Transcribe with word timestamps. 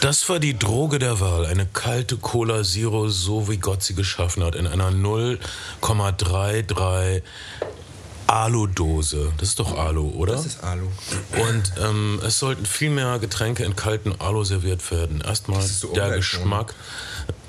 Das 0.00 0.28
war 0.30 0.38
die 0.38 0.58
Droge 0.58 0.98
der 0.98 1.20
Wahl. 1.20 1.44
Eine 1.44 1.66
kalte 1.66 2.16
Cola 2.16 2.64
Zero, 2.64 3.10
so 3.10 3.50
wie 3.50 3.58
Gott 3.58 3.82
sie 3.82 3.94
geschaffen 3.94 4.42
hat, 4.42 4.54
in 4.54 4.66
einer 4.66 4.90
0,33 4.90 7.20
Alu-Dose. 8.26 9.30
Das 9.36 9.50
ist 9.50 9.58
doch 9.58 9.76
Alu, 9.76 10.08
oder? 10.10 10.32
Das 10.34 10.46
ist 10.46 10.64
Alu. 10.64 10.86
Und 11.36 11.74
ähm, 11.82 12.18
es 12.24 12.38
sollten 12.38 12.64
viel 12.64 12.88
mehr 12.88 13.18
Getränke 13.18 13.64
in 13.64 13.76
kalten 13.76 14.18
Alu 14.20 14.42
serviert 14.44 14.90
werden. 14.90 15.20
Erstmal 15.20 15.60
so 15.60 15.92
der. 15.92 16.16
Geschmack. 16.16 16.74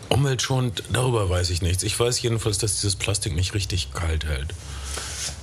Umweltschonend, 0.10 0.84
darüber 0.92 1.30
weiß 1.30 1.52
ich 1.52 1.62
nichts. 1.62 1.84
Ich 1.84 1.98
weiß 1.98 2.22
jedenfalls, 2.22 2.58
dass 2.58 2.76
dieses 2.76 2.98
Plastik 2.98 3.34
nicht 3.34 3.54
richtig 3.54 3.94
kalt 3.94 4.26
hält. 4.26 4.54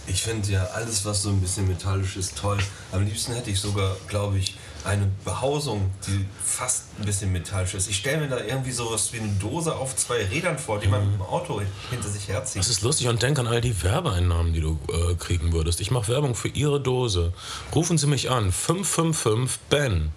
Ich 0.06 0.22
finde 0.22 0.50
ja 0.50 0.64
alles, 0.75 1.06
was 1.06 1.22
so 1.22 1.30
ein 1.30 1.40
bisschen 1.40 1.66
metallisch 1.68 2.16
ist, 2.16 2.36
toll. 2.36 2.59
Am 2.93 3.06
liebsten 3.06 3.32
hätte 3.32 3.50
ich 3.50 3.61
sogar, 3.61 3.96
glaube 4.09 4.36
ich, 4.36 4.59
eine 4.84 5.09
Behausung, 5.24 5.91
die 6.06 6.27
fast 6.45 6.84
ein 6.98 7.05
bisschen 7.05 7.32
metallisch 7.32 7.74
ist. 7.74 7.88
Ich 7.88 7.96
stelle 7.96 8.18
mir 8.20 8.28
da 8.28 8.38
irgendwie 8.38 8.70
sowas 8.70 9.12
wie 9.12 9.20
eine 9.20 9.28
Dose 9.41 9.74
auf 9.74 9.96
zwei 9.96 10.24
Rädern 10.24 10.59
vor, 10.59 10.80
die 10.80 10.88
man 10.88 11.04
mit 11.04 11.14
dem 11.20 11.23
Auto 11.23 11.60
hinter 11.91 12.09
sich 12.09 12.28
herzieht. 12.28 12.60
Das 12.60 12.68
ist 12.68 12.82
lustig 12.82 13.09
und 13.09 13.23
denk 13.23 13.38
an 13.38 13.46
all 13.46 13.60
die 13.60 13.82
Werbeeinnahmen, 13.82 14.52
die 14.52 14.60
du 14.60 14.78
äh, 14.88 15.14
kriegen 15.14 15.52
würdest. 15.52 15.80
Ich 15.80 15.91
mache 15.91 16.09
Werbung 16.09 16.34
für 16.34 16.48
Ihre 16.48 16.80
Dose. 16.80 17.32
Rufen 17.74 17.98
Sie 17.98 18.06
mich 18.06 18.30
an. 18.30 18.52
555 18.52 19.59
Ben. 19.68 20.12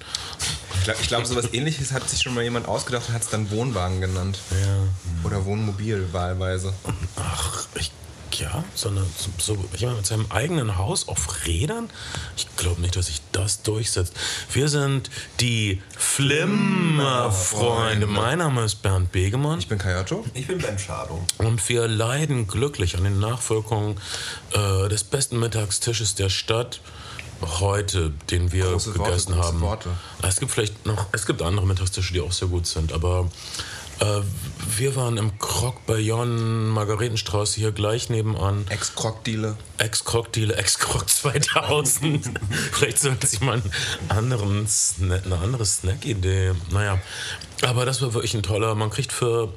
Ich 0.77 0.83
glaube, 0.85 0.99
glaub, 1.07 1.25
sowas 1.25 1.53
ähnliches 1.53 1.91
hat 1.91 2.09
sich 2.09 2.21
schon 2.21 2.33
mal 2.33 2.43
jemand 2.43 2.67
ausgedacht 2.67 3.09
und 3.09 3.13
hat 3.13 3.21
es 3.21 3.29
dann 3.29 3.51
Wohnwagen 3.51 4.01
genannt. 4.01 4.39
Ja. 4.51 5.27
Oder 5.27 5.45
Wohnmobil 5.45 6.07
wahlweise. 6.11 6.73
Ach, 7.17 7.67
ich, 7.75 7.91
ja, 8.35 8.63
so, 8.75 8.89
eine, 8.89 9.03
so, 9.37 9.57
jemand 9.77 9.97
mit 9.97 10.05
seinem 10.05 10.25
eigenen 10.29 10.77
Haus 10.77 11.07
auf 11.07 11.45
Rädern? 11.45 11.89
Ich 12.37 12.47
glaube 12.55 12.81
nicht, 12.81 12.95
dass 12.95 13.07
sich 13.07 13.21
das 13.31 13.63
durchsetzt. 13.63 14.13
Wir 14.51 14.69
sind 14.69 15.09
die 15.39 15.81
Flimmerfreunde. 15.97 18.05
Mein 18.07 18.37
Name 18.39 18.63
ist 18.63 18.81
Bernd 18.81 19.11
Begemann. 19.11 19.59
Ich 19.59 19.67
bin 19.67 19.77
Kayato. 19.77 20.25
Ich 20.33 20.47
bin 20.47 20.57
Ben 20.59 20.79
Schadung. 20.79 21.25
Und 21.37 21.67
wir 21.69 21.87
leiden 21.87 22.47
glücklich 22.47 22.97
an 22.97 23.03
den 23.03 23.19
Nachwirkungen 23.19 23.97
äh, 24.53 24.89
des 24.89 25.03
besten 25.03 25.39
Mittagstisches 25.39 26.15
der 26.15 26.29
Stadt 26.29 26.81
heute, 27.59 28.11
den 28.29 28.51
wir 28.51 28.65
Große 28.65 28.97
Worte, 28.97 29.11
gegessen 29.11 29.33
große 29.33 29.47
haben. 29.47 29.61
Worte. 29.61 29.89
Es 30.21 30.39
gibt 30.39 30.51
vielleicht 30.51 30.85
noch, 30.85 31.07
es 31.11 31.25
gibt 31.25 31.41
andere 31.41 31.65
Mittagstische, 31.65 32.13
die 32.13 32.21
auch 32.21 32.31
sehr 32.31 32.47
gut 32.47 32.67
sind, 32.67 32.93
aber 32.93 33.29
äh, 33.99 34.21
wir 34.77 34.95
waren 34.95 35.17
im 35.17 35.37
Croc 35.39 35.85
Bayonne, 35.85 36.69
Margaretenstraße 36.71 37.59
hier 37.59 37.71
gleich 37.71 38.09
nebenan. 38.09 38.65
Ex-Krogdiele. 38.69 39.57
Ex-Croc-Deal, 39.77 40.51
Ex-Croc 40.51 41.09
2000. 41.09 42.29
Vielleicht 42.71 42.99
sollten 42.99 43.25
Sie 43.25 43.43
mal 43.43 43.61
einen 43.61 43.71
anderen 44.09 44.67
Sna 44.67 45.15
eine 45.15 45.37
andere 45.39 45.65
Snack-Idee. 45.65 46.53
Naja, 46.71 46.99
aber 47.63 47.85
das 47.85 48.01
war 48.01 48.13
wirklich 48.13 48.33
ein 48.33 48.43
toller. 48.43 48.75
Man 48.75 48.89
kriegt 48.89 49.11
für 49.11 49.51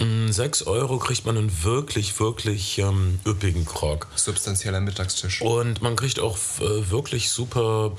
mh, 0.00 0.32
6 0.32 0.62
Euro 0.64 0.98
kriegt 0.98 1.26
man 1.26 1.36
einen 1.36 1.64
wirklich, 1.64 2.18
wirklich 2.18 2.78
ähm, 2.78 3.20
üppigen 3.26 3.64
Croc. 3.64 4.06
Substanzieller 4.16 4.80
Mittagstisch. 4.80 5.40
Und 5.42 5.80
man 5.82 5.96
kriegt 5.96 6.20
auch 6.20 6.36
äh, 6.60 6.90
wirklich 6.90 7.30
super 7.30 7.92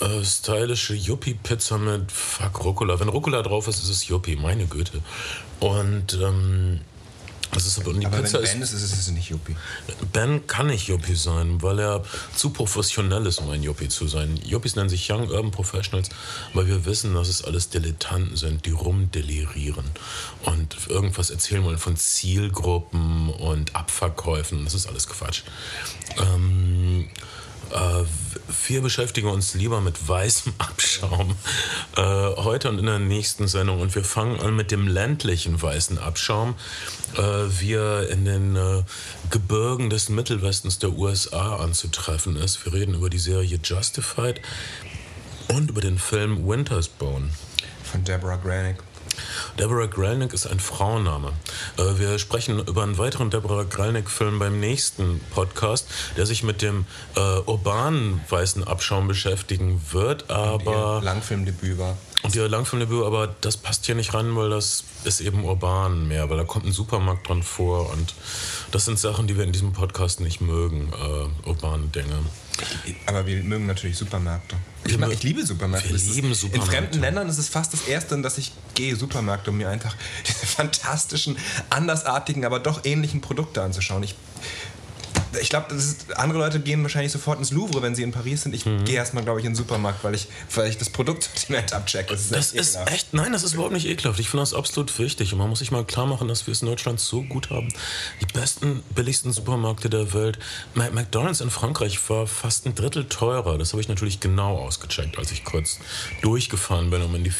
äh, 0.00 0.24
stylische 0.24 0.94
Yuppie-Pizza 0.94 1.78
mit 1.78 2.10
Fuck 2.10 2.64
Rucola. 2.64 2.98
Wenn 2.98 3.08
Rucola 3.08 3.42
drauf 3.42 3.68
ist, 3.68 3.82
ist 3.82 3.90
es 3.90 4.08
Yuppie, 4.08 4.36
meine 4.36 4.66
Güte. 4.66 5.00
Und 5.60 6.14
ähm, 6.14 6.80
das 7.54 7.66
ist 7.66 7.78
aber, 7.78 7.90
und 7.90 8.00
die 8.00 8.06
Aber 8.06 8.18
Pizza 8.18 8.38
wenn 8.38 8.44
ist. 8.44 8.52
Ben 8.52 8.62
ist, 8.62 8.72
ist 8.72 8.82
es 8.92 9.08
nicht 9.10 9.30
Yuppie. 9.30 9.54
Ben 10.12 10.46
kann 10.46 10.66
nicht 10.66 10.88
Yuppie 10.88 11.14
sein, 11.14 11.62
weil 11.62 11.78
er 11.78 12.04
zu 12.34 12.50
professionell 12.50 13.24
ist, 13.26 13.38
um 13.38 13.50
ein 13.50 13.62
Yuppie 13.62 13.88
zu 13.88 14.08
sein. 14.08 14.38
Yuppies 14.44 14.74
nennen 14.74 14.88
sich 14.88 15.10
Young 15.10 15.30
Urban 15.30 15.52
Professionals, 15.52 16.08
weil 16.52 16.66
wir 16.66 16.84
wissen, 16.84 17.14
dass 17.14 17.28
es 17.28 17.44
alles 17.44 17.68
Dilettanten 17.70 18.36
sind, 18.36 18.66
die 18.66 18.70
rumdelirieren 18.70 19.84
und 20.42 20.76
irgendwas 20.88 21.30
erzählen 21.30 21.62
wollen 21.64 21.78
von 21.78 21.96
Zielgruppen 21.96 23.30
und 23.30 23.76
Abverkäufen. 23.76 24.64
Das 24.64 24.74
ist 24.74 24.88
alles 24.88 25.06
Quatsch. 25.06 25.42
Ähm, 26.18 27.08
äh, 27.08 27.43
wir 28.68 28.82
beschäftigen 28.82 29.28
uns 29.28 29.54
lieber 29.54 29.80
mit 29.80 30.08
weißem 30.08 30.52
Abschaum 30.58 31.34
äh, 31.96 32.02
heute 32.02 32.68
und 32.68 32.78
in 32.78 32.86
der 32.86 32.98
nächsten 32.98 33.48
Sendung. 33.48 33.80
Und 33.80 33.94
wir 33.94 34.04
fangen 34.04 34.40
an 34.40 34.56
mit 34.56 34.70
dem 34.70 34.88
ländlichen 34.88 35.60
weißen 35.60 35.98
Abschaum, 35.98 36.54
äh, 37.16 37.20
wie 37.20 37.74
er 37.74 38.08
in 38.08 38.24
den 38.24 38.56
äh, 38.56 38.82
Gebirgen 39.30 39.90
des 39.90 40.08
Mittelwestens 40.08 40.78
der 40.78 40.90
USA 40.90 41.56
anzutreffen 41.56 42.36
ist. 42.36 42.64
Wir 42.64 42.72
reden 42.72 42.94
über 42.94 43.10
die 43.10 43.18
Serie 43.18 43.58
Justified 43.62 44.40
und 45.48 45.70
über 45.70 45.80
den 45.80 45.98
Film 45.98 46.46
Winter's 46.46 46.88
Bone. 46.88 47.30
Von 47.82 48.04
Deborah 48.04 48.36
Granick. 48.36 48.76
Deborah 49.58 49.86
Grelnick 49.86 50.32
ist 50.32 50.46
ein 50.46 50.60
Frauenname. 50.60 51.32
Äh, 51.78 51.98
Wir 51.98 52.18
sprechen 52.18 52.58
über 52.66 52.82
einen 52.82 52.98
weiteren 52.98 53.30
Deborah 53.30 53.64
Grelnick-Film 53.64 54.38
beim 54.38 54.60
nächsten 54.60 55.20
Podcast, 55.34 55.86
der 56.16 56.26
sich 56.26 56.42
mit 56.42 56.62
dem 56.62 56.86
äh, 57.16 57.20
urbanen 57.46 58.20
weißen 58.28 58.64
Abschaum 58.64 59.08
beschäftigen 59.08 59.80
wird, 59.92 60.30
aber 60.30 60.98
Ihr 60.98 61.04
Langfilmdebüt 61.04 61.78
war. 61.78 61.96
und 62.22 62.34
ihr 62.34 62.48
Langfilmdebüt, 62.48 63.04
aber 63.04 63.28
das 63.40 63.56
passt 63.56 63.86
hier 63.86 63.94
nicht 63.94 64.14
ran, 64.14 64.34
weil 64.36 64.50
das 64.50 64.84
ist 65.04 65.20
eben 65.20 65.44
urban 65.44 66.08
mehr, 66.08 66.30
weil 66.30 66.36
da 66.38 66.44
kommt 66.44 66.64
ein 66.66 66.72
Supermarkt 66.72 67.28
dran 67.28 67.42
vor 67.42 67.90
und 67.90 68.14
das 68.70 68.84
sind 68.86 68.98
Sachen, 68.98 69.26
die 69.26 69.36
wir 69.36 69.44
in 69.44 69.52
diesem 69.52 69.72
Podcast 69.72 70.20
nicht 70.20 70.40
mögen, 70.40 70.92
äh, 70.92 71.48
urbane 71.48 71.86
Dinge. 71.88 72.18
Aber 73.06 73.26
wir 73.26 73.42
mögen 73.42 73.66
natürlich 73.66 73.96
Supermärkte. 73.98 74.56
Ich, 74.86 74.98
mag, 74.98 75.10
ich 75.12 75.22
liebe 75.22 75.44
Supermärkte. 75.44 75.90
wir 75.90 76.14
lieben 76.14 76.28
In 76.28 76.34
Supermärkte. 76.34 76.70
fremden 76.70 77.00
Ländern 77.00 77.28
ist 77.28 77.38
es 77.38 77.48
fast 77.48 77.72
das 77.72 77.86
Erste, 77.86 78.14
in 78.14 78.22
das 78.22 78.38
ich 78.38 78.52
gehe, 78.74 78.96
Supermärkte, 78.96 79.50
um 79.50 79.56
mir 79.56 79.68
einfach 79.68 79.96
diese 80.26 80.46
fantastischen, 80.46 81.36
andersartigen, 81.70 82.44
aber 82.44 82.60
doch 82.60 82.84
ähnlichen 82.84 83.20
Produkte 83.20 83.62
anzuschauen. 83.62 84.02
Ich, 84.02 84.14
ich 85.40 85.48
glaube, 85.48 85.66
andere 86.16 86.38
Leute 86.38 86.60
gehen 86.60 86.82
wahrscheinlich 86.82 87.12
sofort 87.12 87.38
ins 87.38 87.50
Louvre, 87.50 87.82
wenn 87.82 87.94
sie 87.94 88.02
in 88.02 88.12
Paris 88.12 88.42
sind. 88.42 88.54
Ich 88.54 88.64
Mhm. 88.66 88.84
gehe 88.84 88.96
erstmal, 88.96 89.24
glaube 89.24 89.40
ich, 89.40 89.46
in 89.46 89.52
den 89.52 89.56
Supermarkt, 89.56 90.02
weil 90.04 90.14
ich, 90.14 90.28
weil 90.54 90.68
ich 90.68 90.78
das 90.78 90.90
Produktsortiment 90.90 91.72
abchecke. 91.72 92.12
Das 92.12 92.22
ist, 92.22 92.32
Das 92.32 92.52
echt 92.52 92.60
ist 92.60 92.76
echt, 92.92 93.14
nein, 93.14 93.32
das 93.32 93.42
ist 93.42 93.54
überhaupt 93.54 93.72
nicht 93.72 93.86
ekelhaft. 93.86 94.18
Ich 94.20 94.28
finde 94.28 94.42
das 94.42 94.54
absolut 94.54 94.96
wichtig. 94.98 95.32
Und 95.32 95.38
man 95.38 95.48
muss 95.48 95.58
sich 95.60 95.70
mal 95.70 95.84
klar 95.84 96.06
machen, 96.06 96.28
dass 96.28 96.46
wir 96.46 96.52
es 96.52 96.62
in 96.62 96.68
Deutschland 96.68 97.00
so 97.00 97.22
gut 97.22 97.50
haben. 97.50 97.68
Die 98.20 98.26
besten, 98.26 98.82
billigsten 98.94 99.32
Supermärkte 99.32 99.90
der 99.90 100.12
Welt. 100.12 100.38
McDonalds 100.74 101.40
in 101.40 101.50
Frankreich 101.50 101.98
war 102.10 102.26
fast 102.26 102.66
ein 102.66 102.74
Drittel 102.74 103.06
teurer. 103.08 103.58
Das 103.58 103.72
habe 103.72 103.80
ich 103.80 103.88
natürlich 103.88 104.20
genau 104.20 104.56
ausgecheckt, 104.58 105.18
als 105.18 105.30
ich 105.32 105.44
kurz 105.44 105.78
durchgefahren 106.22 106.90
bin, 106.90 107.02
um 107.02 107.14
in 107.14 107.24
die 107.24 107.32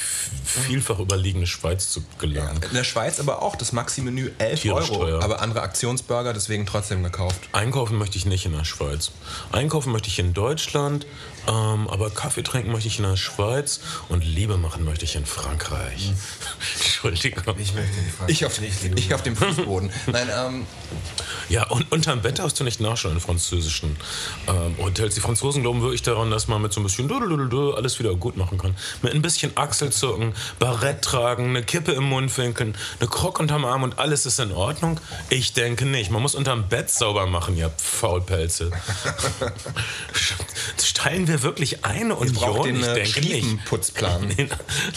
vielfach 0.44 0.98
überliegene 0.98 1.46
Schweiz 1.46 1.90
zu 1.90 2.02
gelangen. 2.18 2.60
In 2.68 2.74
der 2.74 2.84
Schweiz 2.84 3.20
aber 3.20 3.42
auch 3.42 3.56
das 3.56 3.72
Maxi-Menü 3.72 4.30
11 4.38 4.60
Tierisch 4.62 4.90
Euro, 4.90 5.04
teuer. 5.04 5.22
aber 5.22 5.40
andere 5.40 5.62
Aktionsburger, 5.62 6.32
deswegen 6.32 6.66
trotzdem 6.66 7.02
gekauft. 7.02 7.48
Einkaufen 7.84 7.98
möchte 7.98 8.16
ich 8.16 8.24
nicht 8.24 8.46
in 8.46 8.52
der 8.52 8.64
Schweiz. 8.64 9.10
Einkaufen 9.52 9.92
möchte 9.92 10.08
ich 10.08 10.18
in 10.18 10.32
Deutschland, 10.32 11.04
ähm, 11.46 11.88
aber 11.88 12.10
Kaffee 12.10 12.42
trinken 12.42 12.72
möchte 12.72 12.88
ich 12.88 12.98
in 12.98 13.04
der 13.04 13.16
Schweiz 13.16 13.80
und 14.08 14.24
Liebe 14.24 14.56
machen 14.56 14.84
möchte 14.84 15.04
ich 15.04 15.16
in 15.16 15.26
Frankreich. 15.26 16.12
Entschuldigung. 16.74 17.42
Ich 17.58 17.74
möchte 17.74 17.94
Frage 18.16 18.32
Ich 18.32 18.46
auf, 18.46 18.60
nicht 18.60 18.82
lieben. 18.82 18.96
ich 18.96 19.12
auf 19.12 19.22
dem 19.22 19.36
Fußboden. 19.36 19.90
Nein, 20.06 20.28
ähm, 20.34 20.66
Ja, 21.48 21.66
und 21.68 21.90
unterm 21.92 22.22
Bett 22.22 22.40
hast 22.40 22.58
du 22.60 22.64
nicht 22.64 22.80
nachschauen 22.80 23.14
in 23.14 23.20
französischen 23.20 23.96
ähm, 24.48 24.76
Hotels. 24.78 25.14
Die 25.14 25.20
Franzosen 25.20 25.62
glauben 25.62 25.82
wirklich 25.82 26.02
daran, 26.02 26.30
dass 26.30 26.48
man 26.48 26.62
mit 26.62 26.72
so 26.72 26.80
ein 26.80 26.84
bisschen 26.84 27.10
alles 27.74 27.98
wieder 27.98 28.14
gut 28.14 28.36
machen 28.36 28.58
kann. 28.58 28.74
Mit 29.02 29.14
ein 29.14 29.22
bisschen 29.22 29.56
Achselzucken, 29.56 30.34
Barett 30.58 31.02
tragen, 31.02 31.50
eine 31.50 31.62
Kippe 31.62 31.92
im 31.92 32.04
Mundwinkeln, 32.04 32.76
eine 33.00 33.08
Krog 33.08 33.40
unterm 33.40 33.64
Arm 33.64 33.82
und 33.82 33.98
alles 33.98 34.26
ist 34.26 34.38
in 34.40 34.52
Ordnung? 34.52 35.00
Ich 35.28 35.52
denke 35.52 35.86
nicht. 35.86 36.10
Man 36.10 36.22
muss 36.22 36.34
unterm 36.34 36.68
Bett 36.68 36.90
sauber 36.90 37.26
machen, 37.26 37.56
ihr 37.56 37.70
Faulpelze. 37.76 38.70
Steilen 40.82 41.28
wir 41.28 41.33
wirklich 41.42 41.84
eine 41.84 42.14
ihr 42.14 42.32
braucht 42.32 42.60
Union? 42.60 42.74
den 42.74 42.82
Ich 42.82 42.88
äh, 42.88 42.94
denke 42.94 43.20
nicht. 43.20 43.30
Schließenputzplan. 43.30 44.28
Den, 44.36 44.48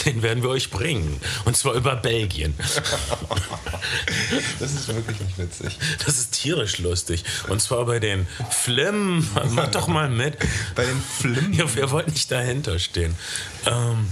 den 0.06 0.22
werden 0.22 0.44
wir 0.44 0.50
euch 0.50 0.70
bringen. 0.70 1.20
Und 1.46 1.56
zwar 1.58 1.74
über 1.74 1.96
Belgien. 1.96 2.54
Das 4.60 4.74
ist 4.74 4.88
wirklich 4.88 5.20
nicht 5.20 5.38
witzig. 5.38 5.78
Das 6.06 6.18
ist 6.18 6.32
tierisch 6.32 6.80
lustig. 6.80 7.24
Und 7.48 7.62
zwar 7.62 7.86
bei 7.86 8.00
den 8.00 8.28
Flim. 8.50 9.28
Mach 9.52 9.70
doch 9.70 9.88
mal 9.88 10.10
mit. 10.10 10.38
Bei 10.76 10.86
den 10.86 11.02
Flim. 11.02 11.54
Ja, 11.54 11.74
wir 11.76 11.92
wollten 11.92 12.12
nicht 12.12 12.32
dahinter 12.32 12.80
stehen. 12.80 13.16
Ähm, 13.66 14.08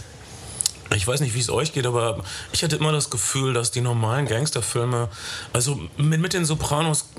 ich 0.96 1.08
weiß 1.08 1.20
nicht, 1.20 1.34
wie 1.34 1.40
es 1.40 1.50
euch 1.50 1.74
geht, 1.74 1.86
aber 1.86 2.24
ich 2.52 2.64
hatte 2.64 2.76
immer 2.76 2.92
das 2.92 3.10
Gefühl, 3.10 3.54
dass 3.54 3.72
die 3.72 3.82
normalen 3.82 4.26
Gangsterfilme, 4.26 5.10
also 5.54 5.80
mit, 5.98 6.22
mit 6.22 6.34
den 6.34 6.46
Sopranos, 6.46 7.10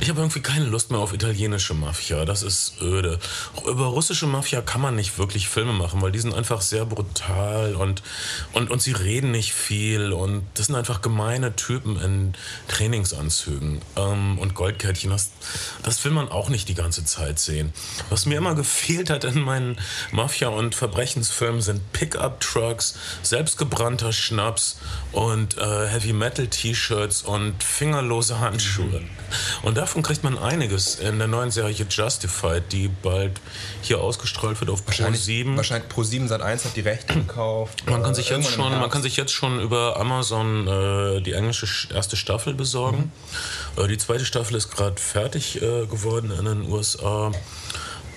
ich 0.00 0.08
habe 0.08 0.20
irgendwie 0.20 0.40
keine 0.40 0.66
Lust 0.66 0.90
mehr 0.90 1.00
auf 1.00 1.12
italienische 1.12 1.74
Mafia. 1.74 2.24
Das 2.24 2.42
ist 2.42 2.80
öde. 2.80 3.18
Über 3.66 3.86
russische 3.86 4.26
Mafia 4.26 4.60
kann 4.60 4.80
man 4.80 4.94
nicht 4.94 5.18
wirklich 5.18 5.48
Filme 5.48 5.72
machen, 5.72 6.00
weil 6.02 6.12
die 6.12 6.18
sind 6.18 6.34
einfach 6.34 6.60
sehr 6.60 6.84
brutal 6.84 7.74
und, 7.74 8.02
und, 8.52 8.70
und 8.70 8.82
sie 8.82 8.92
reden 8.92 9.30
nicht 9.30 9.52
viel 9.52 10.12
und 10.12 10.42
das 10.54 10.66
sind 10.66 10.76
einfach 10.76 11.02
gemeine 11.02 11.56
Typen 11.56 12.00
in 12.00 12.34
Trainingsanzügen 12.68 13.80
ähm, 13.96 14.38
und 14.38 14.54
Goldkettchen. 14.54 15.10
Das, 15.10 15.30
das 15.82 16.04
will 16.04 16.12
man 16.12 16.28
auch 16.28 16.48
nicht 16.48 16.68
die 16.68 16.74
ganze 16.74 17.04
Zeit 17.04 17.38
sehen. 17.38 17.72
Was 18.10 18.26
mir 18.26 18.38
immer 18.38 18.54
gefehlt 18.54 19.10
hat 19.10 19.24
in 19.24 19.40
meinen 19.40 19.78
Mafia- 20.12 20.48
und 20.48 20.74
Verbrechensfilmen 20.74 21.62
sind 21.62 21.92
Pickup-Trucks 21.92 22.94
selbstgebrannter 23.22 24.12
Schnaps 24.12 24.78
und 25.12 25.56
äh, 25.58 25.86
Heavy 25.88 26.12
Metal 26.12 26.46
T-Shirts 26.46 27.22
und 27.22 27.62
fingerlose 27.62 28.40
Handschuhe. 28.40 29.02
Und 29.62 29.76
davon 29.76 30.02
kriegt 30.02 30.24
man 30.24 30.38
einiges 30.38 30.94
in 30.96 31.18
der 31.18 31.28
neuen 31.28 31.50
Serie 31.50 31.74
Justified, 31.88 32.64
die 32.72 32.88
bald 32.88 33.40
hier 33.82 34.00
ausgestrahlt 34.00 34.58
wird 34.60 34.70
auf 34.70 34.80
Pro 34.84 34.88
Wahrscheinlich, 34.88 35.22
7. 35.22 35.56
wahrscheinlich 35.56 35.88
Pro 35.88 36.02
7 36.02 36.28
Sat 36.28 36.40
1 36.42 36.64
hat 36.64 36.76
die 36.76 36.80
Rechte 36.80 37.14
gekauft. 37.14 37.82
Man 37.88 38.02
kann 38.02 38.14
sich 38.14 38.30
jetzt 38.30 38.50
schon, 38.50 38.72
man 38.72 38.90
kann 38.90 39.02
sich 39.02 39.16
jetzt 39.16 39.32
schon 39.32 39.60
über 39.60 39.98
Amazon 39.98 40.66
äh, 40.66 41.20
die 41.20 41.32
englische 41.32 41.66
Sch- 41.66 41.92
erste 41.92 42.16
Staffel 42.16 42.54
besorgen. 42.54 43.12
Mhm. 43.76 43.84
Äh, 43.84 43.88
die 43.88 43.98
zweite 43.98 44.24
Staffel 44.24 44.56
ist 44.56 44.70
gerade 44.70 45.00
fertig 45.00 45.56
äh, 45.60 45.86
geworden 45.86 46.30
in 46.36 46.44
den 46.46 46.62
USA. 46.70 47.30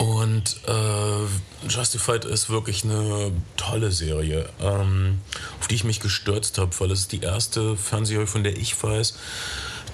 Und 0.01 0.56
äh, 0.68 1.68
Justified 1.69 2.25
ist 2.25 2.50
wirklich 2.50 2.83
eine 2.83 3.31
tolle 3.56 3.92
Serie, 3.92 4.50
ähm, 4.59 5.19
auf 5.59 5.68
die 5.68 5.75
ich 5.75 5.83
mich 5.83 6.00
gestürzt 6.00 6.57
habe, 6.57 6.71
weil 6.80 6.89
es 6.89 7.01
ist 7.01 7.12
die 7.12 7.21
erste 7.21 7.77
Fernsehserie, 7.77 8.25
von 8.25 8.44
der 8.44 8.57
ich 8.57 8.81
weiß, 8.81 9.13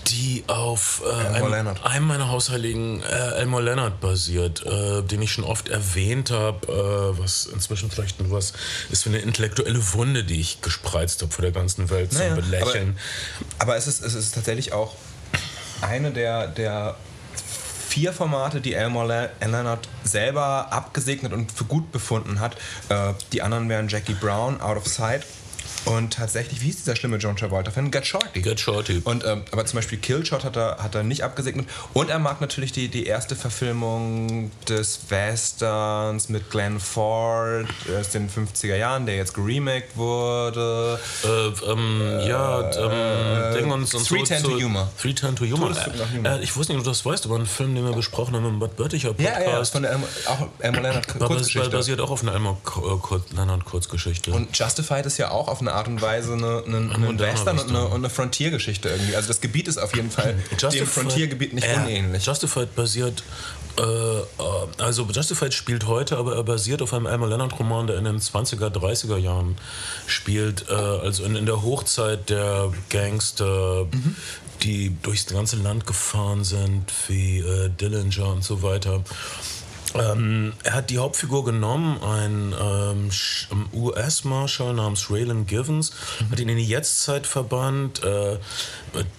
die 0.07 0.45
auf 0.47 1.01
äh, 1.05 1.11
einem, 1.35 1.67
einem 1.83 2.07
meiner 2.07 2.29
Hausheiligen 2.29 3.03
äh, 3.03 3.31
Elmore 3.35 3.63
Leonard 3.63 3.99
basiert, 3.99 4.65
äh, 4.65 5.01
den 5.01 5.21
ich 5.21 5.33
schon 5.33 5.43
oft 5.43 5.67
erwähnt 5.67 6.31
habe, 6.31 6.67
äh, 6.71 7.19
was 7.21 7.45
inzwischen 7.45 7.91
vielleicht 7.91 8.21
nur 8.21 8.31
was 8.31 8.53
ist 8.89 9.03
für 9.03 9.09
eine 9.09 9.19
intellektuelle 9.19 9.93
Wunde, 9.93 10.23
die 10.23 10.39
ich 10.39 10.61
gespreizt 10.61 11.21
habe 11.21 11.33
vor 11.33 11.41
der 11.41 11.51
ganzen 11.51 11.89
Welt 11.89 12.13
Naja, 12.13 12.33
zum 12.33 12.45
Belächeln. 12.45 12.97
Aber 13.59 13.75
es 13.75 13.87
ist, 13.87 14.01
es 14.01 14.13
ist 14.13 14.35
tatsächlich 14.35 14.71
auch 14.71 14.95
eine 15.81 16.11
der, 16.11 16.47
der 16.47 16.95
vier 17.97 18.13
Formate, 18.13 18.61
die 18.61 18.75
Elmore 18.75 19.07
Le- 19.07 19.47
Leonard 19.47 19.89
selber 20.03 20.67
abgesegnet 20.71 21.33
und 21.33 21.51
für 21.51 21.63
gut 21.65 21.91
befunden 21.91 22.39
hat. 22.39 22.55
Äh, 22.89 23.13
die 23.33 23.41
anderen 23.41 23.69
wären 23.69 23.87
Jackie 23.87 24.13
Brown, 24.13 24.61
Out 24.61 24.77
of 24.77 24.85
Sight 24.87 25.25
und 25.87 26.13
tatsächlich, 26.13 26.61
wie 26.61 26.65
hieß 26.65 26.77
dieser 26.77 26.95
schlimme 26.95 27.17
John 27.17 27.35
Travolta-Fan? 27.35 27.91
Get 27.91 28.05
Shorty. 28.05 28.41
Get 28.41 28.59
Shorty. 28.59 29.01
Und, 29.03 29.25
ähm, 29.25 29.43
aber 29.51 29.65
zum 29.65 29.77
Beispiel 29.77 29.97
Killshot 29.97 30.43
hat 30.43 30.55
er, 30.55 30.77
hat 30.79 30.95
er 30.95 31.03
nicht 31.03 31.23
abgesegnet. 31.23 31.67
Und 31.93 32.09
er 32.09 32.19
mag 32.19 32.41
natürlich 32.41 32.71
die, 32.71 32.87
die 32.89 33.05
erste 33.05 33.35
Verfilmung 33.35 34.51
des 34.67 34.99
Westerns 35.09 36.29
mit 36.29 36.49
Glenn 36.49 36.79
Ford 36.79 37.65
aus 37.99 38.09
den 38.09 38.29
50er 38.29 38.75
Jahren, 38.75 39.05
der 39.05 39.15
jetzt 39.15 39.33
geremaked 39.33 39.95
wurde. 39.97 40.99
Äh, 41.23 41.71
ähm, 41.71 42.19
ja, 42.27 42.61
ähm, 42.71 43.53
Ding 43.55 43.71
und, 43.71 43.93
und 43.93 44.09
310 44.09 44.43
to 44.43 44.49
Humor. 44.59 44.89
310 45.01 45.35
to 45.35 45.45
Humor. 45.45 45.67
Todesflug 45.69 45.95
nach 45.97 46.11
Humor. 46.13 46.31
Äh, 46.39 46.43
ich 46.43 46.55
wusste 46.55 46.73
nicht, 46.73 46.79
ob 46.79 46.85
du 46.85 46.91
das 46.91 47.05
weißt, 47.05 47.25
aber 47.25 47.35
ein 47.37 47.45
Film, 47.45 47.75
den 47.75 47.85
wir 47.85 47.93
besprochen 47.93 48.35
haben 48.35 48.45
im 48.45 48.59
Bad 48.59 48.75
Börticher 48.75 49.13
Podcast, 49.13 49.41
Ja, 49.45 49.57
ja, 49.59 49.63
von 49.65 49.81
der 49.83 49.91
Elmo, 49.91 50.07
auch 50.27 50.47
Elmo 50.59 50.81
Leonard 50.81 51.07
Kurzgeschichte. 51.07 51.69
basiert 51.69 51.99
auch 52.01 52.11
auf 52.11 52.21
einer 52.21 52.37
Kur- 52.63 53.21
Leonard 53.35 53.65
Kurzgeschichte. 53.65 54.31
Und 54.31 54.57
Justified 54.57 55.05
ist 55.05 55.17
ja 55.17 55.31
auch 55.31 55.47
auf 55.47 55.61
eine 55.61 55.73
Art 55.77 55.87
und 55.87 56.01
Weise 56.01 56.33
eine, 56.33 56.63
eine, 56.65 56.93
eine 56.93 57.19
Western 57.19 57.59
und 57.59 57.69
eine, 57.69 57.85
und 57.85 57.95
eine 57.95 58.09
Frontiergeschichte 58.09 58.89
irgendwie. 58.89 59.15
Also 59.15 59.27
das 59.27 59.41
Gebiet 59.41 59.67
ist 59.67 59.77
auf 59.77 59.95
jeden 59.95 60.11
Fall 60.11 60.35
dem 60.71 60.87
Frontiergebiet 60.87 61.53
nicht 61.53 61.67
äh, 61.67 61.75
unähnlich. 61.75 62.25
Justified 62.25 62.75
basiert, 62.75 63.23
äh, 63.77 63.81
also 64.81 65.07
Justified 65.11 65.53
spielt 65.53 65.85
heute, 65.87 66.17
aber 66.17 66.35
er 66.35 66.43
basiert 66.43 66.81
auf 66.81 66.93
einem 66.93 67.05
Elmer 67.05 67.27
Leonard 67.27 67.57
Roman, 67.59 67.87
der 67.87 67.97
in 67.97 68.05
den 68.05 68.19
20er, 68.19 68.69
30er 68.69 69.17
Jahren 69.17 69.57
spielt, 70.07 70.65
äh, 70.69 70.73
also 70.73 71.23
in, 71.23 71.35
in 71.35 71.45
der 71.45 71.61
Hochzeit 71.61 72.29
der 72.29 72.71
Gangster, 72.89 73.85
Mhm. 73.91 74.15
die 74.63 74.95
durchs 75.03 75.27
ganze 75.27 75.57
Land 75.57 75.85
gefahren 75.85 76.43
sind, 76.43 76.91
wie 77.07 77.39
äh, 77.39 77.69
Dillinger 77.69 78.27
und 78.27 78.43
so 78.43 78.61
weiter. 78.63 79.03
Ähm, 79.99 80.53
er 80.63 80.73
hat 80.73 80.89
die 80.89 80.97
Hauptfigur 80.97 81.45
genommen, 81.45 82.01
ein 82.01 82.53
ähm, 82.59 83.09
US-Marshal 83.73 84.73
namens 84.73 85.09
Raylan 85.09 85.45
Givens, 85.45 85.91
hat 86.29 86.39
ihn 86.39 86.49
in 86.49 86.57
die 86.57 86.67
Jetztzeit 86.67 87.27
verbannt. 87.27 88.03
Äh, 88.03 88.37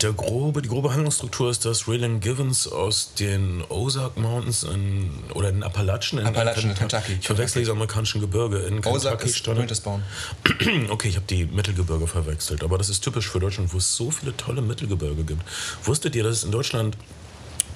der 0.03 0.13
grobe, 0.13 0.63
die 0.63 0.69
grobe 0.69 0.91
Handlungsstruktur 0.91 1.51
ist, 1.51 1.65
dass 1.65 1.89
Raylan 1.89 2.21
Givens 2.21 2.67
aus 2.67 3.15
den 3.15 3.63
Ozark 3.69 4.17
Mountains 4.17 4.63
in, 4.63 5.11
oder 5.35 5.53
den 5.53 5.63
Appalachen 5.63 6.19
in, 6.19 6.27
Appalachen 6.27 6.71
in 6.71 6.77
Kentucky. 6.77 7.19
Ich 7.21 7.27
verwechsel 7.27 7.61
diese 7.61 7.73
amerikanischen 7.73 8.21
Gebirge 8.21 8.59
in 8.59 8.79
Ozark 8.85 9.19
Kentucky 9.19 9.31
ist 9.31 9.39
stand. 9.39 9.59
Winterspawn. 9.59 10.03
Okay, 10.91 11.09
ich 11.09 11.17
habe 11.17 11.27
die 11.29 11.45
Mittelgebirge 11.45 12.07
verwechselt, 12.07 12.63
aber 12.63 12.79
das 12.79 12.89
ist 12.89 13.03
typisch 13.03 13.29
für 13.29 13.41
Deutschland, 13.41 13.73
wo 13.73 13.79
es 13.79 13.95
so 13.95 14.11
viele 14.11 14.37
tolle 14.37 14.63
Mittelgebirge 14.63 15.25
gibt. 15.25 15.43
Wusstet 15.85 16.17
ihr, 16.17 16.25
dass 16.25 16.39
es 16.39 16.45
in 16.45 16.51
Deutschland 16.51 16.97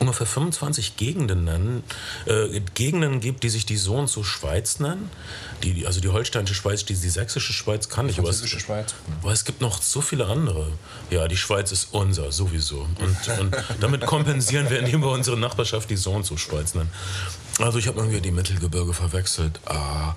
ungefähr 0.02 0.26
25 0.26 0.96
Gegenden 0.96 1.44
nennen, 1.44 1.84
äh, 2.26 2.60
Gegenden 2.74 3.20
gibt, 3.20 3.42
die 3.42 3.48
sich 3.48 3.64
die 3.66 3.76
so 3.76 3.94
und 3.94 4.08
so 4.08 4.22
Schweiz 4.22 4.78
nennen? 4.80 5.10
Die, 5.62 5.86
also 5.86 6.00
die 6.00 6.08
holsteinische 6.08 6.54
Schweiz, 6.54 6.84
die, 6.84 6.94
die 6.94 7.08
sächsische 7.08 7.52
Schweiz 7.52 7.88
kann 7.88 8.08
ich, 8.08 8.18
aber 8.18 8.28
es, 8.28 8.36
Französische 8.36 8.60
Schweiz. 8.60 8.94
aber 9.22 9.32
es 9.32 9.44
gibt 9.44 9.60
noch 9.60 9.80
so 9.80 10.00
viele 10.00 10.26
andere. 10.26 10.72
Ja, 11.10 11.28
die 11.28 11.36
Schweiz 11.36 11.72
ist 11.72 11.88
unser, 11.92 12.32
sowieso. 12.32 12.86
Und, 12.98 13.38
und 13.40 13.56
damit 13.80 14.04
kompensieren 14.06 14.68
wir, 14.68 14.80
indem 14.80 15.00
wir 15.00 15.10
unsere 15.10 15.38
Nachbarschaft 15.38 15.88
die 15.90 15.96
so 15.96 16.12
und 16.12 16.26
so 16.26 16.36
Schweiz 16.36 16.74
nennen. 16.74 16.90
Also 17.58 17.78
ich 17.78 17.86
habe 17.86 17.98
irgendwie 17.98 18.20
die 18.20 18.30
Mittelgebirge 18.30 18.92
verwechselt. 18.92 19.60
Ah. 19.66 20.14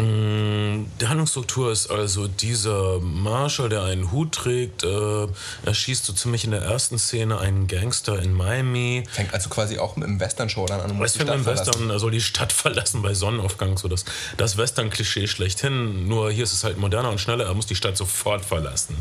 Mm, 0.00 0.86
Die 1.00 1.06
Handlungsstruktur 1.06 1.72
ist 1.72 1.90
also 1.90 2.28
dieser 2.28 3.00
Marshall, 3.00 3.68
der 3.68 3.84
einen 3.84 4.12
Hut 4.12 4.32
trägt. 4.32 4.84
Äh, 4.84 5.26
er 5.64 5.74
schießt 5.74 6.04
so 6.04 6.12
ziemlich 6.12 6.44
in 6.44 6.50
der 6.50 6.62
ersten 6.62 6.98
Szene 6.98 7.38
einen 7.38 7.66
Gangster 7.66 8.20
in 8.20 8.32
Miami. 8.32 9.04
Fängt 9.10 9.34
also 9.34 9.48
quasi 9.48 9.78
auch 9.78 9.96
mit 9.96 10.08
dem 10.08 10.20
Western-Show 10.20 10.66
dann 10.66 10.80
an. 10.80 11.02
Es 11.02 11.16
fängt 11.16 11.30
im. 11.30 11.46
Western, 11.46 11.90
er 11.90 11.98
soll 11.98 12.10
die 12.10 12.20
Stadt 12.20 12.52
verlassen 12.52 13.02
bei 13.02 13.14
Sonnenaufgang, 13.14 13.76
so 13.78 13.88
das, 13.88 14.04
das 14.36 14.56
Western-Klischee 14.56 15.26
schlechthin. 15.26 16.08
Nur 16.08 16.30
hier 16.30 16.44
ist 16.44 16.52
es 16.52 16.64
halt 16.64 16.78
moderner 16.78 17.10
und 17.10 17.20
schneller, 17.20 17.46
er 17.46 17.54
muss 17.54 17.66
die 17.66 17.76
Stadt 17.76 17.96
sofort 17.96 18.44
verlassen. 18.44 18.96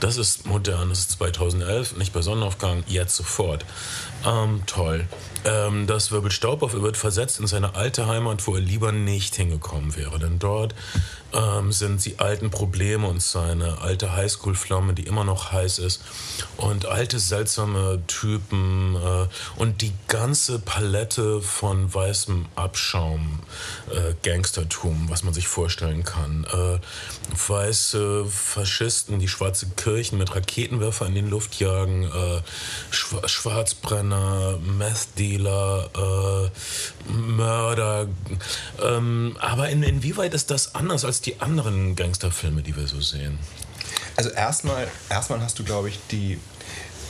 Das 0.00 0.16
ist 0.16 0.46
modern, 0.46 0.88
das 0.90 1.00
ist 1.00 1.12
2011, 1.12 1.96
nicht 1.96 2.12
bei 2.12 2.22
Sonnenaufgang, 2.22 2.84
jetzt 2.86 3.16
sofort. 3.16 3.64
Ähm, 4.26 4.62
toll. 4.66 5.06
Ähm, 5.44 5.86
das 5.86 6.10
Wirbel 6.10 6.30
Staubauf 6.30 6.74
wird 6.74 6.96
versetzt 6.96 7.40
in 7.40 7.46
seine 7.46 7.74
alte 7.74 8.06
Heimat, 8.06 8.46
wo 8.46 8.54
er 8.54 8.60
lieber 8.60 8.92
nicht 8.92 9.34
hingekommen 9.36 9.96
wäre. 9.96 10.18
Denn 10.18 10.38
dort 10.40 10.74
ähm, 11.32 11.72
sind 11.72 12.04
die 12.04 12.18
alten 12.18 12.50
Probleme 12.50 13.06
und 13.06 13.22
seine 13.22 13.78
alte 13.78 14.12
Highschool-Flamme, 14.12 14.94
die 14.94 15.04
immer 15.04 15.24
noch 15.24 15.52
heiß 15.52 15.78
ist. 15.78 16.02
Und 16.56 16.86
alte, 16.86 17.18
seltsame 17.18 18.02
Typen 18.06 18.96
äh, 18.96 19.26
und 19.56 19.82
die 19.82 19.92
ganze 20.08 20.58
Palette 20.58 21.40
von 21.40 21.92
weißem 21.92 22.46
Abschaum, 22.56 23.40
äh, 23.90 24.14
Gangstertum, 24.22 25.06
was 25.08 25.22
man 25.22 25.34
sich 25.34 25.48
vorstellen 25.48 26.04
kann. 26.04 26.44
Äh, 26.44 26.78
weiße 27.48 28.26
Faschisten, 28.26 29.18
die 29.18 29.28
schwarze 29.28 29.66
Kirchen 29.76 30.18
mit 30.18 30.34
Raketenwerfer 30.34 31.06
in 31.06 31.14
die 31.14 31.20
Luft 31.20 31.60
jagen, 31.60 32.04
äh, 32.04 32.42
Schwa 32.90 33.26
Schwarzbrenner, 33.28 34.58
Meth-Dealer, 34.58 36.50
äh, 37.08 37.10
Mörder. 37.12 38.08
Ähm, 38.82 39.36
aber 39.40 39.68
in, 39.68 39.82
inwieweit 39.82 40.34
ist 40.34 40.50
das 40.50 40.74
anders 40.74 41.04
als 41.04 41.19
die 41.26 41.40
anderen 41.40 41.96
Gangsterfilme, 41.96 42.62
die 42.62 42.76
wir 42.76 42.86
so 42.86 43.00
sehen? 43.00 43.38
Also 44.16 44.30
erstmal, 44.30 44.86
erstmal 45.08 45.40
hast 45.40 45.58
du, 45.58 45.64
glaube 45.64 45.88
ich, 45.88 45.98
die. 46.10 46.38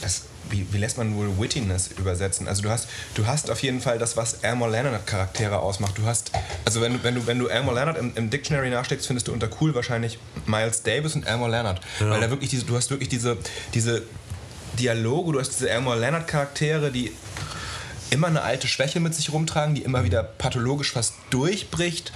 Das, 0.03 0.23
wie, 0.49 0.67
wie 0.73 0.79
lässt 0.79 0.99
man 0.99 1.15
wohl 1.15 1.39
Wittiness 1.39 1.91
übersetzen? 1.99 2.49
Also 2.49 2.63
du 2.63 2.71
hast, 2.71 2.89
du 3.15 3.27
hast 3.27 3.51
auf 3.51 3.63
jeden 3.63 3.81
Fall 3.81 3.99
das, 3.99 4.17
was 4.17 4.35
Elmore 4.43 4.71
Leonard 4.71 5.07
Charaktere 5.07 5.59
ausmacht. 5.59 5.97
Du 5.99 6.05
hast, 6.05 6.33
also 6.65 6.81
wenn 6.81 6.95
du, 6.95 7.05
wenn 7.05 7.15
du, 7.15 7.27
wenn 7.27 7.39
du 7.39 7.47
Elmore 7.47 7.77
Leonard 7.77 7.99
im, 7.99 8.13
im 8.17 8.31
Dictionary 8.31 8.71
nachschlägst, 8.71 9.07
findest 9.07 9.29
du 9.29 9.33
unter 9.33 9.49
cool 9.61 9.75
wahrscheinlich 9.75 10.19
Miles 10.47 10.83
Davis 10.83 11.15
und 11.15 11.25
Elmore 11.25 11.51
Leonard. 11.51 11.81
Weil 12.01 12.21
da 12.21 12.31
wirklich 12.31 12.51
diese, 12.51 12.65
du 12.65 12.77
hast 12.77 12.91
wirklich 12.91 13.09
diese, 13.09 13.37
diese 13.75 14.03
Dialoge, 14.79 15.33
du 15.33 15.41
hast 15.41 15.51
diese 15.51 15.71
Elmore 15.71 15.99
Leonard 15.99 16.27
Charaktere, 16.27 16.91
die 16.91 17.13
immer 18.11 18.27
eine 18.27 18.43
alte 18.43 18.67
Schwäche 18.67 19.01
mit 19.01 19.15
sich 19.15 19.33
rumtragen, 19.33 19.75
die 19.75 19.83
immer 19.83 20.05
wieder 20.05 20.23
pathologisch 20.23 20.93
fast 20.93 21.15
durchbricht. 21.31 22.13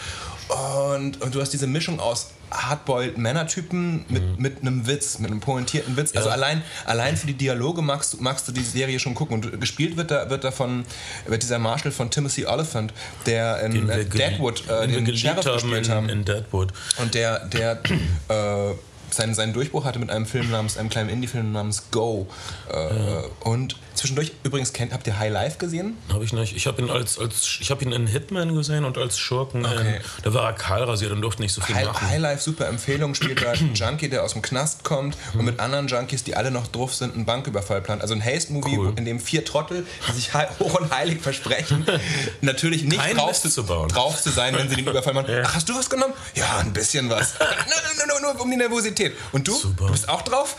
Und, 0.49 1.21
und 1.23 1.35
du 1.35 1.41
hast 1.41 1.51
diese 1.51 1.67
Mischung 1.67 2.01
aus 2.01 2.29
hardboiled 2.51 3.19
Männertypen 3.19 4.05
mit, 4.09 4.39
mit 4.39 4.61
einem 4.61 4.87
Witz, 4.87 5.19
mit 5.19 5.31
einem 5.31 5.41
pointierten 5.41 5.97
Witz. 5.97 6.15
Also 6.15 6.29
allein, 6.29 6.63
allein 6.85 7.17
für 7.17 7.27
die 7.27 7.35
Dialoge 7.35 7.83
magst, 7.83 8.13
du- 8.13 8.19
magst 8.23 8.47
du 8.47 8.53
die 8.53 8.63
Serie 8.63 9.01
schon 9.01 9.15
gucken. 9.15 9.35
Und 9.43 9.61
gespielt 9.61 9.97
wird 9.97 10.11
da, 10.11 10.31
wird 10.31 10.45
da 10.45 10.51
von 10.53 10.85
wird 11.27 11.43
dieser 11.43 11.59
Marshall 11.59 11.91
von 11.93 12.11
Timothy 12.11 12.47
Oliphant, 12.47 12.93
der 13.27 13.61
in 13.61 13.89
äh, 13.89 14.05
Deadwood 14.05 14.69
äh, 14.69 14.87
den 14.87 15.05
den 15.05 15.17
Sheriff 15.17 15.45
haben 15.47 15.55
gespielt 15.55 15.87
in, 15.87 15.93
haben. 15.93 16.09
in 16.09 16.25
Deadwood. 16.25 16.73
Und 16.99 17.15
der, 17.15 17.47
der 17.47 17.81
äh, 18.29 18.75
seinen, 19.11 19.35
seinen 19.35 19.53
Durchbruch 19.53 19.85
hatte 19.85 19.99
mit 19.99 20.11
einem 20.11 20.27
Film 20.27 20.51
namens, 20.51 20.77
einem 20.77 20.91
kleinen 20.91 21.09
Indie-Film 21.09 21.51
namens 21.53 21.91
Go. 21.91 22.29
Äh, 22.71 23.49
Und 23.49 23.77
zwischendurch, 24.05 24.33
übrigens, 24.43 24.75
kennt, 24.75 24.93
habt 24.93 25.07
ihr 25.07 25.19
High 25.19 25.33
Life 25.33 25.57
gesehen? 25.57 25.97
Habe 26.13 26.25
ich 26.25 26.35
nicht. 26.35 26.55
Ich 26.55 26.67
habe 26.67 26.83
ihn 26.83 26.91
als, 26.91 27.19
als 27.19 27.57
ich 27.59 27.71
habe 27.71 27.83
ihn 27.85 27.93
in 27.93 28.07
Hitman 28.07 28.55
gesehen 28.55 28.85
und 28.85 28.99
als 28.99 29.19
Schurken. 29.19 29.65
Okay. 29.65 29.97
In, 29.97 30.23
da 30.23 30.35
war 30.35 30.45
er 30.45 30.53
kahlrasiert 30.53 31.11
und 31.11 31.23
durfte 31.23 31.41
nicht 31.41 31.55
so 31.55 31.63
viel 31.63 31.75
High, 31.75 31.87
machen. 31.87 32.11
High 32.11 32.19
Life, 32.19 32.43
super 32.43 32.69
Empfehlung, 32.69 33.15
spielt 33.15 33.43
da 33.43 33.53
ein 33.53 33.73
Junkie, 33.75 34.11
der 34.11 34.23
aus 34.23 34.35
dem 34.35 34.43
Knast 34.43 34.85
kommt 34.85 35.17
und 35.33 35.47
mit 35.47 35.59
anderen 35.59 35.87
Junkies, 35.89 36.23
die 36.23 36.37
alle 36.37 36.51
noch 36.51 36.67
drauf 36.67 36.95
sind, 36.95 37.15
einen 37.15 37.25
Banküberfall 37.25 37.81
plant. 37.81 38.03
Also 38.03 38.13
ein 38.13 38.23
Haste-Movie, 38.23 38.77
Cool. 38.77 38.93
in 38.97 39.07
dem 39.07 39.21
vier 39.21 39.43
Trottel, 39.43 39.87
die 40.07 40.13
sich 40.13 40.35
hoch 40.61 40.79
und 40.79 40.95
heilig 40.95 41.23
versprechen, 41.23 41.87
natürlich 42.43 42.85
nicht 42.85 43.01
drauf 43.17 43.41
zu, 43.41 43.63
drauf 43.63 44.21
zu 44.21 44.29
sein, 44.29 44.55
wenn 44.55 44.69
sie 44.69 44.77
den 44.77 44.87
Überfall 44.87 45.15
machen. 45.15 45.29
Ach, 45.45 45.55
hast 45.55 45.67
du 45.67 45.75
was 45.75 45.89
genommen? 45.89 46.13
Ja, 46.35 46.59
ein 46.59 46.75
bisschen 46.75 47.09
was. 47.09 47.39
nur, 47.39 48.07
nur, 48.07 48.21
nur, 48.21 48.35
nur 48.35 48.43
um 48.43 48.51
die 48.51 48.59
Nervosität. 48.59 49.15
Und 49.33 49.49
du? 49.49 49.55
Super. 49.55 49.87
Du 49.87 49.93
bist 49.93 50.11
auch 50.11 50.21
drauf? 50.21 50.57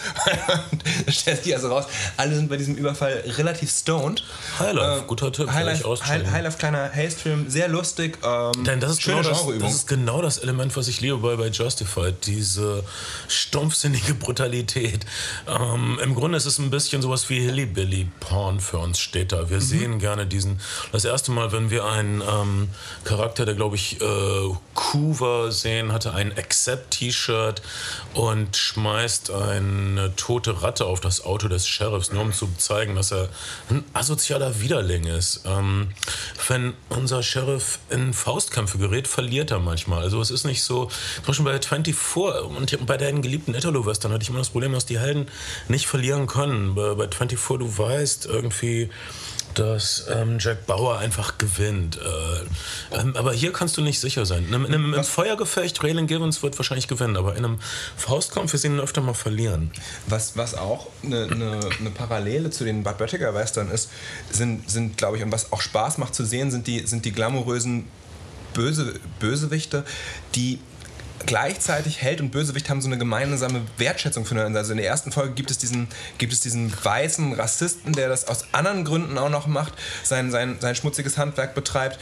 da 1.06 1.12
stellt 1.12 1.44
sich 1.44 1.54
also 1.54 1.70
raus, 1.70 1.86
alle 2.18 2.36
sind 2.36 2.50
bei 2.50 2.58
diesem 2.58 2.74
Überfall 2.75 3.24
relativ 3.38 3.72
stoned. 3.72 4.24
High 4.60 4.74
Life, 4.74 5.01
Äh, 5.01 5.08
guter 5.08 5.32
Tipp, 5.32 5.48
High 5.48 5.65
werde 5.65 5.72
ich 5.72 5.77
Life, 5.80 5.88
auschecken. 5.88 6.25
High, 6.25 6.32
High 6.32 6.44
Life 6.44 6.58
kleiner 6.58 6.92
Haste-Film, 6.94 7.50
sehr 7.50 7.68
lustig. 7.68 8.18
Ähm, 8.24 8.63
Denn 8.63 8.80
das 8.80 8.92
ist, 8.94 9.04
genau 9.06 9.22
das, 9.22 9.46
das 9.60 9.74
ist 9.74 9.88
genau 9.88 10.22
das 10.22 10.38
Element, 10.38 10.75
was 10.75 10.88
ich 10.88 11.01
liebe 11.01 11.18
bei, 11.18 11.36
bei 11.36 11.48
Justified, 11.48 12.25
diese 12.25 12.84
stumpfsinnige 13.27 14.13
Brutalität. 14.15 15.06
Ähm, 15.48 16.00
Im 16.01 16.15
Grunde 16.15 16.38
ist 16.38 16.46
es 16.46 16.60
ein 16.60 16.70
bisschen 16.70 17.01
sowas 17.01 17.30
wie 17.30 17.39
Hillybilly 17.39 18.08
Porn 18.20 18.60
für 18.60 18.77
uns 18.77 19.00
steht 19.00 19.32
da. 19.32 19.44
Mhm. 19.44 19.50
Wir 19.50 19.62
sehen 19.62 20.00
gerne 20.00 20.25
diesen, 20.25 20.60
das 20.92 21.06
erste 21.06 21.32
Mal, 21.32 21.51
wenn 21.51 21.70
wir 21.70 21.86
einen 21.86 22.22
ähm, 22.22 22.70
Charakter, 23.04 23.46
der 23.46 23.56
glaube 23.56 23.75
ich 23.75 24.01
äh, 24.01 24.06
Coover 24.74 25.51
sehen, 25.51 25.92
hatte 25.92 26.13
ein 26.13 26.36
Accept-T-Shirt 26.38 27.62
und 28.13 28.56
schmeißt 28.56 29.32
eine 29.32 30.15
tote 30.15 30.62
Ratte 30.62 30.86
auf 30.86 31.01
das 31.01 31.24
Auto 31.24 31.48
des 31.48 31.68
Sheriffs, 31.68 32.12
nur 32.12 32.22
um 32.22 32.34
zu 32.34 32.50
zeigen, 32.58 32.96
dass 32.96 33.12
er 33.12 33.25
ein 33.70 33.84
asozialer 33.94 34.60
Widerling 34.62 35.05
ist. 35.05 35.41
Ähm, 35.46 35.89
wenn 36.48 36.74
unser 36.89 37.24
Sheriff 37.24 37.79
in 37.89 38.13
Faustkämpfe 38.13 38.77
gerät, 38.77 39.08
verliert 39.08 39.51
er 39.51 39.60
manchmal. 39.60 40.03
Also 40.03 40.22
es 40.22 40.32
ist 40.32 40.46
nicht 40.46 40.63
so, 40.63 40.89
zum 41.17 41.25
Beispiel 41.25 41.46
bei 41.46 41.62
24 41.62 42.46
und 42.46 42.86
bei 42.86 42.98
deinen 42.98 43.22
geliebten 43.22 43.53
Italo-Western 43.53 44.12
hatte 44.12 44.24
ich 44.24 44.29
immer 44.29 44.39
das 44.39 44.50
Problem, 44.50 44.74
dass 44.74 44.86
die 44.86 45.00
Helden 45.00 45.27
nicht 45.67 45.88
verlieren 45.88 46.27
können. 46.27 46.75
Bei, 46.75 46.94
bei 46.94 47.08
24, 47.08 47.60
du 47.60 47.77
weißt 47.77 48.25
irgendwie, 48.25 48.89
dass 49.59 50.05
ähm, 50.09 50.38
Jack 50.39 50.65
Bauer 50.65 51.00
einfach 51.00 51.38
gewinnt. 51.38 51.97
Äh, 51.97 52.97
ähm, 53.00 53.15
aber 53.15 53.33
hier 53.33 53.51
kannst 53.51 53.77
du 53.77 53.81
nicht 53.81 54.00
sicher 54.00 54.25
sein. 54.25 54.45
In 54.47 54.53
einem, 54.53 54.65
in 54.65 54.74
einem 54.74 54.93
im 54.93 55.03
Feuergefecht, 55.03 55.83
Raylan 55.83 56.07
Givens 56.07 56.43
wird 56.43 56.57
wahrscheinlich 56.57 56.88
gewinnen, 56.88 57.17
aber 57.17 57.35
in 57.35 57.45
einem 57.45 57.59
Faustkampf, 57.97 58.51
wir 58.51 58.59
sehen 58.59 58.75
ihn 58.75 58.79
öfter 58.79 59.01
mal 59.01 59.13
verlieren. 59.13 59.71
Was, 60.07 60.38
was 60.38 60.55
auch 60.55 60.88
eine, 61.03 61.24
eine, 61.24 61.59
eine 61.79 61.89
Parallele 61.89 62.50
zu 62.50 62.63
den 62.63 62.83
Bud 62.83 62.97
Böttiger 62.97 63.33
Western 63.33 63.69
ist, 63.69 63.89
sind, 64.31 64.69
sind 64.69 64.97
glaube 64.97 65.17
ich, 65.17 65.24
und 65.24 65.31
was 65.31 65.51
auch 65.51 65.62
Spaß 65.62 65.97
macht 65.97 66.15
zu 66.15 66.25
sehen, 66.25 66.51
sind 66.51 66.67
die, 66.67 66.85
sind 66.85 67.05
die 67.05 67.12
glamourösen 67.12 67.88
Böse, 68.53 69.00
Bösewichte, 69.19 69.83
die 70.33 70.59
gleichzeitig 71.25 72.01
Held 72.01 72.22
und 72.22 72.31
Bösewicht 72.31 72.69
haben 72.69 72.81
so 72.81 72.88
eine 72.88 72.98
gemeinsame 72.98 73.62
Wertschätzung 73.77 74.25
füreinander. 74.25 74.60
Also 74.60 74.72
in 74.72 74.77
der 74.77 74.88
ersten 74.88 75.12
Folge 75.12 75.34
gibt 75.34 75.51
es 75.51 75.57
diesen, 75.57 75.88
gibt 76.17 76.34
es 76.34 76.41
diesen 76.41 76.74
weißen 76.84 77.34
Rassisten, 77.34 77.93
der 77.93 78.10
das 78.10 78.27
aus 78.27 78.45
anderen 78.51 78.86
Gründen 78.86 79.17
auch 79.17 79.29
noch 79.29 79.48
macht, 79.48 79.74
sein, 80.03 80.31
sein, 80.31 80.57
sein 80.60 80.75
schmutziges 80.75 81.17
Handwerk 81.17 81.55
betreibt. 81.55 82.00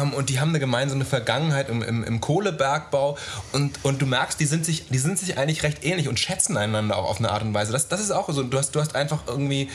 Ähm, 0.00 0.14
und 0.14 0.30
die 0.30 0.40
haben 0.40 0.50
eine 0.50 0.60
gemeinsame 0.60 1.04
Vergangenheit 1.04 1.68
im, 1.68 1.82
im, 1.82 2.04
im 2.04 2.20
Kohlebergbau. 2.20 3.18
Und, 3.52 3.84
und 3.84 4.00
du 4.00 4.06
merkst, 4.06 4.38
die 4.40 4.46
sind, 4.46 4.64
sich, 4.64 4.88
die 4.88 4.98
sind 4.98 5.18
sich 5.18 5.38
eigentlich 5.38 5.62
recht 5.62 5.84
ähnlich 5.84 6.08
und 6.08 6.18
schätzen 6.18 6.56
einander 6.56 6.96
auch 6.96 7.08
auf 7.08 7.18
eine 7.18 7.30
Art 7.30 7.42
und 7.42 7.54
Weise. 7.54 7.72
Das, 7.72 7.88
das 7.88 8.00
ist 8.00 8.10
auch 8.10 8.28
so. 8.30 8.42
Du 8.42 8.58
hast, 8.58 8.74
du 8.74 8.80
hast 8.80 8.94
einfach 8.94 9.20
irgendwie 9.26 9.70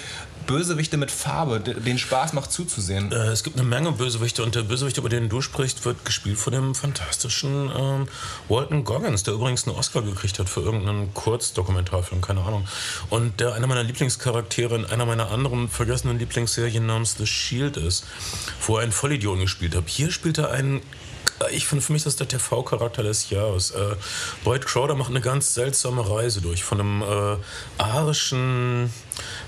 Bösewichte 0.47 0.97
mit 0.97 1.11
Farbe, 1.11 1.59
de- 1.59 1.79
denen 1.79 1.99
Spaß 1.99 2.33
macht 2.33 2.51
zuzusehen. 2.51 3.11
Äh, 3.11 3.27
es 3.27 3.43
gibt 3.43 3.57
eine 3.59 3.67
Menge 3.67 3.91
Bösewichte 3.91 4.43
und 4.43 4.55
der 4.55 4.63
Bösewicht, 4.63 4.97
über 4.97 5.09
den 5.09 5.29
du 5.29 5.41
sprichst, 5.41 5.85
wird 5.85 6.03
gespielt 6.05 6.37
von 6.37 6.53
dem 6.53 6.75
fantastischen 6.75 7.71
ähm, 7.77 8.07
Walton 8.49 8.83
Goggins, 8.83 9.23
der 9.23 9.33
übrigens 9.35 9.67
einen 9.67 9.75
Oscar 9.77 10.01
gekriegt 10.01 10.39
hat 10.39 10.49
für 10.49 10.61
irgendeinen 10.61 11.13
Kurzdokumentarfilm, 11.13 12.21
keine 12.21 12.41
Ahnung. 12.41 12.67
Und 13.09 13.39
der 13.39 13.53
einer 13.53 13.67
meiner 13.67 13.83
Lieblingscharaktere 13.83 14.75
in 14.75 14.85
einer 14.85 15.05
meiner 15.05 15.31
anderen 15.31 15.69
vergessenen 15.69 16.19
Lieblingsserien 16.19 16.85
namens 16.85 17.15
The 17.17 17.25
Shield 17.27 17.77
ist, 17.77 18.05
wo 18.65 18.77
er 18.77 18.83
einen 18.83 18.91
Vollidioten 18.91 19.41
gespielt 19.41 19.75
hat. 19.75 19.83
Hier 19.87 20.11
spielt 20.11 20.37
er 20.37 20.51
einen 20.51 20.81
ich 21.49 21.65
finde, 21.65 21.83
für 21.83 21.93
mich 21.93 22.01
ist 22.01 22.05
das 22.05 22.15
der 22.15 22.27
TV-Charakter 22.27 23.03
des 23.03 23.29
Jahres. 23.29 23.71
Äh, 23.71 23.95
Boyd 24.43 24.65
Crowder 24.65 24.95
macht 24.95 25.09
eine 25.09 25.21
ganz 25.21 25.53
seltsame 25.53 26.07
Reise 26.09 26.41
durch. 26.41 26.63
Von 26.63 26.79
einem 26.79 27.01
äh, 27.01 27.37
arischen 27.77 28.91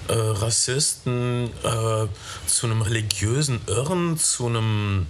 äh, 0.08 0.14
Rassisten 0.14 1.50
äh, 1.64 2.08
zu 2.48 2.66
einem 2.66 2.82
religiösen 2.82 3.62
Irren, 3.68 4.18
zu 4.18 4.48
einem 4.48 5.08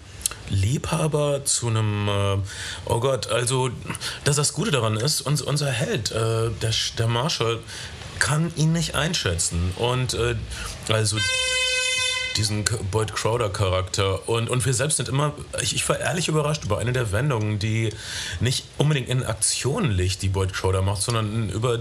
Liebhaber, 0.50 1.46
zu 1.46 1.68
einem, 1.68 2.08
äh, 2.08 2.38
oh 2.86 3.00
Gott, 3.00 3.28
also, 3.28 3.70
dass 4.24 4.36
das 4.36 4.54
Gute 4.54 4.72
daran 4.72 4.98
ist, 4.98 5.22
uns, 5.22 5.42
unser 5.42 5.72
Held, 5.72 6.12
äh, 6.12 6.50
der, 6.62 6.74
der 6.98 7.08
Marshall, 7.08 7.60
kann 8.20 8.52
ihn 8.56 8.72
nicht 8.72 8.96
einschätzen. 8.96 9.74
Und 9.78 10.14
äh, 10.14 10.36
also 10.90 11.18
diesen 12.38 12.66
Boyd 12.92 13.14
Crowder 13.14 13.50
Charakter 13.50 14.28
und, 14.28 14.50
und 14.50 14.66
wir 14.66 14.74
selbst 14.74 14.98
sind 14.98 15.10
immer, 15.10 15.34
ich, 15.62 15.76
ich 15.76 15.88
war 15.88 16.00
ehrlich 16.00 16.28
überrascht 16.28 16.64
über 16.64 16.80
eine 16.80 16.94
der 16.94 17.12
Wendungen, 17.12 17.60
die 17.60 17.90
nicht 18.40 18.66
unbedingt 18.78 19.10
in 19.10 19.24
Aktionen 19.24 19.92
liegt, 19.92 20.22
die 20.22 20.30
Boyd 20.30 20.54
Crowder 20.54 20.82
macht, 20.82 21.02
sondern 21.02 21.50
über 21.50 21.80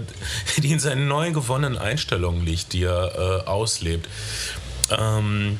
die 0.57 0.71
in 0.71 0.79
seinen 0.79 1.07
neu 1.07 1.31
gewonnenen 1.31 1.77
Einstellungen 1.77 2.45
liegt, 2.45 2.73
die 2.73 2.83
er 2.83 3.43
äh, 3.45 3.49
auslebt. 3.49 4.07
Ähm, 4.91 5.59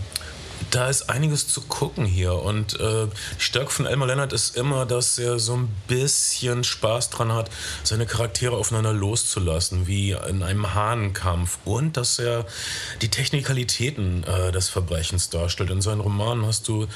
da 0.74 0.90
ist 0.90 1.08
einiges 1.10 1.48
zu 1.48 1.62
gucken 1.62 2.04
hier 2.04 2.34
und 2.34 2.80
äh, 2.80 3.08
Stärke 3.38 3.70
von 3.70 3.86
Elmer 3.86 4.08
Leonard 4.08 4.34
ist 4.34 4.58
immer, 4.58 4.88
dass 4.88 5.20
er 5.20 5.38
so 5.38 5.54
ein 5.54 5.70
bisschen 5.88 6.64
Spaß 6.64 7.12
dran 7.12 7.32
hat, 7.32 7.52
seine 7.84 8.08
Charaktere 8.08 8.58
aufeinander 8.58 8.92
loszulassen, 8.92 9.86
wie 9.86 10.12
in 10.12 10.42
einem 10.42 10.74
Hahnenkampf 10.74 11.60
und 11.64 11.96
dass 11.96 12.18
er 12.18 12.48
die 13.04 13.10
Technikalitäten 13.10 14.24
äh, 14.24 14.52
des 14.52 14.70
Verbrechens 14.70 15.30
darstellt. 15.30 15.70
In 15.70 15.82
seinen 15.82 16.02
Romanen 16.02 16.44
hast 16.48 16.68
du 16.68 16.88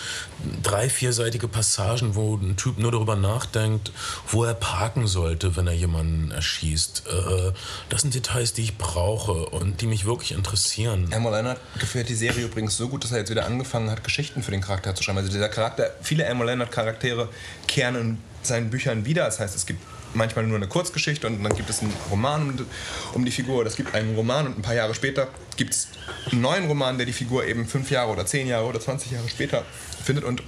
drei, 0.63 0.89
vierseitige 0.89 1.47
Passagen, 1.47 2.15
wo 2.15 2.35
ein 2.35 2.55
Typ 2.57 2.79
nur 2.79 2.91
darüber 2.91 3.15
nachdenkt, 3.15 3.91
wo 4.27 4.43
er 4.43 4.55
parken 4.55 5.05
sollte, 5.05 5.55
wenn 5.55 5.67
er 5.67 5.73
jemanden 5.73 6.31
erschießt. 6.31 7.03
Äh, 7.07 7.51
das 7.89 8.01
sind 8.01 8.15
Details, 8.15 8.53
die 8.53 8.63
ich 8.63 8.77
brauche 8.77 9.49
und 9.49 9.81
die 9.81 9.87
mich 9.87 10.05
wirklich 10.05 10.31
interessieren. 10.31 11.11
Elmer 11.11 11.29
Leonard 11.29 11.59
gefällt 11.79 12.09
die 12.09 12.15
Serie 12.15 12.45
übrigens 12.45 12.75
so 12.75 12.89
gut, 12.89 13.03
dass 13.03 13.11
er 13.11 13.19
jetzt 13.19 13.29
wieder 13.29 13.45
angefangen 13.45 13.66
hat, 13.73 14.03
Geschichten 14.03 14.43
für 14.43 14.51
den 14.51 14.61
Charakter 14.61 14.95
zu 14.95 15.03
schreiben. 15.03 15.19
Also 15.19 15.31
dieser 15.31 15.49
Charakter, 15.49 15.91
viele 16.01 16.23
Elmer 16.23 16.45
Leonard 16.45 16.71
Charaktere 16.71 17.29
kehren 17.67 17.95
in 17.95 18.17
seinen 18.43 18.69
Büchern 18.69 19.05
wieder. 19.05 19.25
Das 19.25 19.39
heißt, 19.39 19.55
es 19.55 19.65
gibt 19.65 19.81
manchmal 20.13 20.45
nur 20.45 20.57
eine 20.57 20.67
Kurzgeschichte 20.67 21.27
und 21.27 21.43
dann 21.43 21.55
gibt 21.55 21.69
es 21.69 21.81
einen 21.81 21.93
Roman 22.09 22.65
um, 23.13 23.25
die 23.25 23.31
Figur. 23.31 23.65
Es 23.65 23.75
gibt 23.75 23.93
einen 23.93 24.15
Roman 24.15 24.47
und 24.47 24.59
ein 24.59 24.61
paar 24.61 24.73
Jahre 24.73 24.93
später 24.95 25.27
gibt 25.55 25.73
es 25.73 25.87
einen 26.31 26.41
neuen 26.41 26.67
Roman, 26.67 26.97
der 26.97 27.05
die 27.05 27.13
Figur 27.13 27.45
eben 27.45 27.67
fünf 27.67 27.91
Jahre 27.91 28.11
oder 28.11 28.25
zehn 28.25 28.47
Jahre 28.47 28.65
oder 28.65 28.79
20 28.79 29.11
Jahre 29.11 29.29
später 29.29 29.63
findet. 30.03 30.23
Und 30.23 30.43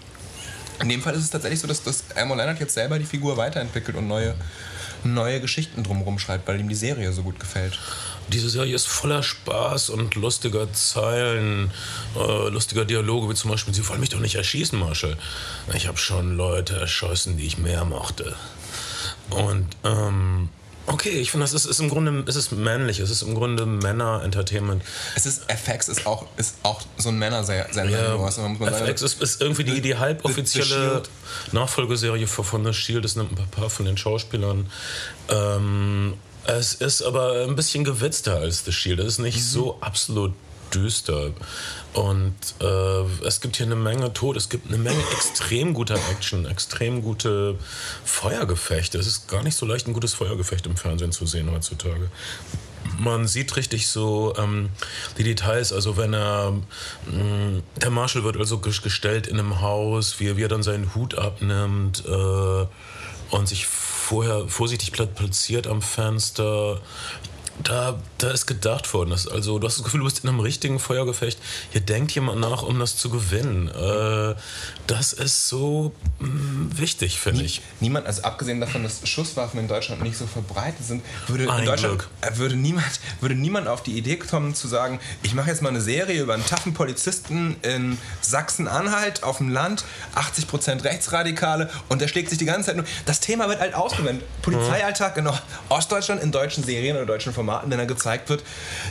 in 0.81 0.89
dem 0.89 1.01
Fall 1.01 1.13
ist 1.13 1.23
es 1.23 1.29
tatsächlich 1.29 1.59
so, 1.59 1.67
dass, 1.67 1.83
dass 1.83 2.03
Elmer 2.15 2.35
Leonard 2.35 2.59
jetzt 2.59 2.73
selber 2.73 2.99
die 2.99 3.05
Figur 3.05 3.37
weiterentwickelt 3.37 3.97
und 3.97 4.07
neue, 4.07 4.35
neue 5.03 5.41
Geschichten 5.41 5.83
drumherum 5.83 6.19
schreibt, 6.19 6.47
weil 6.47 6.59
ihm 6.59 6.69
die 6.69 6.75
Serie 6.75 7.11
so 7.11 7.23
gut 7.23 7.39
gefällt. 7.39 7.77
Diese 8.29 8.49
Serie 8.49 8.75
ist 8.75 8.87
voller 8.87 9.23
Spaß 9.23 9.89
und 9.89 10.15
lustiger 10.15 10.71
Zeilen, 10.73 11.71
äh, 12.15 12.49
lustiger 12.49 12.85
Dialoge, 12.85 13.29
wie 13.29 13.35
zum 13.35 13.51
Beispiel, 13.51 13.73
Sie 13.73 13.87
wollen 13.87 13.99
mich 13.99 14.09
doch 14.09 14.19
nicht 14.19 14.35
erschießen, 14.35 14.77
Marshall. 14.77 15.17
Ich 15.73 15.87
habe 15.87 15.97
schon 15.97 16.35
Leute 16.37 16.75
erschossen, 16.75 17.37
die 17.37 17.45
ich 17.45 17.57
mehr 17.57 17.85
mochte. 17.85 18.35
Und, 19.29 19.67
ähm, 19.83 20.49
okay, 20.87 21.09
ich 21.09 21.31
finde, 21.31 21.43
das 21.43 21.53
ist, 21.53 21.65
ist 21.65 21.79
im 21.79 21.89
Grunde, 21.89 22.23
es 22.27 22.35
ist 22.35 22.51
männlich, 22.51 22.99
es 22.99 23.09
ist 23.09 23.21
im 23.21 23.35
Grunde 23.35 23.65
Männer-Entertainment. 23.65 24.83
Es 25.15 25.25
ist, 25.25 25.49
FX 25.49 25.87
ist 25.87 26.05
auch, 26.05 26.25
ist 26.37 26.55
auch 26.63 26.81
so 26.97 27.09
ein 27.09 27.19
Männersender, 27.19 27.67
Ja, 27.85 28.17
man 28.17 28.31
sagen. 28.31 28.59
FX 28.59 29.01
ist, 29.01 29.21
ist 29.21 29.41
irgendwie 29.41 29.63
die, 29.63 29.81
die 29.81 29.97
halboffizielle. 29.97 31.03
Nachfolgeserie 31.51 32.27
von 32.27 32.65
The 32.65 32.73
Shield. 32.73 33.05
Das 33.05 33.15
nimmt 33.15 33.37
ein 33.39 33.49
paar 33.49 33.69
von 33.69 33.85
den 33.85 33.97
Schauspielern. 33.97 34.69
Ähm, 35.29 36.15
es 36.45 36.73
ist 36.73 37.01
aber 37.01 37.43
ein 37.47 37.55
bisschen 37.55 37.83
gewitzter 37.83 38.37
als 38.37 38.65
The 38.65 38.71
Shield. 38.71 38.99
Es 38.99 39.05
ist 39.13 39.19
nicht 39.19 39.43
so 39.43 39.77
absolut 39.81 40.33
düster. 40.73 41.31
Und 41.93 42.35
äh, 42.61 43.25
es 43.25 43.41
gibt 43.41 43.57
hier 43.57 43.65
eine 43.65 43.75
Menge 43.75 44.13
Tod, 44.13 44.37
es 44.37 44.49
gibt 44.49 44.67
eine 44.67 44.77
Menge 44.77 45.01
extrem 45.13 45.73
guter 45.73 45.95
Action, 46.11 46.45
extrem 46.45 47.01
gute 47.01 47.55
Feuergefechte. 48.05 48.97
Es 48.99 49.07
ist 49.07 49.27
gar 49.27 49.41
nicht 49.43 49.55
so 49.55 49.65
leicht, 49.65 49.87
ein 49.87 49.93
gutes 49.93 50.13
Feuergefecht 50.13 50.65
im 50.67 50.77
Fernsehen 50.77 51.11
zu 51.11 51.25
sehen 51.25 51.49
heutzutage 51.51 52.09
man 52.97 53.27
sieht 53.27 53.55
richtig 53.55 53.87
so 53.87 54.33
ähm, 54.37 54.69
die 55.17 55.23
Details. 55.23 55.71
Also 55.71 55.95
wenn 55.95 56.13
er, 56.13 56.51
mh, 57.05 57.61
der 57.77 57.91
Marshall 57.91 58.23
wird 58.23 58.35
also 58.37 58.57
ges- 58.57 58.81
gestellt 58.81 59.27
in 59.27 59.39
einem 59.39 59.61
Haus, 59.61 60.19
wie, 60.19 60.27
er- 60.27 60.37
wie 60.37 60.43
er 60.43 60.47
dann 60.49 60.63
seinen 60.63 60.93
Hut 60.95 61.15
abnimmt 61.15 62.03
äh, 62.05 62.65
und 63.35 63.47
sich 63.47 63.67
vorher 64.09 64.47
vorsichtig 64.47 64.91
pla- 64.91 65.05
platziert 65.05 65.67
am 65.67 65.83
Fenster. 65.83 66.81
Da, 67.63 67.99
da 68.17 68.31
ist 68.31 68.45
gedacht 68.45 68.93
worden. 68.93 69.09
Dass, 69.09 69.27
also, 69.27 69.59
du 69.59 69.67
hast 69.67 69.77
das 69.77 69.83
Gefühl, 69.83 69.99
du 69.99 70.05
bist 70.05 70.23
in 70.23 70.29
einem 70.29 70.39
richtigen 70.39 70.79
Feuergefecht. 70.79 71.39
Hier 71.71 71.81
denkt 71.81 72.11
jemand 72.13 72.39
nach, 72.39 72.63
um 72.63 72.79
das 72.79 72.97
zu 72.97 73.09
gewinnen. 73.09 73.67
Äh, 73.69 74.35
das 74.87 75.13
ist 75.13 75.47
so 75.47 75.93
mh, 76.19 76.27
mm, 76.27 76.77
wichtig, 76.77 77.19
finde 77.19 77.43
ich. 77.43 77.61
Niemand, 77.79 78.07
also 78.07 78.23
abgesehen 78.23 78.59
davon, 78.59 78.83
dass 78.83 79.07
Schusswaffen 79.07 79.59
in 79.59 79.67
Deutschland 79.67 80.01
nicht 80.01 80.17
so 80.17 80.25
verbreitet 80.25 80.85
sind, 80.85 81.03
würde 81.27 81.51
Ein 81.51 81.59
in 81.59 81.65
Deutschland 81.65 81.99
Glück. 81.99 82.09
äh, 82.21 82.37
würde 82.37 82.55
niemand, 82.55 82.99
würde 83.21 83.35
niemand 83.35 83.67
auf 83.67 83.83
die 83.83 83.97
Idee 83.97 84.15
kommen 84.17 84.55
zu 84.55 84.67
sagen, 84.67 84.99
ich 85.21 85.33
mache 85.33 85.49
jetzt 85.49 85.61
mal 85.61 85.69
eine 85.69 85.81
Serie 85.81 86.21
über 86.21 86.33
einen 86.33 86.45
taffen 86.45 86.73
Polizisten 86.73 87.55
in 87.61 87.97
Sachsen-Anhalt 88.21 89.23
auf 89.23 89.37
dem 89.37 89.49
Land, 89.49 89.83
80% 90.15 90.83
Rechtsradikale 90.83 91.69
und 91.89 92.01
der 92.01 92.07
schlägt 92.07 92.29
sich 92.29 92.37
die 92.37 92.45
ganze 92.45 92.67
Zeit 92.67 92.77
nur. 92.77 92.85
Das 93.05 93.19
Thema 93.19 93.49
wird 93.49 93.59
halt 93.59 93.73
ausgewendet. 93.73 94.25
Polizeialltag 94.41 95.17
in 95.17 95.29
Ostdeutschland 95.69 96.23
in 96.23 96.31
deutschen 96.31 96.63
Serien 96.63 96.95
oder 96.95 97.05
deutschen 97.05 97.33
Formaten, 97.33 97.48
wenn 97.65 97.79
er 97.79 97.85
gezeigt 97.85 98.29
wird, 98.29 98.43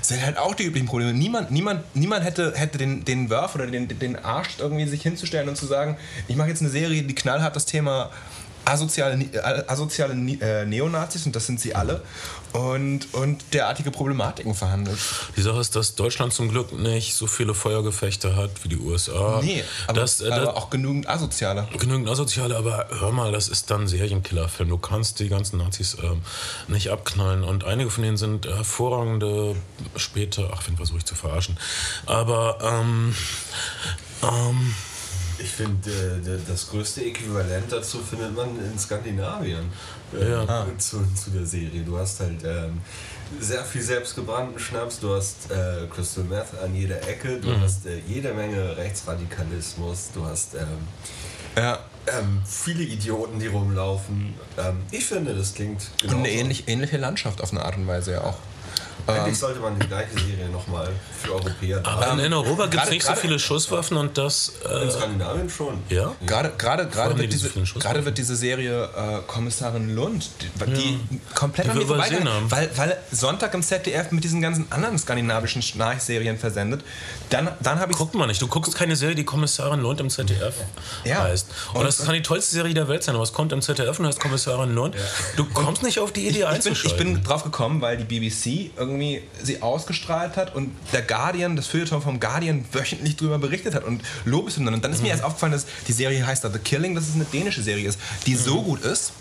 sind 0.03 0.25
halt 0.25 0.39
auch 0.39 0.55
die 0.55 0.65
üblichen 0.65 0.87
Probleme. 0.87 1.13
Niemand, 1.13 1.51
niemand, 1.51 1.83
niemand 1.95 2.25
hätte, 2.25 2.53
hätte 2.55 2.79
den, 2.79 3.05
den 3.05 3.31
Wurf 3.31 3.55
oder 3.55 3.67
den, 3.67 3.89
den 3.89 4.17
Arsch 4.17 4.59
irgendwie 4.59 4.87
sich 4.87 5.03
hinzustellen 5.03 5.49
und 5.49 5.57
zu 5.57 5.67
sagen, 5.67 5.97
ich 6.27 6.37
mache 6.37 6.49
jetzt 6.49 6.61
eine 6.61 6.71
Serie, 6.71 7.03
die 7.03 7.15
knallhart 7.15 7.57
das 7.57 7.67
Thema 7.67 8.11
asoziale, 8.69 9.25
äh, 9.33 9.65
asoziale 9.67 10.15
äh, 10.15 10.65
Neonazis, 10.65 11.27
und 11.27 11.35
das 11.35 11.47
sind 11.47 11.61
sie 11.61 11.75
alle, 11.75 12.03
und, 12.53 13.13
und 13.15 13.43
derartige 13.53 13.91
Problematiken 13.91 14.55
verhandelt. 14.55 14.99
Die 15.37 15.43
Sache 15.43 15.61
ist, 15.61 15.77
dass 15.77 15.95
Deutschland 15.95 16.33
zum 16.33 16.49
Glück 16.49 16.73
nicht 16.73 17.15
so 17.15 17.27
viele 17.27 17.55
Feuergefechte 17.55 18.37
hat 18.37 18.51
wie 18.63 18.69
die 18.69 18.79
USA. 18.79 19.41
Nee, 19.43 19.63
aber, 19.87 20.01
das, 20.01 20.21
äh, 20.21 20.31
aber 20.31 20.47
das, 20.47 20.57
auch 20.57 20.71
genügend 20.71 21.09
asoziale. 21.09 21.69
genügend 21.79 22.09
Asoziale, 22.09 22.57
aber 22.57 22.87
hör 22.91 23.13
mal, 23.13 23.33
das 23.33 23.49
ist 23.49 23.71
dann 23.71 23.83
ein 23.83 23.89
Serienkillerfilm. 23.89 24.69
Du 24.69 24.79
kannst 24.79 25.21
die 25.21 25.29
ganzen 25.29 25.59
Nazis 25.59 25.97
ähm, 26.03 26.23
nicht 26.69 26.91
abknallen. 26.91 27.45
Und 27.45 27.65
einige 27.65 27.91
von 27.91 28.03
denen 28.03 28.17
sind 28.17 28.47
hervorragende 28.47 29.57
später, 29.97 30.51
ach, 30.53 30.63
wen 30.67 30.77
versuche 30.77 30.99
ich 30.99 31.05
zu 31.05 31.15
verarschen. 31.15 31.59
Aber, 32.07 32.59
ähm, 32.63 33.15
ähm, 34.23 34.75
Ich 35.41 35.51
finde, 35.51 35.91
äh, 35.91 36.39
das 36.51 36.69
größte 36.71 37.05
Äquivalent 37.05 37.71
dazu 37.71 37.99
findet 37.99 38.35
man 38.35 38.49
in 38.59 38.79
Skandinavien 38.79 39.71
äh, 40.15 40.31
Ja. 40.33 40.67
zu, 40.79 41.05
zu 41.15 41.31
der 41.31 41.47
Serie. 41.47 41.83
Du 41.85 41.97
hast 41.99 42.21
halt 42.21 42.43
ähm, 42.45 42.81
sehr 43.41 43.65
viel 43.65 43.83
selbstgebrannten 43.83 44.59
Schnaps, 44.59 44.99
du 45.01 45.15
hast 45.15 45.51
äh, 45.51 45.87
Crystal 45.95 46.25
Meth 46.25 46.59
an 46.63 46.75
jeder 46.75 47.07
Ecke, 47.07 47.39
du 47.41 47.55
hast 47.61 47.87
äh, 47.87 48.01
jede 48.09 48.33
Menge 48.35 48.77
Rechtsradikalismus, 48.77 50.11
du 50.15 50.25
hast 50.25 50.55
ähm, 50.55 50.67
Ja. 51.57 51.79
ähm, 52.07 52.43
viele 52.47 52.83
Idioten, 52.83 53.39
die 53.39 53.47
rumlaufen. 53.49 54.35
Ähm, 54.57 54.79
ich 54.91 55.05
finde, 55.05 55.35
das 55.35 55.55
klingt 55.55 55.83
Und 55.83 56.09
genauso. 56.11 56.19
eine 56.19 56.31
ähnlich, 56.31 56.69
ähnliche 56.69 56.97
Landschaft 56.97 57.41
auf 57.43 57.53
eine 57.53 57.65
Art 57.65 57.77
und 57.77 57.87
Weise 57.87 58.13
ja 58.13 58.23
auch. 58.25 58.39
Eigentlich 59.09 59.39
sollte 59.39 59.61
man 59.61 59.79
die 59.79 59.87
gleiche 59.87 60.13
Serie 60.13 60.49
nochmal 60.51 60.89
für 61.23 61.33
Europäer 61.35 61.81
aber 61.85 62.13
in, 62.13 62.19
in 62.21 62.33
Europa 62.35 62.67
gibt 62.67 62.85
es 62.85 62.91
nicht 62.91 63.05
so 63.07 63.15
viele 63.15 63.39
Schusswaffen 63.39 63.97
und 63.97 64.17
das. 64.19 64.53
In 64.65 64.89
Äh, 64.89 64.91
Skandinavien 64.91 65.49
schon. 65.51 65.79
ja? 65.89 66.13
Gerade, 66.27 66.51
gerade, 66.59 67.19
wird 67.19 67.33
diese 67.33 67.49
gerade 67.79 68.05
wird 68.05 68.19
diese 68.19 68.37
Serie 68.37 68.85
äh, 68.85 69.23
Kommissarin 69.27 69.95
Lund, 69.95 70.29
die, 70.41 70.73
die 70.75 71.21
komplett 71.35 71.67
Die 71.67 71.71
an 71.71 71.79
wir 71.79 71.87
mir 71.87 71.95
übersehen 71.95 72.19
vorbeigegangen, 72.19 72.35
haben. 72.35 72.51
weil, 72.51 72.71
weil 72.77 72.97
Sonntag 73.11 73.55
im 73.55 73.63
ZDF 73.63 74.11
mit 74.13 74.25
diesen 74.25 74.43
ganzen 74.43 74.71
anderen 74.71 74.99
skandinavischen 74.99 75.63
Schnarchserien 75.63 76.39
versendet. 76.39 76.83
Dann, 77.31 77.49
dann 77.61 77.81
habe 77.81 77.93
ich 77.93 77.99
Guckt 77.99 78.15
man 78.15 78.29
nicht. 78.29 78.41
Du 78.43 78.47
guckst 78.47 78.75
keine 78.77 78.95
Serie, 78.97 79.15
die 79.15 79.25
Kommissarin 79.25 79.81
Lund 79.81 80.01
im 80.01 80.11
ZDF 80.11 80.55
Ja. 81.05 81.23
heißt. 81.23 81.47
Und, 81.73 81.81
Und- 81.81 81.87
das 81.87 82.05
kann 82.05 82.15
die 82.15 82.23
tollste 82.23 82.53
Serie 82.55 82.75
der 82.75 82.89
Welt 82.89 83.03
sein, 83.03 83.15
aber 83.15 83.25
es 83.25 83.33
kommt 83.33 83.53
im 83.53 83.63
ZDF 83.63 83.99
und 83.99 84.07
heißt 84.07 84.21
Kommissarin 84.21 84.75
Lund. 84.75 84.95
Du 85.37 85.45
kommst 85.47 85.83
nicht 85.83 85.99
auf 85.99 86.13
die 86.13 86.29
Idee 86.29 86.41
ich 86.41 86.45
bin, 86.45 86.55
einzuschalten. 86.55 86.91
ich 86.91 86.97
bin 87.15 87.25
drauf 87.25 87.43
gekommen, 87.45 87.81
weil 87.81 87.97
die 87.97 88.05
BBC 88.05 88.71
irgendwie 88.77 88.98
sie 89.43 89.63
ausgestrahlt 89.63 90.37
hat 90.37 90.55
und 90.55 90.71
der 90.93 91.03
Guardian, 91.03 91.57
das 91.57 91.67
Feuilleton 91.67 92.03
vom 92.03 92.21
Guardian 92.21 92.65
wöchentlich 92.73 93.17
drüber 93.17 93.39
berichtet 93.39 93.75
hat 93.75 93.85
und 93.85 94.03
Lobeshymnen. 94.25 94.75
Und 94.75 94.85
dann 94.85 94.93
ist 94.93 95.03
mir 95.03 95.09
erst 95.09 95.25
aufgefallen, 95.25 95.53
dass 95.53 95.67
die 95.87 95.93
Serie 95.93 96.27
heißt 96.27 96.43
The 96.43 96.59
Killing, 96.59 96.95
dass 96.95 97.09
es 97.09 97.15
eine 97.15 97.25
dänische 97.25 97.63
Serie 97.63 97.89
ist, 97.89 97.99
die 98.27 98.35
so 98.35 98.63
gut 98.63 98.83
ist, 98.83 99.13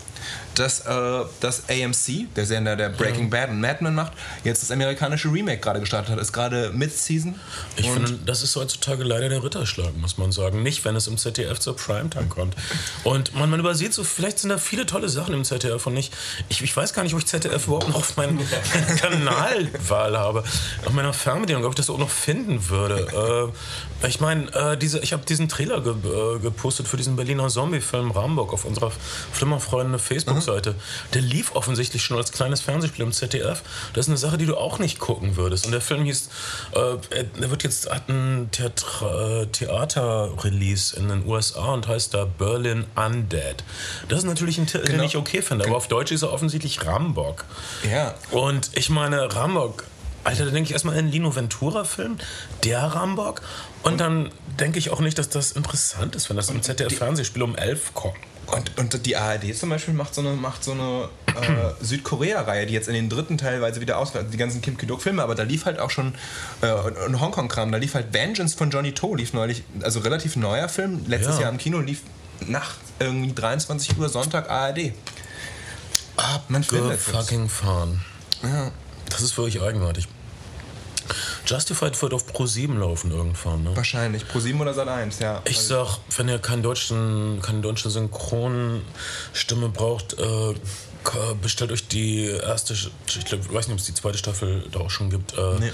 dass, 0.54 0.80
äh, 0.80 1.24
dass 1.40 1.68
AMC, 1.68 2.34
der 2.34 2.46
Sender, 2.46 2.76
der 2.76 2.88
Breaking 2.88 3.30
Bad 3.30 3.50
und 3.50 3.60
Mad 3.60 3.78
Men 3.82 3.94
macht, 3.94 4.12
jetzt 4.44 4.62
das 4.62 4.70
amerikanische 4.70 5.32
Remake 5.32 5.60
gerade 5.60 5.80
gestartet 5.80 6.12
hat. 6.12 6.20
Ist 6.20 6.32
gerade 6.32 6.70
Mid-Season. 6.72 7.34
Ich 7.76 7.86
Und 7.86 8.06
finde, 8.06 8.24
das 8.24 8.42
ist 8.42 8.56
heutzutage 8.56 9.04
leider 9.04 9.28
der 9.28 9.42
Ritterschlag, 9.42 9.96
muss 9.96 10.18
man 10.18 10.32
sagen. 10.32 10.62
Nicht, 10.62 10.84
wenn 10.84 10.96
es 10.96 11.06
im 11.06 11.16
ZDF 11.16 11.58
zur 11.58 11.76
Primetime 11.76 12.26
kommt. 12.26 12.56
Und 13.04 13.34
man, 13.34 13.50
man 13.50 13.60
übersieht 13.60 13.94
so, 13.94 14.04
vielleicht 14.04 14.38
sind 14.40 14.50
da 14.50 14.58
viele 14.58 14.86
tolle 14.86 15.08
Sachen 15.08 15.34
im 15.34 15.44
ZDF 15.44 15.86
und 15.86 15.94
nicht. 15.94 16.12
Ich, 16.48 16.62
ich 16.62 16.76
weiß 16.76 16.92
gar 16.92 17.02
nicht, 17.02 17.14
ob 17.14 17.20
ich 17.20 17.26
ZDF 17.26 17.66
überhaupt 17.66 17.88
noch 17.88 17.96
auf 17.96 18.16
meinen 18.16 18.38
Kanalwahl 19.00 20.18
habe. 20.18 20.44
Auf 20.84 20.92
meiner 20.92 21.12
Fernbedienung, 21.12 21.64
ob 21.64 21.72
ich 21.72 21.76
das 21.76 21.90
auch 21.90 21.98
noch 21.98 22.10
finden 22.10 22.68
würde. 22.68 23.52
Äh, 23.52 23.87
ich 24.06 24.20
meine, 24.20 24.52
äh, 24.54 24.76
diese, 24.76 25.00
ich 25.00 25.12
habe 25.12 25.24
diesen 25.24 25.48
Trailer 25.48 25.80
ge, 25.80 25.92
äh, 25.92 26.38
gepostet 26.38 26.86
für 26.86 26.96
diesen 26.96 27.16
Berliner 27.16 27.48
Zombie-Film 27.48 28.12
Rambock 28.12 28.52
auf 28.52 28.64
unserer 28.64 28.92
Flimmerfreunde 29.32 29.98
Facebook-Seite. 29.98 30.74
Der 31.14 31.22
lief 31.22 31.54
offensichtlich 31.56 32.02
schon 32.02 32.16
als 32.16 32.30
kleines 32.30 32.60
Fernsehspiel 32.60 33.04
im 33.04 33.12
ZDF. 33.12 33.62
Das 33.94 34.06
ist 34.06 34.08
eine 34.10 34.18
Sache, 34.18 34.38
die 34.38 34.46
du 34.46 34.56
auch 34.56 34.78
nicht 34.78 34.98
gucken 35.00 35.36
würdest. 35.36 35.66
Und 35.66 35.72
der 35.72 35.80
Film 35.80 36.04
hieß, 36.04 36.28
äh, 36.72 37.24
der 37.40 37.50
wird 37.50 37.64
jetzt, 37.64 37.90
hat 37.90 38.08
ein 38.08 38.50
äh, 38.58 39.46
Theater-Release 39.46 40.96
in 40.96 41.08
den 41.08 41.26
USA 41.26 41.72
und 41.72 41.88
heißt 41.88 42.14
da 42.14 42.24
Berlin 42.24 42.84
Undead. 42.94 43.64
Das 44.08 44.18
ist 44.18 44.24
natürlich 44.24 44.58
ein 44.58 44.66
Titel, 44.66 44.84
den 44.84 44.92
Genau. 44.92 45.04
ich 45.04 45.16
okay 45.16 45.42
finde, 45.42 45.66
aber 45.66 45.76
auf 45.76 45.88
Deutsch 45.88 46.12
ist 46.12 46.22
er 46.22 46.32
offensichtlich 46.32 46.84
Rambock. 46.86 47.44
Ja. 47.90 48.14
Und 48.30 48.70
ich 48.74 48.90
meine, 48.90 49.34
Rambock, 49.34 49.84
Alter, 50.28 50.44
da 50.44 50.50
denke 50.50 50.68
ich 50.68 50.72
erstmal 50.72 50.94
an 50.94 51.00
einen 51.00 51.10
Lino 51.12 51.34
Ventura-Film, 51.34 52.18
der 52.62 52.82
Rambock. 52.82 53.40
Und 53.82 53.98
dann 53.98 54.30
denke 54.60 54.78
ich 54.78 54.90
auch 54.90 55.00
nicht, 55.00 55.18
dass 55.18 55.30
das 55.30 55.52
interessant 55.52 56.14
ist, 56.14 56.28
wenn 56.28 56.36
das 56.36 56.50
im 56.50 56.62
ZDF-Fernsehspiel 56.62 57.42
um 57.42 57.56
11 57.56 57.94
kommt. 57.94 58.16
Und, 58.46 58.78
und 58.78 59.06
die 59.06 59.16
ARD 59.16 59.54
zum 59.56 59.70
Beispiel 59.70 59.94
macht 59.94 60.14
so 60.14 60.20
eine, 60.20 60.30
macht 60.32 60.64
so 60.64 60.72
eine 60.72 61.08
äh, 61.26 61.84
Südkorea-Reihe, 61.84 62.66
die 62.66 62.72
jetzt 62.74 62.88
in 62.88 62.94
den 62.94 63.08
dritten 63.08 63.38
teilweise 63.38 63.80
wieder 63.80 63.98
aus, 63.98 64.12
die 64.12 64.36
ganzen 64.36 64.60
Kim 64.62 64.76
Ki-duk-Filme, 64.76 65.22
aber 65.22 65.34
da 65.34 65.42
lief 65.42 65.64
halt 65.66 65.78
auch 65.78 65.90
schon 65.90 66.14
äh, 66.62 66.66
ein 67.06 67.20
Hongkong-Kram, 67.20 67.70
da 67.72 67.78
lief 67.78 67.94
halt 67.94 68.12
Vengeance 68.12 68.54
von 68.56 68.70
Johnny 68.70 68.92
To, 68.92 69.14
lief 69.14 69.32
neulich, 69.34 69.64
also 69.82 70.00
relativ 70.00 70.36
neuer 70.36 70.68
Film, 70.68 71.04
letztes 71.06 71.36
Ja. 71.36 71.42
Jahr 71.42 71.52
im 71.52 71.58
Kino, 71.58 71.80
lief 71.80 72.00
nachts 72.46 72.78
irgendwie 72.98 73.34
23 73.34 73.98
Uhr 73.98 74.08
Sonntag 74.08 74.50
ARD. 74.50 74.92
Man 76.48 76.64
findet 76.64 76.98
fucking 76.98 77.48
fahren. 77.48 78.02
Ja. 78.42 78.72
Das 79.10 79.20
ist 79.22 79.36
wirklich 79.36 79.60
eigenartig. 79.62 80.08
Justified 81.46 82.00
wird 82.02 82.12
auf 82.14 82.26
Pro 82.26 82.46
7 82.46 82.78
laufen 82.78 83.10
irgendwann, 83.10 83.62
ne? 83.64 83.76
Wahrscheinlich. 83.76 84.26
Pro 84.28 84.40
7 84.40 84.60
oder 84.60 84.74
Sat 84.74 84.88
1, 84.88 85.18
ja. 85.20 85.42
Ich 85.44 85.58
sag, 85.60 85.98
wenn 86.16 86.28
ihr 86.28 86.38
keinen 86.38 86.62
deutschen, 86.62 87.40
keine 87.42 87.60
deutsche 87.60 87.90
Synchronstimme 87.90 89.68
braucht, 89.72 90.14
äh, 90.18 90.54
bestellt 91.40 91.72
euch 91.72 91.88
die 91.88 92.26
erste, 92.26 92.74
ich 92.74 92.90
glaub, 93.24 93.40
weiß 93.52 93.68
nicht, 93.68 93.74
ob 93.74 93.78
es 93.78 93.86
die 93.86 93.94
zweite 93.94 94.18
Staffel 94.18 94.64
da 94.72 94.80
auch 94.80 94.90
schon 94.90 95.08
gibt, 95.10 95.32
äh, 95.38 95.58
Nee. 95.58 95.70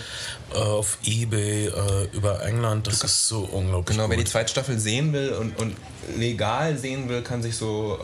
äh, 0.55 0.59
auf 0.59 0.99
Ebay 1.05 1.67
äh, 1.67 2.09
über 2.13 2.45
England. 2.45 2.87
Das 2.87 3.03
ist 3.03 3.27
so 3.29 3.41
unglaublich 3.41 3.97
Genau, 3.97 4.09
wer 4.09 4.17
die 4.17 4.23
gut. 4.23 4.31
zweite 4.31 4.51
Staffel 4.51 4.79
sehen 4.79 5.13
will 5.13 5.33
und, 5.33 5.59
und 5.59 5.77
legal 6.17 6.77
sehen 6.79 7.09
will, 7.09 7.23
kann 7.23 7.43
sich 7.43 7.57
so 7.57 7.99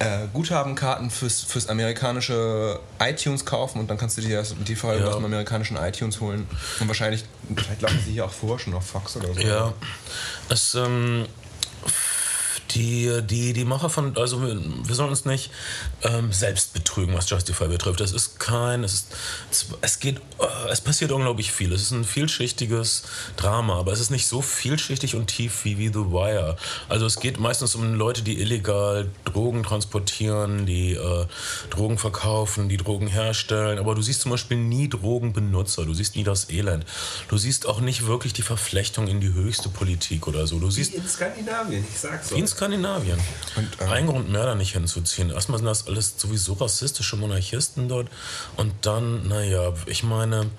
äh, 0.00 0.26
Guthabenkarten 0.32 1.10
fürs, 1.10 1.42
fürs 1.42 1.68
amerikanische 1.68 2.78
iTunes 3.00 3.44
kaufen 3.44 3.80
und 3.80 3.88
dann 3.90 3.98
kannst 3.98 4.16
du 4.18 4.22
dir 4.22 4.38
das, 4.38 4.54
die 4.66 4.76
Folge 4.76 5.02
Ja. 5.02 5.08
aus 5.08 5.16
dem 5.16 5.24
amerikanischen 5.24 5.76
iTunes 5.76 6.20
holen. 6.20 6.46
Und 6.80 6.88
wahrscheinlich, 6.88 7.24
vielleicht 7.56 7.82
laufen 7.82 8.00
sie 8.04 8.12
hier 8.12 8.24
auch 8.24 8.32
vor 8.32 8.58
schon 8.58 8.74
auf 8.74 8.86
Fox 8.86 9.16
oder 9.16 9.34
so. 9.34 9.40
Ja, 9.40 9.72
es, 10.48 10.74
ähm, 10.74 11.26
die, 12.74 13.22
die, 13.22 13.52
die 13.52 13.64
Macher 13.64 13.90
von, 13.90 14.16
also 14.16 14.42
wir, 14.42 14.60
wir 14.60 14.94
sollen 14.94 15.10
uns 15.10 15.24
nicht 15.24 15.50
ähm, 16.02 16.32
selbst 16.32 16.72
betrügen, 16.72 17.14
was 17.14 17.28
Justify 17.28 17.68
betrifft. 17.68 18.00
Es 18.00 18.12
ist 18.12 18.38
kein, 18.38 18.84
es 18.84 18.94
ist, 18.94 19.14
es, 19.80 20.00
geht, 20.00 20.16
äh, 20.38 20.70
es 20.70 20.80
passiert 20.80 21.12
unglaublich 21.12 21.52
viel. 21.52 21.72
Es 21.72 21.82
ist 21.82 21.90
ein 21.90 22.04
vielschichtiges 22.04 23.04
Drama, 23.36 23.78
aber 23.78 23.92
es 23.92 24.00
ist 24.00 24.10
nicht 24.10 24.26
so 24.26 24.42
vielschichtig 24.42 25.14
und 25.14 25.26
tief 25.26 25.64
wie, 25.64 25.78
wie 25.78 25.88
The 25.88 26.10
Wire. 26.10 26.56
Also 26.88 27.06
es 27.06 27.20
geht 27.20 27.38
meistens 27.38 27.74
um 27.74 27.94
Leute, 27.94 28.22
die 28.22 28.40
illegal 28.40 29.10
Drogen 29.24 29.62
transportieren, 29.62 30.66
die 30.66 30.92
äh, 30.92 31.26
Drogen 31.70 31.98
verkaufen, 31.98 32.68
die 32.68 32.76
Drogen 32.76 33.06
herstellen, 33.06 33.78
aber 33.78 33.94
du 33.94 34.02
siehst 34.02 34.22
zum 34.22 34.30
Beispiel 34.30 34.58
nie 34.58 34.88
Drogenbenutzer, 34.88 35.84
du 35.84 35.94
siehst 35.94 36.16
nie 36.16 36.24
das 36.24 36.50
Elend. 36.50 36.84
Du 37.28 37.38
siehst 37.38 37.66
auch 37.66 37.80
nicht 37.80 38.06
wirklich 38.06 38.32
die 38.32 38.42
Verflechtung 38.42 39.08
in 39.08 39.20
die 39.20 39.32
höchste 39.32 39.68
Politik 39.68 40.26
oder 40.26 40.46
so. 40.46 40.58
Du 40.58 40.70
siehst 40.70 40.92
Wie 40.92 40.96
in 40.96 41.08
Skandinavien, 41.08 41.84
ich 41.88 41.98
sag's 41.98 42.32
euch. 42.32 42.38
Skandinavien. 42.58 43.18
Und, 43.54 43.68
ähm, 43.80 43.88
Ein 43.88 44.06
Grund 44.06 44.30
mehr, 44.30 44.44
da 44.44 44.56
nicht 44.56 44.72
hinzuziehen. 44.72 45.30
Erstmal 45.30 45.58
sind 45.58 45.66
das 45.66 45.86
alles 45.86 46.14
sowieso 46.16 46.54
rassistische 46.54 47.14
Monarchisten 47.14 47.88
dort. 47.88 48.08
Und 48.56 48.72
dann, 48.82 49.28
naja, 49.28 49.72
ich 49.86 50.02
meine, 50.02 50.50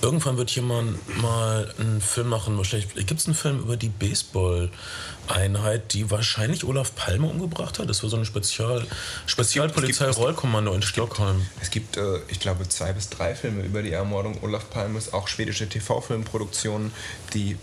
irgendwann 0.00 0.36
wird 0.36 0.52
jemand 0.52 0.96
mal 1.20 1.74
einen 1.80 2.00
Film 2.00 2.28
machen. 2.28 2.56
Wahrscheinlich 2.58 2.94
gibt 2.94 3.18
es 3.18 3.26
einen 3.26 3.34
Film 3.34 3.58
über 3.58 3.76
die 3.76 3.88
Baseball-Einheit, 3.88 5.94
die 5.94 6.12
wahrscheinlich 6.12 6.62
Olaf 6.62 6.94
Palme 6.94 7.26
umgebracht 7.26 7.80
hat. 7.80 7.90
Das 7.90 8.04
war 8.04 8.10
so 8.10 8.16
ein 8.16 8.24
Spezial, 8.24 8.86
Spezialpolizei-Rollkommando 9.26 10.72
in 10.74 10.82
Stockholm. 10.82 11.44
Es 11.60 11.72
gibt, 11.72 11.96
äh, 11.96 12.20
ich 12.28 12.38
glaube, 12.38 12.68
zwei 12.68 12.92
bis 12.92 13.08
drei 13.08 13.34
Filme 13.34 13.64
über 13.64 13.82
die 13.82 13.90
Ermordung 13.90 14.40
Olaf 14.44 14.70
Palmes, 14.70 15.12
auch 15.12 15.26
schwedische 15.26 15.68
TV-Filmproduktionen, 15.68 16.92
die 17.34 17.56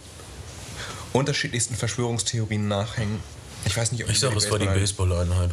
unterschiedlichsten 1.13 1.75
Verschwörungstheorien 1.75 2.67
nachhängen. 2.67 3.21
Ich 3.65 3.75
weiß 3.75 3.91
nicht, 3.91 4.03
ob 4.03 4.09
Ich 4.09 4.19
sage, 4.19 4.35
es 4.37 4.49
war 4.49 4.59
die 4.59 4.65
Baseball-Einheit. 4.65 5.51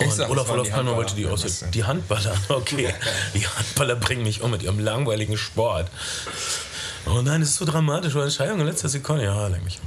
Und 0.00 0.12
sag, 0.12 0.30
Olaf 0.30 0.48
Olaf 0.50 0.70
Palmer 0.70 0.94
wollte 0.94 1.14
die 1.14 1.26
aus. 1.26 1.64
Die 1.72 1.84
Handballer, 1.84 2.34
okay. 2.48 2.94
die 3.34 3.46
Handballer 3.46 3.96
bringen 3.96 4.22
mich 4.22 4.42
um 4.42 4.50
mit 4.50 4.62
ihrem 4.62 4.78
langweiligen 4.78 5.36
Sport. 5.36 5.90
Oh 7.06 7.22
nein, 7.22 7.40
das 7.40 7.50
ist 7.50 7.56
so 7.56 7.64
dramatisch, 7.64 8.14
weil 8.14 8.24
Entscheidung 8.24 8.60
in 8.60 8.66
letzter 8.66 8.88
Sekunde. 8.88 9.24
Ja, 9.24 9.48
leck 9.48 9.64
mich. 9.64 9.80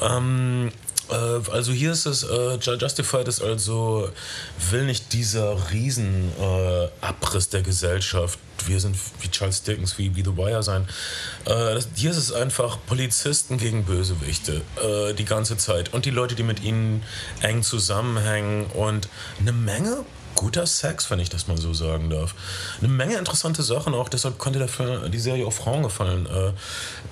Ähm, 0.00 0.70
äh, 1.10 1.50
also 1.50 1.72
hier 1.72 1.92
ist 1.92 2.06
es, 2.06 2.22
äh, 2.22 2.56
Justified 2.56 3.28
ist 3.28 3.42
also, 3.42 4.10
will 4.70 4.84
nicht 4.84 5.12
dieser 5.12 5.70
Riesenabriss 5.70 7.46
äh, 7.46 7.50
der 7.50 7.62
Gesellschaft, 7.62 8.38
wir 8.68 8.80
sind 8.80 8.96
wie 9.20 9.28
Charles 9.28 9.62
Dickens, 9.62 9.98
wie, 9.98 10.14
wie 10.16 10.22
The 10.22 10.36
Wire 10.36 10.62
sein. 10.62 10.86
Äh, 11.44 11.74
das, 11.74 11.88
hier 11.94 12.10
ist 12.10 12.16
es 12.16 12.32
einfach 12.32 12.78
Polizisten 12.86 13.58
gegen 13.58 13.84
Bösewichte 13.84 14.62
äh, 14.82 15.14
die 15.14 15.24
ganze 15.24 15.56
Zeit 15.56 15.92
und 15.92 16.04
die 16.04 16.10
Leute, 16.10 16.34
die 16.34 16.42
mit 16.42 16.62
ihnen 16.62 17.02
eng 17.40 17.62
zusammenhängen 17.62 18.66
und 18.66 19.08
eine 19.40 19.52
Menge 19.52 20.04
guter 20.40 20.66
Sex, 20.66 21.10
wenn 21.10 21.18
ich 21.18 21.28
das 21.28 21.48
mal 21.48 21.58
so 21.58 21.74
sagen 21.74 22.08
darf. 22.08 22.34
Eine 22.78 22.88
Menge 22.88 23.18
interessante 23.18 23.62
Sachen 23.62 23.92
auch, 23.92 24.08
deshalb 24.08 24.38
konnte 24.38 24.58
der 24.58 24.68
Film, 24.68 25.10
die 25.10 25.18
Serie 25.18 25.46
auch 25.46 25.52
Frauen 25.52 25.82
gefallen. 25.82 26.26
Äh, 26.26 26.48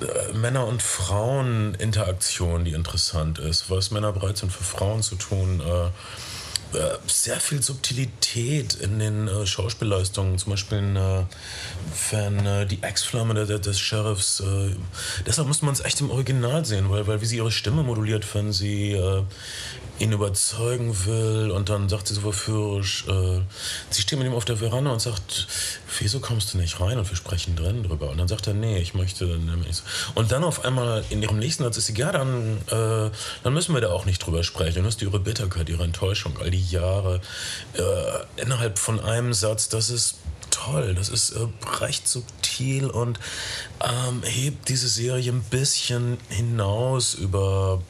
äh, 0.05 0.33
Männer- 0.33 0.67
und 0.67 0.83
Frauen-Interaktion, 0.83 2.65
die 2.65 2.73
interessant 2.73 3.39
ist, 3.39 3.71
was 3.71 3.91
Männer 3.91 4.13
bereit 4.13 4.39
sind 4.39 4.51
für 4.51 4.65
Frauen 4.65 5.03
zu 5.03 5.17
tun. 5.17 5.61
Äh 5.61 5.91
sehr 7.07 7.41
viel 7.41 7.63
Subtilität 7.63 8.75
in 8.75 8.99
den 8.99 9.29
äh, 9.29 9.47
Schauspielleistungen. 9.47 10.39
Zum 10.39 10.51
Beispiel 10.51 10.79
äh, 10.97 11.25
wenn 12.11 12.47
äh, 12.47 12.67
die 12.67 12.83
Ex-Flamme 12.83 13.35
des, 13.35 13.61
des 13.61 13.79
Sheriffs. 13.79 14.41
Äh, 14.41 14.75
deshalb 15.27 15.49
muss 15.49 15.63
man 15.63 15.73
es 15.73 15.81
echt 15.81 16.01
im 16.01 16.11
Original 16.11 16.65
sehen, 16.65 16.91
weil, 16.91 17.07
weil 17.07 17.21
wie 17.21 17.27
sie 17.27 17.37
ihre 17.37 17.51
Stimme 17.51 17.83
moduliert, 17.83 18.27
wenn 18.35 18.53
sie 18.53 18.93
äh, 18.93 19.23
ihn 19.99 20.13
überzeugen 20.13 20.95
will 21.07 21.51
und 21.51 21.69
dann 21.69 21.89
sagt 21.89 22.09
sie 22.09 22.15
so 22.15 22.21
verführerisch, 22.21 23.05
äh, 23.09 23.41
sie 23.91 24.03
steht 24.03 24.19
mit 24.19 24.29
ihm 24.29 24.35
auf 24.35 24.45
der 24.45 24.57
Veranda 24.57 24.93
und 24.93 25.01
sagt, 25.01 25.49
wieso 25.99 26.21
kommst 26.21 26.55
du 26.55 26.59
nicht 26.59 26.81
rein 26.81 26.99
und 26.99 27.09
wir 27.09 27.17
sprechen 27.17 27.57
drin 27.57 27.83
drüber 27.83 28.11
und 28.11 28.19
dann 28.19 28.29
sagt 28.29 28.47
er, 28.47 28.55
nee, 28.55 28.79
ich 28.79 28.95
möchte 28.95 29.25
nicht. 29.25 29.83
Und 30.15 30.31
dann 30.31 30.45
auf 30.45 30.65
einmal 30.65 31.05
in 31.11 31.23
ihrem 31.23 31.39
nächsten 31.39 31.65
Satz 31.65 31.77
ist 31.77 31.87
sie, 31.87 31.95
ja, 31.95 32.13
dann, 32.13 32.59
äh, 32.71 33.11
dann 33.43 33.55
müssen 33.55 33.75
wir 33.75 33.81
da 33.81 33.91
auch 33.91 34.05
nicht 34.05 34.25
drüber 34.25 34.45
sprechen. 34.45 34.77
Dann 34.77 34.87
ist 34.87 35.03
ihre 35.03 35.19
Bitterkeit, 35.19 35.69
ihre 35.69 35.85
Enttäuschung, 35.85 36.39
all 36.41 36.51
die 36.51 36.58
Jahre 36.59 37.21
äh, 37.75 38.43
innerhalb 38.43 38.79
von 38.79 39.01
einem 39.01 39.33
Satz, 39.33 39.69
das 39.69 39.91
ist 39.91 40.17
toll, 40.51 40.95
das 40.95 41.09
ist 41.09 41.31
äh, 41.31 41.47
recht 41.81 42.09
subtil 42.09 42.87
und 42.91 43.19
ähm, 43.83 44.23
hebt 44.25 44.69
diese 44.69 44.89
Serie 44.89 45.33
ein 45.33 45.43
bisschen 45.43 46.19
hinaus 46.29 47.15
über 47.15 47.83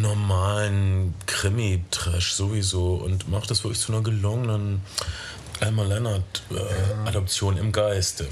normalen 0.00 1.14
Krimi-Trash 1.26 2.32
sowieso 2.32 2.94
und 2.94 3.28
macht 3.28 3.50
das 3.50 3.62
wirklich 3.62 3.80
zu 3.80 3.92
einer 3.92 4.02
gelungenen 4.02 4.82
Elmer 5.60 5.84
Leonard-Adoption 5.84 7.56
äh, 7.56 7.60
im 7.60 7.72
Geiste. 7.72 8.26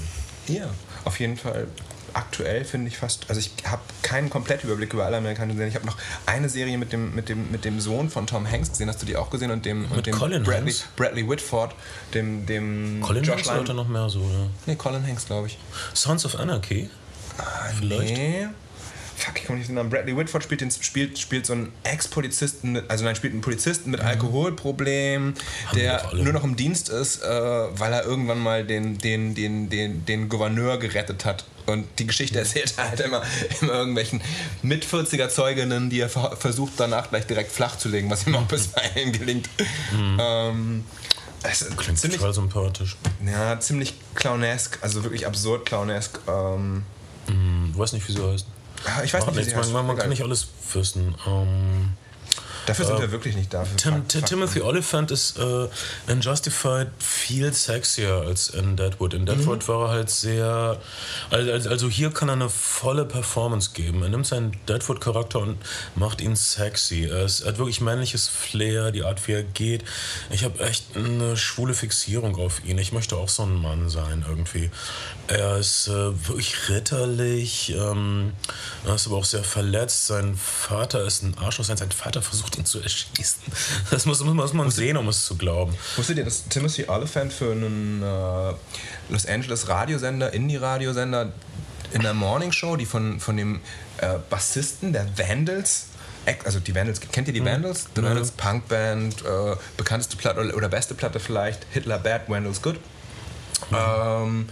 Ja, 0.47 0.69
auf 1.05 1.19
jeden 1.19 1.37
Fall. 1.37 1.67
Aktuell 2.15 2.63
finde 2.63 2.87
ich 2.87 2.97
fast, 2.97 3.25
also 3.27 3.39
ich 3.41 3.51
habe 3.65 3.81
keinen 4.01 4.29
kompletten 4.29 4.69
Überblick 4.69 4.93
über 4.93 5.05
alle 5.05 5.17
amerikanischen 5.17 5.57
Serien. 5.57 5.69
Ich 5.69 5.75
habe 5.75 5.85
noch 5.85 5.97
eine 6.25 6.47
Serie 6.47 6.77
mit 6.77 6.93
dem, 6.93 7.13
mit, 7.13 7.27
dem, 7.27 7.51
mit 7.51 7.65
dem 7.65 7.79
Sohn 7.81 8.09
von 8.09 8.25
Tom 8.25 8.49
Hanks 8.49 8.69
gesehen. 8.69 8.87
Hast 8.87 9.01
du 9.01 9.05
die 9.05 9.17
auch 9.17 9.29
gesehen? 9.29 9.51
Und 9.51 9.65
dem, 9.65 9.81
mit 9.81 9.91
und 9.91 10.07
dem 10.07 10.15
Colin 10.15 10.43
Bradley, 10.43 10.71
Hanks? 10.71 10.87
Bradley 10.95 11.29
Whitford, 11.29 11.75
dem, 12.13 12.45
dem 12.45 13.01
Colin 13.01 13.23
Josh 13.23 13.45
Hanks 13.47 13.59
oder 13.59 13.73
noch 13.73 13.87
mehr 13.87 14.09
so, 14.09 14.19
oder? 14.21 14.47
Nee, 14.65 14.75
Colin 14.75 15.05
Hanks, 15.05 15.25
glaube 15.25 15.47
ich. 15.47 15.57
Sons 15.93 16.25
of 16.25 16.35
Anarchy? 16.39 16.89
Ah, 17.37 17.69
Vielleicht? 17.77 18.15
Nee 18.15 18.47
fuck, 19.15 19.37
ich 19.37 19.45
komme 19.45 19.59
nicht 19.59 19.69
den 19.69 19.75
Namen. 19.75 19.89
Bradley 19.89 20.15
Whitford 20.15 20.43
spielt, 20.43 20.61
den, 20.61 20.71
spielt, 20.71 21.17
spielt 21.17 21.45
so 21.45 21.53
einen 21.53 21.71
Ex-Polizisten, 21.83 22.81
also 22.87 23.05
nein, 23.05 23.15
spielt 23.15 23.33
einen 23.33 23.41
Polizisten 23.41 23.91
mit 23.91 24.01
mhm. 24.01 24.07
Alkoholproblem, 24.07 25.33
der 25.75 26.11
nur 26.13 26.33
noch 26.33 26.43
im 26.43 26.55
Dienst 26.55 26.89
ist, 26.89 27.23
äh, 27.23 27.27
weil 27.27 27.93
er 27.93 28.05
irgendwann 28.05 28.39
mal 28.39 28.65
den, 28.65 28.97
den, 28.97 29.35
den, 29.35 29.69
den, 29.69 30.05
den 30.05 30.29
Gouverneur 30.29 30.77
gerettet 30.77 31.25
hat. 31.25 31.45
Und 31.65 31.87
die 31.97 32.05
Geschichte 32.05 32.39
erzählt 32.39 32.73
er 32.77 32.89
halt 32.89 32.99
immer, 32.99 33.23
immer 33.61 33.73
irgendwelchen 33.73 34.21
mit 34.61 34.85
40er 34.85 35.29
Zeuginnen, 35.29 35.89
die 35.89 35.99
er 35.99 36.09
versucht 36.09 36.73
danach 36.77 37.09
gleich 37.09 37.25
direkt 37.25 37.51
flach 37.51 37.77
zu 37.77 37.89
legen, 37.89 38.09
was 38.09 38.27
ihm 38.27 38.35
auch 38.35 38.43
bisweilen 38.43 39.11
gelingt. 39.11 39.49
Mhm. 39.91 40.17
Ähm, 40.19 40.83
es 41.43 41.65
Klingt 41.77 41.99
ziemlich 41.99 42.19
total 42.19 42.33
sympathisch. 42.33 42.97
Ja, 43.25 43.59
ziemlich 43.59 43.93
clownesk, 44.15 44.79
also 44.81 45.03
wirklich 45.03 45.27
absurd 45.27 45.65
clownesk. 45.65 46.19
Ähm, 46.27 46.83
mm, 47.27 47.73
du 47.73 47.77
weißt 47.77 47.93
nicht, 47.93 48.07
wie 48.07 48.13
sie 48.13 48.23
heißt. 48.23 48.47
Ich 49.03 49.13
weiß 49.13 49.25
nicht, 49.27 49.35
nichts, 49.35 49.53
man, 49.55 49.71
man, 49.71 49.87
man 49.87 49.97
kann 49.97 50.09
nicht 50.09 50.23
alles 50.23 50.47
wissen. 50.73 51.15
Ähm, 51.27 51.93
Dafür 52.65 52.85
sind 52.85 52.97
äh, 52.97 53.01
wir 53.01 53.11
wirklich 53.11 53.35
nicht 53.35 53.53
da. 53.53 53.65
Tim, 53.77 54.07
Timothy 54.07 54.61
Oliphant 54.61 55.11
ist 55.11 55.37
äh, 55.37 55.67
in 56.07 56.21
Justified 56.21 56.87
viel 56.99 57.53
sexier 57.53 58.23
als 58.25 58.49
in 58.49 58.75
Deadwood. 58.75 59.13
In 59.13 59.25
Deadwood 59.25 59.63
mhm. 59.63 59.67
war 59.67 59.87
er 59.87 59.91
halt 59.91 60.09
sehr. 60.09 60.79
Also, 61.29 61.69
also 61.69 61.89
hier 61.89 62.11
kann 62.11 62.29
er 62.29 62.33
eine 62.33 62.49
volle 62.49 63.05
Performance 63.05 63.71
geben. 63.73 64.01
Er 64.03 64.09
nimmt 64.09 64.25
seinen 64.25 64.57
Deadwood-Charakter 64.67 65.39
und 65.39 65.57
macht 65.95 66.21
ihn 66.21 66.35
sexy. 66.35 67.05
Er, 67.05 67.25
ist, 67.25 67.41
er, 67.41 67.49
hat 67.49 67.57
wirklich 67.57 67.81
männliches 67.81 68.27
Flair, 68.27 68.91
die 68.91 69.03
Art, 69.03 69.27
wie 69.27 69.33
er 69.33 69.43
geht. 69.43 69.83
Ich 70.31 70.43
habe 70.43 70.59
echt 70.59 70.95
eine 70.95 71.37
schwule 71.37 71.73
Fixierung 71.73 72.35
auf 72.37 72.65
ihn. 72.65 72.77
Ich 72.77 72.91
möchte 72.91 73.15
auch 73.15 73.29
so 73.29 73.43
ein 73.43 73.53
Mann 73.53 73.89
sein 73.89 74.25
irgendwie. 74.27 74.71
Er 75.27 75.57
ist 75.57 75.87
äh, 75.87 76.27
wirklich 76.27 76.69
ritterlich. 76.69 77.75
Ähm, 77.77 78.33
er 78.85 78.95
ist 78.95 79.07
aber 79.07 79.17
auch 79.17 79.25
sehr 79.25 79.43
verletzt. 79.43 80.07
Sein 80.07 80.35
Vater 80.35 81.03
ist 81.03 81.23
ein 81.23 81.37
Arschloch. 81.37 81.65
Sein 81.65 81.77
Vater 81.91 82.14
versucht 82.21 82.57
ihn 82.57 82.65
zu 82.65 82.81
erschießen. 82.81 83.41
Das 83.91 84.05
muss, 84.05 84.23
muss 84.23 84.53
man 84.53 84.71
sehen, 84.71 84.97
um 84.97 85.07
es 85.07 85.25
zu 85.25 85.35
glauben. 85.35 85.75
Wusstet 85.95 86.17
ihr, 86.17 86.25
dass 86.25 86.47
Timothy 86.47 86.85
Oliphant 86.87 87.33
für 87.33 87.51
einen 87.51 88.01
äh, 88.01 88.53
Los 89.09 89.25
Angeles 89.25 89.67
Radiosender, 89.67 90.33
Indie-Radiosender 90.33 91.31
in 91.93 92.01
der 92.01 92.13
Morning 92.13 92.51
Show, 92.51 92.75
die 92.75 92.85
von, 92.85 93.19
von 93.19 93.37
dem 93.37 93.61
äh, 93.97 94.15
Bassisten 94.29 94.93
der 94.93 95.07
Vandals 95.17 95.87
also 96.43 96.59
die 96.59 96.73
Vandals, 96.73 96.99
kennt 96.99 97.27
ihr 97.27 97.33
die 97.35 97.39
hm. 97.39 97.45
Vandals? 97.45 97.87
The 97.95 98.01
Vandals, 98.01 98.31
Punkband, 98.31 99.21
äh, 99.21 99.55
bekannteste 99.77 100.17
Platte 100.17 100.39
oder, 100.39 100.55
oder, 100.55 100.69
beste 100.69 100.95
Platte 100.95 101.19
vielleicht, 101.19 101.67
Hitler 101.71 101.99
Bad, 101.99 102.27
Vandals 102.27 102.63
Good. 102.63 102.79
Mhm. 103.69 103.77
Ähm, 103.77 104.49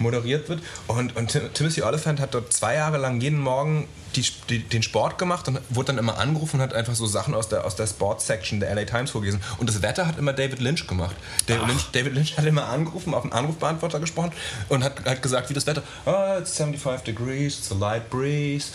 moderiert 0.00 0.48
wird. 0.48 0.60
Und, 0.86 1.16
und 1.16 1.38
Timothy 1.54 1.82
Oliphant 1.82 2.20
hat 2.20 2.34
dort 2.34 2.52
zwei 2.52 2.74
Jahre 2.74 2.98
lang 2.98 3.20
jeden 3.20 3.38
Morgen 3.38 3.88
die, 4.16 4.24
die, 4.48 4.58
den 4.60 4.82
Sport 4.82 5.18
gemacht 5.18 5.46
und 5.48 5.60
wurde 5.68 5.88
dann 5.88 5.98
immer 5.98 6.18
angerufen 6.18 6.56
und 6.56 6.62
hat 6.62 6.74
einfach 6.74 6.94
so 6.94 7.06
Sachen 7.06 7.34
aus 7.34 7.48
der, 7.48 7.64
aus 7.64 7.76
der 7.76 7.86
Sports-Section 7.86 8.60
der 8.60 8.74
LA 8.74 8.84
Times 8.84 9.10
vorgelesen. 9.10 9.40
Und 9.58 9.68
das 9.68 9.82
Wetter 9.82 10.06
hat 10.06 10.18
immer 10.18 10.32
David 10.32 10.60
Lynch 10.60 10.86
gemacht. 10.86 11.14
David, 11.46 11.68
Lynch, 11.68 11.84
David 11.92 12.14
Lynch, 12.14 12.36
hat 12.36 12.44
immer 12.44 12.68
angerufen, 12.68 13.14
auf 13.14 13.22
einen 13.22 13.32
Anrufbeantworter 13.32 14.00
gesprochen 14.00 14.32
und 14.68 14.82
hat, 14.82 15.04
hat 15.04 15.22
gesagt, 15.22 15.50
wie 15.50 15.54
das 15.54 15.66
Wetter, 15.66 15.82
oh, 16.06 16.38
it's 16.38 16.56
75 16.56 17.04
degrees, 17.04 17.58
it's 17.58 17.70
a 17.70 17.74
light 17.74 18.10
breeze, 18.10 18.72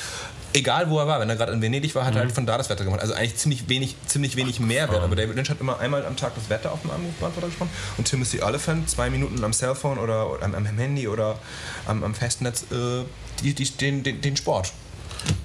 egal 0.56 0.90
wo 0.90 1.00
er 1.00 1.08
war, 1.08 1.20
wenn 1.20 1.30
er 1.30 1.36
gerade 1.36 1.52
in 1.52 1.62
Venedig 1.62 1.94
war, 1.96 2.06
hat 2.06 2.14
mhm. 2.14 2.18
er 2.18 2.24
halt 2.24 2.32
von 2.32 2.46
da 2.46 2.58
das 2.58 2.70
Wetter 2.70 2.84
gemacht. 2.84 3.02
Also 3.02 3.14
eigentlich 3.14 3.36
ziemlich 3.36 3.70
wenig, 3.70 3.96
ziemlich 4.08 4.36
wenig 4.36 4.60
Mehrwert. 4.60 5.04
Aber 5.04 5.16
David 5.16 5.36
Lynch 5.36 5.50
hat 5.50 5.60
immer 5.60 5.80
einmal 5.80 6.06
am 6.06 6.16
Tag 6.16 6.34
das 6.36 6.50
Wetter 6.50 6.72
auf 6.72 6.82
dem 6.82 6.92
Anrufbeantworter 6.92 7.48
gesprochen 7.48 7.72
und 7.98 8.06
Timothy 8.06 8.42
Oliphant 8.42 8.90
zwei 8.90 9.10
Minuten 9.10 9.44
am 9.44 9.54
Cellphone 9.54 10.00
oder, 10.00 10.32
oder 10.32 10.44
am, 10.44 10.56
am, 10.56 10.66
Handy 10.66 11.08
oder 11.08 11.38
am, 11.86 12.04
am 12.04 12.16
Festnetz 12.16 12.64
äh, 12.72 13.04
die, 13.44 13.54
die, 13.54 13.66
den, 13.66 14.04
den, 14.04 14.22
den 14.22 14.38
Sport. 14.38 14.72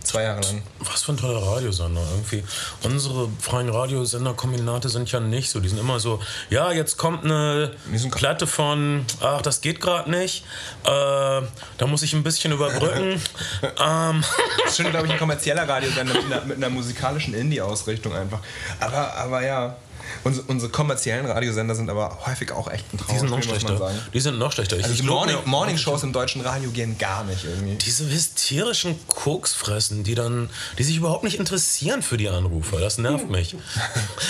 Zwei 0.03 0.23
Jahre 0.25 0.41
lang. 0.41 0.63
Was 0.81 1.03
für 1.03 1.13
ein 1.13 1.17
toller 1.19 1.41
Radiosender 1.41 2.01
irgendwie. 2.11 2.43
Unsere 2.83 3.29
freien 3.41 3.69
Radiosender-Kombinate 3.69 4.89
sind 4.89 5.11
ja 5.13 5.21
nicht 5.21 5.51
so. 5.51 5.61
Die 5.61 5.69
sind 5.69 5.79
immer 5.79 6.01
so, 6.01 6.21
ja, 6.49 6.73
jetzt 6.73 6.97
kommt 6.97 7.25
eine 7.25 7.73
Platte 8.11 8.47
von, 8.47 9.05
ach, 9.21 9.43
das 9.43 9.61
geht 9.61 9.81
gerade 9.81 10.11
nicht. 10.11 10.45
Äh, 10.85 10.89
da 10.89 11.87
muss 11.87 12.03
ich 12.03 12.13
ein 12.15 12.23
bisschen 12.23 12.53
überbrücken. 12.53 13.21
ähm. 13.63 14.25
Das 14.65 14.73
ist 14.73 14.77
schon, 14.77 14.91
glaube 14.91 15.07
ich, 15.07 15.13
ein 15.13 15.19
kommerzieller 15.19 15.69
Radiosender 15.69 16.15
mit 16.15 16.25
einer, 16.25 16.45
mit 16.45 16.57
einer 16.57 16.71
musikalischen 16.71 17.35
Indie-Ausrichtung 17.35 18.15
einfach. 18.15 18.41
Aber, 18.81 19.15
aber 19.15 19.43
ja. 19.43 19.77
Unsere, 20.25 20.47
unsere 20.47 20.71
kommerziellen 20.71 21.27
Radiosender 21.27 21.75
sind 21.75 21.89
aber 21.91 22.19
häufig 22.27 22.53
auch 22.53 22.71
echt 22.71 22.85
ein 22.93 22.99
Die 23.13 23.19
sind 23.19 23.31
noch 23.31 23.43
schlechter. 23.43 23.93
Die 24.13 24.21
sind 24.21 24.39
noch 24.39 24.53
schlechter. 24.53 24.77
Ich- 24.77 24.85
Also 24.85 24.97
die 24.97 25.03
Morning, 25.03 25.37
Morning 25.45 25.79
Shows 25.79 26.03
im 26.03 26.13
deutschen 26.13 26.41
Radio 26.43 26.71
gehen 26.71 26.99
gar 26.99 27.25
nicht 27.25 27.45
irgendwie. 27.45 27.77
Diese 27.77 28.09
hysterischen 28.09 28.99
Koksfressen, 29.07 30.05
die 30.05 30.15
dann, 30.15 30.51
die 30.79 30.83
sich 30.85 30.97
überhaupt 30.97 31.25
nicht 31.25 31.39
interessieren 31.39 32.03
für 32.03 32.17
die 32.17 32.29
Anrufer, 32.29 32.81
das 32.81 32.99
nervt 32.99 33.29
mich. 33.31 33.55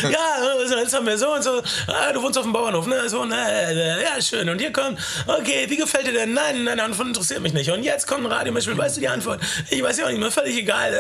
ja, 0.03 0.79
jetzt 0.81 0.95
haben 0.95 1.07
wir 1.07 1.19
so 1.19 1.33
und 1.35 1.43
so, 1.43 1.63
ah, 1.89 2.13
du 2.13 2.23
wohnst 2.23 2.39
auf 2.39 2.45
dem 2.45 2.53
Bauernhof, 2.53 2.87
ne, 2.87 3.09
so, 3.09 3.25
ne, 3.25 4.03
ja, 4.03 4.21
schön, 4.23 4.49
und 4.49 4.59
hier 4.59 4.73
kommt, 4.73 4.99
okay, 5.27 5.67
wie 5.69 5.77
gefällt 5.77 6.07
dir 6.07 6.13
denn? 6.13 6.33
Nein, 6.35 6.65
nein, 6.65 6.81
Antwort 6.81 7.09
interessiert 7.09 7.41
mich 7.41 7.53
nicht. 7.53 7.71
Und 7.71 7.83
jetzt 7.83 8.07
kommt 8.07 8.25
ein 8.27 8.33
Radiomischspiel, 8.33 8.77
weißt 8.77 8.97
du 8.97 9.01
die 9.01 9.09
Antwort? 9.09 9.41
Ich 9.71 9.83
weiß 9.83 9.99
ja 9.99 10.05
auch 10.07 10.11
nicht 10.11 10.21
mehr, 10.21 10.31
völlig 10.31 10.57
egal. 10.57 10.93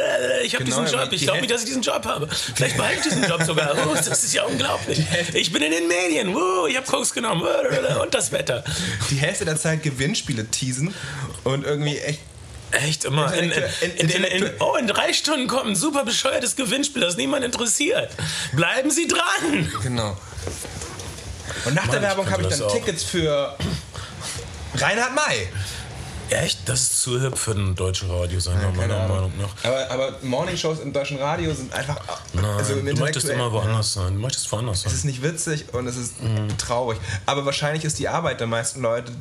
Ich 0.44 0.54
habe 0.54 0.64
Genau, 0.64 0.80
diesen 0.82 0.98
Job, 0.98 1.08
ich 1.12 1.18
die 1.20 1.24
glaube 1.26 1.40
nicht, 1.40 1.50
dass 1.52 1.60
ich 1.60 1.66
diesen 1.66 1.82
Job 1.82 2.04
habe. 2.04 2.28
Vielleicht 2.54 2.76
behalte 2.76 2.96
ich 2.98 3.02
diesen 3.04 3.24
Job 3.28 3.42
sogar. 3.42 3.74
Oh, 3.86 3.94
das 3.94 4.08
ist 4.24 4.32
ja 4.34 4.44
unglaublich. 4.44 4.69
Ich 5.34 5.52
bin 5.52 5.62
in 5.62 5.70
den 5.70 5.88
Medien, 5.88 6.34
uh, 6.34 6.66
ich 6.66 6.76
habe 6.76 6.86
Koks 6.86 7.12
genommen 7.12 7.42
und 8.02 8.14
das 8.14 8.32
Wetter. 8.32 8.64
Die 9.10 9.16
Hälfte 9.16 9.44
der 9.44 9.56
Zeit 9.56 9.82
Gewinnspiele 9.82 10.46
teasen 10.46 10.94
und 11.44 11.64
irgendwie 11.64 11.98
echt 11.98 12.20
Echt 12.72 13.04
immer. 13.04 13.32
In, 13.34 13.50
in, 13.96 14.08
in, 14.08 14.50
oh, 14.60 14.76
in 14.76 14.86
drei 14.86 15.12
Stunden 15.12 15.48
kommt 15.48 15.66
ein 15.66 15.74
super 15.74 16.04
bescheuertes 16.04 16.54
Gewinnspiel, 16.54 17.02
das 17.02 17.16
niemand 17.16 17.44
interessiert. 17.44 18.12
Bleiben 18.52 18.90
Sie 18.90 19.08
dran! 19.08 19.72
Genau. 19.82 20.16
Und 21.64 21.74
nach 21.74 21.88
der 21.88 22.00
Mann, 22.00 22.10
Werbung 22.10 22.26
ich 22.26 22.32
habe 22.32 22.42
ich 22.44 22.48
dann 22.48 22.62
auch. 22.62 22.72
Tickets 22.72 23.02
für 23.02 23.56
Reinhard 24.76 25.14
May. 25.14 25.48
Echt? 26.30 26.60
Das 26.68 26.80
ist 26.80 27.02
zu 27.02 27.20
hip 27.20 27.36
für 27.36 27.52
einen 27.52 27.74
deutschen 27.74 28.10
Radiosender, 28.10 28.70
meiner 28.72 29.08
Meinung 29.08 29.32
nach. 29.38 29.48
Aber, 29.64 29.90
aber 29.90 30.18
Morningshows 30.22 30.78
im 30.80 30.92
deutschen 30.92 31.18
Radio 31.18 31.52
sind 31.52 31.72
einfach. 31.72 31.98
Nein, 32.32 32.44
also 32.44 32.74
im 32.74 32.86
du 32.86 32.94
möchtest 32.96 33.28
immer 33.28 33.52
woanders 33.52 33.94
sein. 33.94 34.14
Du 34.14 34.20
möchtest 34.20 34.50
woanders 34.52 34.78
Es 34.78 34.82
sein. 34.84 34.92
ist 34.94 35.04
nicht 35.04 35.22
witzig 35.22 35.66
und 35.74 35.86
es 35.86 35.96
ist 35.96 36.22
Mhm. 36.22 36.56
traurig. 36.58 36.98
Aber 37.26 37.44
wahrscheinlich 37.46 37.84
ist 37.84 37.98
die 37.98 38.08
Arbeit 38.08 38.40
der 38.40 38.46
meisten 38.46 38.80
Leute, 38.80 39.12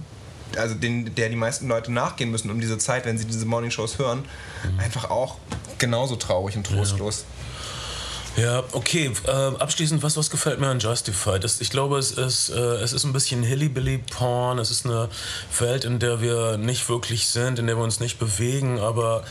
also 0.55 0.75
den, 0.75 1.13
der 1.15 1.29
die 1.29 1.35
meisten 1.35 1.67
Leute 1.67 1.91
nachgehen 1.91 2.31
müssen 2.31 2.49
um 2.51 2.59
diese 2.61 2.77
Zeit, 2.77 3.05
wenn 3.05 3.17
sie 3.17 3.25
diese 3.25 3.45
Morningshows 3.45 3.97
hören, 3.99 4.23
Mhm. 4.63 4.79
einfach 4.79 5.09
auch 5.09 5.37
genauso 5.77 6.15
traurig 6.15 6.55
und 6.57 6.65
trostlos. 6.67 7.19
Ja, 7.19 7.38
okay. 8.71 9.11
Äh, 9.25 9.31
abschließend, 9.31 10.03
was, 10.03 10.15
was 10.15 10.29
gefällt 10.29 10.59
mir 10.59 10.67
an 10.67 10.79
Justified? 10.79 11.43
Das, 11.43 11.59
ich 11.61 11.69
glaube, 11.69 11.97
es 11.97 12.11
ist, 12.11 12.49
äh, 12.49 12.59
es 12.75 12.93
ist 12.93 13.03
ein 13.03 13.11
bisschen 13.11 13.43
Hillybilly-Porn. 13.43 14.59
Es 14.59 14.71
ist 14.71 14.85
eine 14.85 15.09
Welt, 15.57 15.83
in 15.83 15.99
der 15.99 16.21
wir 16.21 16.57
nicht 16.57 16.87
wirklich 16.89 17.27
sind, 17.27 17.59
in 17.59 17.67
der 17.67 17.75
wir 17.77 17.83
uns 17.83 17.99
nicht 17.99 18.19
bewegen, 18.19 18.79
aber 18.79 19.23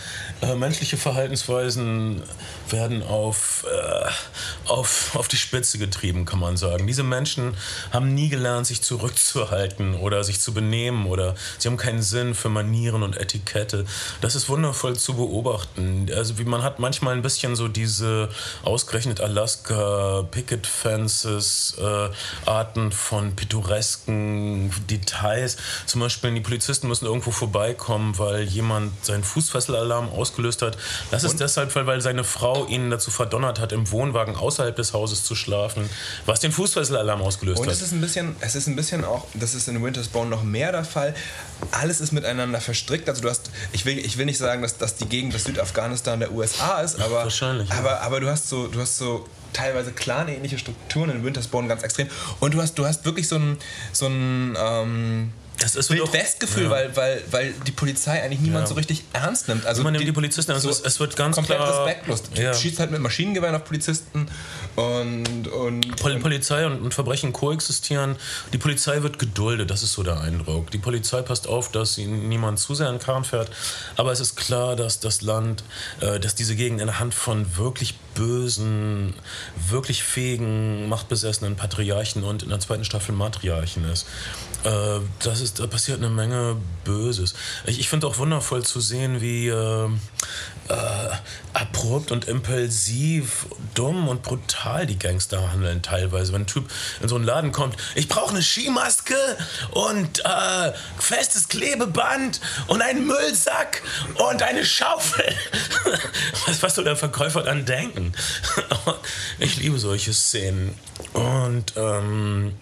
äh, 0.43 0.55
menschliche 0.55 0.97
Verhaltensweisen 0.97 2.23
werden 2.71 3.03
auf, 3.03 3.65
äh, 3.71 4.69
auf, 4.69 5.17
auf 5.17 5.29
die 5.29 5.37
Spitze 5.37 5.79
getrieben, 5.79 6.25
kann 6.25 6.41
man 6.41 6.57
sagen. 6.57 6.87
Diese 6.87 7.03
Menschen 7.03 7.55
haben 7.93 8.15
nie 8.15 8.29
gelernt, 8.29 8.67
sich 8.67 8.83
zurückzuhalten 8.83 9.95
oder 9.95 10.25
sich 10.25 10.41
zu 10.41 10.53
benehmen 10.53 11.07
oder 11.07 11.35
sie 11.59 11.69
haben 11.69 11.77
keinen 11.77 12.03
Sinn 12.03 12.35
für 12.35 12.49
Manieren 12.49 13.03
und 13.03 13.17
Etikette. 13.17 13.87
Das 14.21 14.35
ist 14.35 14.49
wundervoll 14.49 14.97
zu 14.97 15.15
beobachten. 15.15 16.11
Also 16.15 16.39
wie 16.39 16.45
man 16.45 16.63
hat 16.63 16.79
manchmal 16.79 17.15
ein 17.15 17.23
bisschen 17.23 17.57
so 17.57 17.69
diese 17.69 18.29
ausgerechnet 18.99 19.21
Alaska 19.21 20.27
Picket 20.29 20.67
Fences 20.67 21.77
äh, 21.79 22.51
Arten 22.51 22.91
von 22.91 23.37
pittoresken 23.37 24.73
Details. 24.91 25.57
Zum 25.87 26.01
Beispiel 26.01 26.35
die 26.35 26.41
Polizisten 26.41 26.89
müssen 26.89 27.07
irgendwo 27.07 27.31
vorbeikommen, 27.31 28.19
weil 28.19 28.43
jemand 28.43 28.93
seinen 29.05 29.23
Fußfesselalarm 29.23 30.09
ausgelöst 30.09 30.63
hat. 30.63 30.77
Das 31.13 31.23
ist 31.23 31.39
deshalb, 31.39 31.75
weil, 31.77 31.87
weil 31.87 32.01
seine 32.01 32.25
Frau 32.25 32.67
ihn 32.67 32.91
dazu 32.91 33.13
verdonnert 33.13 33.61
hat, 33.61 33.71
im 33.71 33.89
Wohnwagen 33.93 34.35
außerhalb 34.35 34.75
des 34.75 34.93
Hauses 34.93 35.23
zu 35.23 35.37
schlafen, 35.37 35.89
was 36.27 36.41
den 36.41 36.51
Fußfesselalarm 36.51 37.23
ausgelöst 37.23 37.61
Und 37.61 37.69
hat. 37.69 37.75
es 37.75 37.83
ist 37.83 37.93
ein 37.93 38.01
bisschen, 38.01 38.35
es 38.41 38.57
ist 38.57 38.67
ein 38.67 38.75
bisschen 38.75 39.05
auch, 39.05 39.27
das 39.35 39.55
ist 39.55 39.69
in 39.69 39.81
Winter's 39.81 40.09
Bone 40.09 40.29
noch 40.29 40.43
mehr 40.43 40.73
der 40.73 40.85
Fall. 40.85 41.15
Alles 41.71 42.01
ist 42.01 42.13
miteinander 42.13 42.61
verstrickt. 42.61 43.09
Also 43.09 43.23
du 43.23 43.29
hast, 43.29 43.51
ich 43.73 43.85
will, 43.85 43.99
ich 43.99 44.17
will 44.19 44.27
nicht 44.27 44.39
sagen, 44.39 44.63
dass, 44.63 44.79
dass 44.79 44.97
die 44.97 45.07
Gegend 45.07 45.35
das 45.35 45.45
Südafghanistan 45.45 46.21
der 46.21 46.33
USA 46.33 46.81
ist, 46.81 47.01
aber, 47.01 47.25
Wahrscheinlich, 47.25 47.69
ja. 47.69 47.77
aber, 47.77 48.01
aber 48.03 48.21
du 48.21 48.29
hast 48.29 48.49
so, 48.49 48.69
du 48.69 48.81
hast 48.81 48.97
so 48.97 49.27
teilweise 49.53 49.93
clanähnliche 49.93 50.59
Strukturen 50.59 51.11
in 51.11 51.25
Winter's 51.25 51.49
Bone 51.49 51.69
ganz 51.69 51.83
extrem. 51.83 52.09
Und 52.41 52.55
du 52.55 52.63
hast, 52.63 52.75
du 52.79 52.87
hast 52.87 53.05
wirklich 53.05 53.29
so 53.29 53.37
ein, 53.37 53.59
so 53.93 54.07
ein 54.07 54.57
ähm, 54.59 55.33
Das 55.61 55.75
ist 55.75 55.91
Wild-West-Gefühl, 55.91 56.65
ja. 56.65 56.71
weil, 56.71 56.97
weil, 56.97 57.23
weil 57.31 57.53
die 57.67 57.73
Polizei 57.73 58.23
eigentlich 58.23 58.41
niemand 58.41 58.65
Ja. 58.65 58.69
so 58.69 58.75
richtig 58.75 59.03
ernst 59.13 59.49
nimmt. 59.49 59.67
Also 59.67 59.83
Man 59.83 59.93
nimmt 59.93 60.07
die 60.07 60.13
Polizisten, 60.13 60.53
also 60.53 60.71
es- 60.71 60.81
es 60.81 61.01
wird 61.01 61.17
ganz 61.17 61.35
komplett 61.37 61.59
klar- 61.59 61.85
respektlos. 61.87 62.23
Du 62.23 62.41
Ja. 62.41 62.55
schießt 62.55 62.79
halt 62.79 62.91
mit 62.93 63.01
Maschinengewehren 63.01 63.57
auf 63.57 63.65
Polizisten 63.65 64.29
und, 64.77 65.49
und 65.49 65.97
Pol 65.97 66.17
Polizei 66.21 66.65
und, 66.67 66.81
und 66.81 66.95
Verbrechen 66.95 67.33
koexistieren. 67.33 68.17
Die 68.53 68.59
Polizei 68.59 69.03
wird 69.03 69.19
geduldet, 69.19 69.71
das 69.71 69.83
ist 69.83 69.93
so 69.95 70.03
der 70.03 70.21
Eindruck. 70.21 70.71
Die 70.71 70.79
Polizei 70.79 71.23
passt 71.23 71.47
auf, 71.49 71.71
dass 71.73 71.95
sie 71.95 72.07
niemand 72.07 72.59
zu 72.61 72.75
sehr 72.75 72.89
in 72.89 72.95
den 72.99 73.03
Karren 73.03 73.25
fährt. 73.25 73.51
Aber 73.97 74.13
es 74.13 74.21
ist 74.21 74.37
klar, 74.37 74.77
dass 74.77 75.01
das 75.01 75.23
Land, 75.23 75.65
äh, 76.01 76.21
dass 76.21 76.35
diese 76.35 76.55
Gegend 76.55 76.81
in 76.81 76.87
der 76.87 76.99
Hand 77.01 77.15
von 77.15 77.57
wirklich 77.57 77.95
bösen, 78.19 79.15
wirklich 79.69 80.03
fähigen, 80.03 80.89
machtbesessenen 80.89 81.55
Patriarchen 81.55 82.25
und 82.25 82.43
in 82.43 82.49
der 82.49 82.59
zweiten 82.59 82.85
Staffel 82.85 83.15
Matriarchen 83.15 83.85
ist. 83.85 84.07
Äh, 84.65 84.99
das 85.23 85.41
ist, 85.41 85.61
da 85.61 85.69
passiert 85.69 85.99
eine 85.99 86.11
Menge 86.11 86.57
Böses. 86.85 87.35
Ich, 87.65 87.79
ich 87.79 87.89
finde 87.89 88.09
auch 88.09 88.19
wundervoll 88.19 88.65
zu 88.65 88.81
sehen, 88.81 89.21
wie 89.21 89.47
äh, 89.47 89.89
äh, 90.69 90.75
abrupt 91.53 92.13
und 92.13 92.27
impulsiv, 92.27 93.47
dumm 93.75 94.09
und 94.09 94.23
brutal 94.23 94.87
die 94.87 94.99
Gangster 94.99 95.53
handeln 95.53 95.83
teilweise. 95.83 96.33
Wenn 96.33 96.43
ein 96.43 96.47
Typ 96.47 96.71
in 97.01 97.09
so 97.09 97.17
einen 97.17 97.25
Laden 97.25 97.53
kommt, 97.53 97.77
ich 97.95 98.09
brauche 98.09 98.31
eine 98.31 98.43
Skimaske 98.43 99.17
und 99.71 100.25
äh, 100.25 100.73
festes 100.99 101.49
Klebeband 101.49 102.41
und 102.69 102.83
einen 102.83 103.07
Müllsack 103.07 103.83
und 104.31 104.43
eine 104.43 104.65
Schaufel. 104.65 105.35
was, 106.47 106.63
was 106.63 106.75
soll 106.75 106.85
der 106.85 106.97
Verkäufer 106.97 107.43
dann 107.43 107.65
denken? 107.65 108.13
ich 109.39 109.57
liebe 109.57 109.79
solche 109.79 110.13
Szenen. 110.13 110.75
Und 111.13 111.75
ähm, 111.77 112.55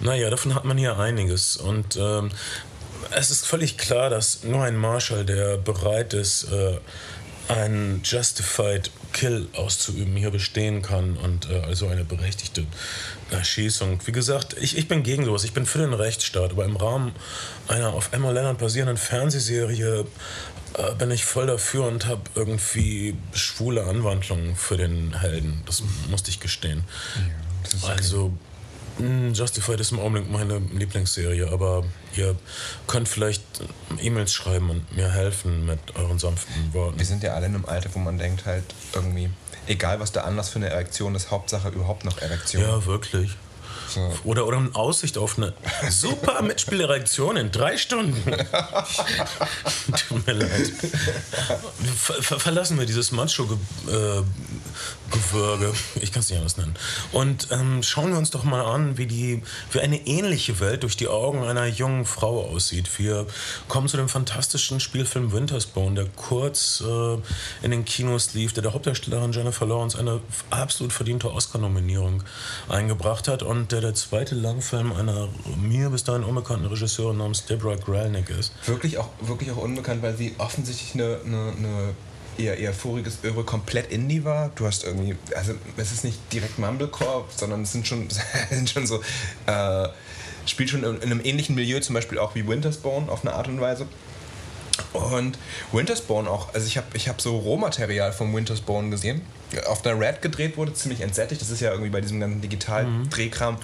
naja, 0.00 0.30
davon 0.30 0.54
hat 0.54 0.64
man 0.64 0.78
hier 0.78 0.98
einiges. 0.98 1.56
Und 1.56 1.96
ähm, 1.96 2.30
es 3.10 3.30
ist 3.30 3.46
völlig 3.46 3.76
klar, 3.78 4.10
dass 4.10 4.44
nur 4.44 4.64
ein 4.64 4.76
Marshall, 4.76 5.24
der 5.24 5.56
bereit 5.56 6.14
ist, 6.14 6.44
äh, 6.44 6.78
einen 7.50 8.02
Justified 8.04 8.90
Kill 9.12 9.48
auszuüben, 9.54 10.16
hier 10.16 10.30
bestehen 10.30 10.82
kann 10.82 11.16
und 11.16 11.50
äh, 11.50 11.60
also 11.60 11.88
eine 11.88 12.04
berechtigte 12.04 12.64
Erschießung. 13.30 14.00
Wie 14.04 14.12
gesagt, 14.12 14.56
ich, 14.60 14.78
ich 14.78 14.88
bin 14.88 15.02
gegen 15.02 15.24
sowas, 15.24 15.44
ich 15.44 15.52
bin 15.52 15.66
für 15.66 15.78
den 15.78 15.92
Rechtsstaat, 15.92 16.52
aber 16.52 16.64
im 16.64 16.76
Rahmen 16.76 17.12
einer 17.68 17.92
auf 17.92 18.12
Emma 18.12 18.30
Leonard 18.30 18.58
basierenden 18.58 18.96
Fernsehserie 18.96 20.06
äh, 20.74 20.94
bin 20.96 21.10
ich 21.10 21.24
voll 21.24 21.46
dafür 21.46 21.86
und 21.86 22.06
habe 22.06 22.22
irgendwie 22.34 23.16
schwule 23.32 23.84
Anwandlungen 23.84 24.54
für 24.54 24.76
den 24.76 25.18
Helden. 25.18 25.62
Das 25.66 25.82
musste 26.08 26.30
ich 26.30 26.40
gestehen. 26.40 26.84
Also, 27.86 28.28
mh, 28.28 28.34
Justified 29.32 29.80
ist 29.80 29.92
im 29.92 30.00
Augenblick 30.00 30.30
meine 30.30 30.58
Lieblingsserie, 30.58 31.50
aber 31.50 31.84
ihr 32.16 32.36
könnt 32.86 33.08
vielleicht 33.08 33.42
E-Mails 34.00 34.32
schreiben 34.32 34.70
und 34.70 34.94
mir 34.94 35.10
helfen 35.10 35.64
mit 35.66 35.78
euren 35.96 36.18
sanften 36.18 36.74
Worten. 36.74 36.98
Wir 36.98 37.06
sind 37.06 37.22
ja 37.22 37.34
alle 37.34 37.46
in 37.46 37.54
einem 37.54 37.64
Alter, 37.64 37.90
wo 37.94 37.98
man 37.98 38.18
denkt 38.18 38.44
halt 38.44 38.64
irgendwie, 38.94 39.30
egal 39.66 40.00
was 40.00 40.12
der 40.12 40.24
Anlass 40.24 40.50
für 40.50 40.56
eine 40.56 40.68
Erektion 40.68 41.14
ist, 41.14 41.30
Hauptsache 41.30 41.68
überhaupt 41.68 42.04
noch 42.04 42.20
Erektion. 42.20 42.62
Ja, 42.62 42.84
wirklich. 42.84 43.36
So. 43.88 44.12
Oder, 44.24 44.46
oder 44.46 44.58
eine 44.58 44.74
Aussicht 44.74 45.18
auf 45.18 45.36
eine 45.36 45.52
super 45.90 46.42
Mitspielerektion 46.42 47.36
in 47.36 47.50
drei 47.50 47.76
Stunden. 47.76 48.22
Tut 50.08 50.26
mir 50.26 50.32
leid. 50.34 50.72
Ver 51.96 52.22
ver 52.22 52.38
verlassen 52.38 52.78
wir 52.78 52.86
dieses 52.86 53.10
Macho-Gewürge, 55.10 55.72
ich 56.00 56.12
kann 56.12 56.20
es 56.20 56.30
nicht 56.30 56.38
anders 56.38 56.56
nennen, 56.56 56.74
und 57.12 57.48
ähm, 57.50 57.82
schauen 57.82 58.12
wir 58.12 58.18
uns 58.18 58.30
doch 58.30 58.44
mal 58.44 58.62
an, 58.62 58.98
wie, 58.98 59.06
die, 59.06 59.42
wie 59.72 59.80
eine 59.80 60.06
ähnliche 60.06 60.60
Welt 60.60 60.82
durch 60.82 60.96
die 60.96 61.08
Augen 61.08 61.44
einer 61.44 61.66
jungen 61.66 62.04
Frau 62.04 62.46
aussieht. 62.46 62.98
Wir 62.98 63.26
kommen 63.68 63.88
zu 63.88 63.96
dem 63.96 64.08
fantastischen 64.08 64.80
Spielfilm 64.80 65.32
Wintersbone, 65.32 65.94
der 65.94 66.06
kurz 66.16 66.82
äh, 66.86 67.18
in 67.62 67.70
den 67.70 67.84
Kinos 67.84 68.34
lief, 68.34 68.52
der 68.52 68.62
der 68.62 68.72
Hauptdarstellerin 68.72 69.32
Jennifer 69.32 69.66
Lawrence 69.66 69.98
eine 69.98 70.20
absolut 70.50 70.92
verdiente 70.92 71.32
Oscar-Nominierung 71.32 72.22
eingebracht 72.68 73.28
hat 73.28 73.42
und 73.42 73.72
der 73.72 73.80
der 73.80 73.94
zweite 73.94 74.34
Langfilm 74.34 74.92
einer 74.92 75.28
mir 75.56 75.90
bis 75.90 76.04
dahin 76.04 76.24
unbekannten 76.24 76.66
Regisseurin 76.66 77.18
namens 77.18 77.46
Deborah 77.46 77.76
Grelnick 77.76 78.30
ist. 78.30 78.52
Wirklich, 78.66 78.98
auch, 78.98 79.08
wirklich 79.20 79.50
auch 79.50 79.56
unbekannt, 79.56 80.02
weil 80.02 80.16
sie 80.16 80.34
offensichtlich 80.38 80.94
eine, 80.94 81.18
eine, 81.24 81.52
eine 81.56 81.94
eher, 82.40 82.58
eher 82.58 82.72
voriges 82.72 83.18
Öre 83.22 83.44
komplett 83.44 83.90
Indie 83.92 84.24
war. 84.24 84.50
Du 84.54 84.66
hast 84.66 84.84
irgendwie, 84.84 85.16
also 85.36 85.54
es 85.76 85.92
ist 85.92 86.04
nicht 86.04 86.18
direkt 86.32 86.58
Mumblecore, 86.58 87.24
sondern 87.36 87.62
es 87.62 87.72
sind 87.72 87.86
schon, 87.86 88.08
sind 88.50 88.70
schon 88.70 88.86
so, 88.86 89.00
äh, 89.46 89.88
spielt 90.46 90.70
schon 90.70 90.84
in, 90.84 90.96
in 90.96 91.10
einem 91.10 91.20
ähnlichen 91.24 91.54
Milieu, 91.54 91.80
zum 91.80 91.94
Beispiel 91.94 92.18
auch 92.18 92.34
wie 92.34 92.46
Wintersbone 92.46 93.10
auf 93.10 93.24
eine 93.24 93.34
Art 93.34 93.48
und 93.48 93.60
Weise. 93.60 93.86
Und 94.92 95.38
Wintersbone 95.72 96.28
auch, 96.28 96.54
also 96.54 96.66
ich 96.66 96.76
habe 96.76 96.86
ich 96.94 97.08
hab 97.08 97.20
so 97.20 97.36
Rohmaterial 97.38 98.12
vom 98.12 98.34
Wintersbone 98.34 98.90
gesehen. 98.90 99.22
Auf 99.66 99.82
der 99.82 99.98
Red 99.98 100.22
gedreht 100.22 100.56
wurde, 100.56 100.72
ziemlich 100.74 101.00
entsättigt. 101.00 101.40
Das 101.40 101.50
ist 101.50 101.60
ja 101.60 101.70
irgendwie 101.72 101.90
bei 101.90 102.00
diesem 102.00 102.20
ganzen 102.20 102.40
Digital-Drehkram. 102.40 103.56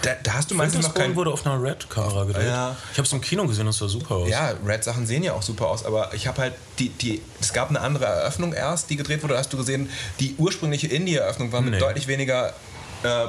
Da, 0.00 0.12
da 0.22 0.32
hast 0.34 0.50
du 0.50 0.54
meistens 0.54 0.86
noch 0.86 0.94
kein... 0.94 1.14
wurde 1.16 1.30
auf 1.30 1.44
einer 1.44 1.62
Red-Kamera 1.62 2.24
gedreht. 2.24 2.46
Ja. 2.46 2.76
Ich 2.92 2.98
habe 2.98 3.06
es 3.06 3.12
im 3.12 3.20
Kino 3.20 3.46
gesehen, 3.46 3.66
das 3.66 3.76
sah 3.78 3.88
super 3.88 4.14
aus. 4.16 4.30
Ja, 4.30 4.54
Red-Sachen 4.64 5.06
sehen 5.06 5.22
ja 5.22 5.34
auch 5.34 5.42
super 5.42 5.66
aus, 5.66 5.84
aber 5.84 6.14
ich 6.14 6.26
habe 6.26 6.40
halt 6.40 6.54
die, 6.78 6.88
die, 6.88 7.20
es 7.40 7.52
gab 7.52 7.68
eine 7.68 7.80
andere 7.80 8.06
Eröffnung 8.06 8.52
erst, 8.54 8.88
die 8.88 8.96
gedreht 8.96 9.22
wurde, 9.22 9.36
hast 9.36 9.52
du 9.52 9.58
gesehen, 9.58 9.90
die 10.18 10.34
ursprüngliche 10.38 10.86
Indie-Eröffnung 10.86 11.52
war 11.52 11.60
mit 11.60 11.74
Nee. 11.74 11.78
deutlich 11.80 12.06
weniger 12.08 12.54
äh, 13.02 13.26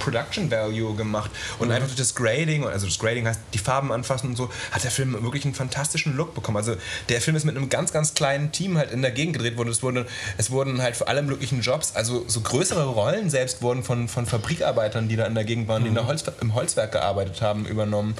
Production 0.00 0.50
Value 0.50 0.96
gemacht 0.96 1.30
und 1.60 1.70
einfach 1.70 1.86
durch 1.86 1.98
das 1.98 2.14
Grading, 2.16 2.66
also 2.66 2.86
das 2.86 2.98
Grading 2.98 3.26
heißt 3.26 3.40
die 3.54 3.58
Farben 3.58 3.92
anfassen 3.92 4.30
und 4.30 4.36
so, 4.36 4.50
hat 4.72 4.82
der 4.82 4.90
Film 4.90 5.12
wirklich 5.22 5.44
einen 5.44 5.54
fantastischen 5.54 6.16
Look 6.16 6.34
bekommen. 6.34 6.56
Also 6.56 6.74
der 7.08 7.20
Film 7.20 7.36
ist 7.36 7.44
mit 7.44 7.56
einem 7.56 7.68
ganz, 7.68 7.92
ganz 7.92 8.14
kleinen 8.14 8.50
Team 8.50 8.76
halt 8.76 8.90
in 8.90 9.02
der 9.02 9.12
Gegend 9.12 9.34
gedreht 9.34 9.56
worden. 9.56 9.68
Es, 9.68 9.82
wurde, 9.82 10.06
es 10.36 10.50
wurden 10.50 10.82
halt 10.82 10.96
für 10.96 11.06
alle 11.06 11.22
möglichen 11.22 11.60
Jobs, 11.60 11.94
also 11.94 12.24
so 12.26 12.40
größere 12.40 12.86
Rollen 12.86 13.30
selbst 13.30 13.62
wurden 13.62 13.84
von, 13.84 14.08
von 14.08 14.26
Fabrikarbeitern, 14.26 15.08
die 15.08 15.16
da 15.16 15.26
in 15.26 15.34
der 15.34 15.44
Gegend 15.44 15.68
waren, 15.68 15.82
die 15.82 15.88
in 15.88 15.94
der 15.94 16.06
Holz, 16.06 16.24
im 16.40 16.54
Holzwerk 16.54 16.92
gearbeitet 16.92 17.42
haben, 17.42 17.66
übernommen. 17.66 18.14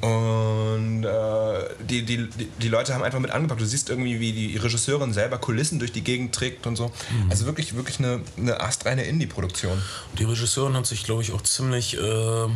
Und 0.00 1.04
äh, 1.04 1.84
die, 1.88 2.04
die, 2.04 2.28
die, 2.60 2.68
Leute 2.68 2.94
haben 2.94 3.02
einfach 3.02 3.20
mit 3.20 3.30
angepackt. 3.30 3.60
Du 3.60 3.64
siehst 3.64 3.88
irgendwie, 3.88 4.20
wie 4.20 4.32
die 4.32 4.56
Regisseurin 4.56 5.12
selber 5.12 5.38
Kulissen 5.38 5.78
durch 5.78 5.92
die 5.92 6.02
Gegend 6.02 6.34
trägt 6.34 6.66
und 6.66 6.76
so. 6.76 6.90
Also 7.28 7.46
wirklich, 7.46 7.74
wirklich 7.76 7.98
eine, 7.98 8.20
eine 8.36 8.60
astreine 8.60 9.04
Indie-Produktion. 9.04 9.80
Die 10.18 10.24
Regisseurin 10.24 10.74
hat 10.74 10.86
sich, 10.86 11.04
glaube 11.04 11.19
ich, 11.22 11.32
auch 11.32 11.42
ziemlich 11.42 11.96
äh, 11.98 12.48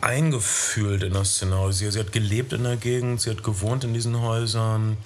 eingefühlt 0.00 1.02
in 1.02 1.12
das 1.12 1.34
Szenario. 1.34 1.72
Sie, 1.72 1.90
sie 1.90 1.98
hat 1.98 2.12
gelebt 2.12 2.52
in 2.52 2.64
der 2.64 2.76
Gegend, 2.76 3.20
sie 3.20 3.30
hat 3.30 3.42
gewohnt 3.42 3.84
in 3.84 3.92
diesen 3.92 4.20
Häusern. 4.20 4.96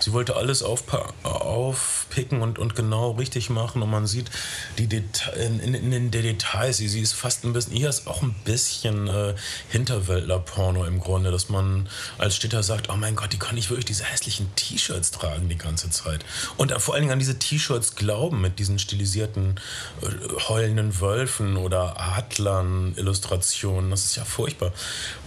Sie 0.00 0.12
wollte 0.12 0.36
alles 0.36 0.62
aufpicken 0.62 2.42
und, 2.42 2.58
und 2.58 2.74
genau 2.74 3.12
richtig 3.12 3.50
machen. 3.50 3.82
Und 3.82 3.90
man 3.90 4.06
sieht 4.06 4.30
die 4.78 4.88
Deta 4.88 5.30
in, 5.32 5.60
in, 5.60 5.74
in 5.74 5.90
den 5.90 6.10
Details, 6.10 6.78
sie, 6.78 6.88
sie 6.88 7.00
ist 7.00 7.12
fast 7.12 7.44
ein 7.44 7.52
bisschen, 7.52 7.74
hier 7.74 7.88
ist 7.88 8.08
auch 8.08 8.22
ein 8.22 8.34
bisschen 8.44 9.06
äh, 9.06 9.34
Hinterwäldler-Porno 9.70 10.84
im 10.84 10.98
Grunde, 10.98 11.30
dass 11.30 11.48
man 11.48 11.88
als 12.18 12.34
Städter 12.34 12.62
sagt, 12.62 12.90
oh 12.90 12.96
mein 12.96 13.14
Gott, 13.14 13.32
die 13.32 13.38
kann 13.38 13.54
nicht 13.54 13.70
wirklich 13.70 13.84
diese 13.84 14.04
hässlichen 14.04 14.52
T-Shirts 14.56 15.12
tragen 15.12 15.48
die 15.48 15.58
ganze 15.58 15.90
Zeit. 15.90 16.24
Und 16.56 16.72
vor 16.80 16.94
allen 16.94 17.02
Dingen 17.02 17.12
an 17.12 17.18
diese 17.20 17.38
T-Shirts 17.38 17.94
glauben 17.94 18.40
mit 18.40 18.58
diesen 18.58 18.78
stilisierten 18.78 19.60
äh, 20.02 20.06
heulenden 20.48 21.00
Wölfen 21.00 21.56
oder 21.56 22.00
Adlern 22.00 22.94
Illustrationen. 22.96 23.92
Das 24.00 24.10
ist 24.10 24.16
ja 24.16 24.24
furchtbar. 24.24 24.72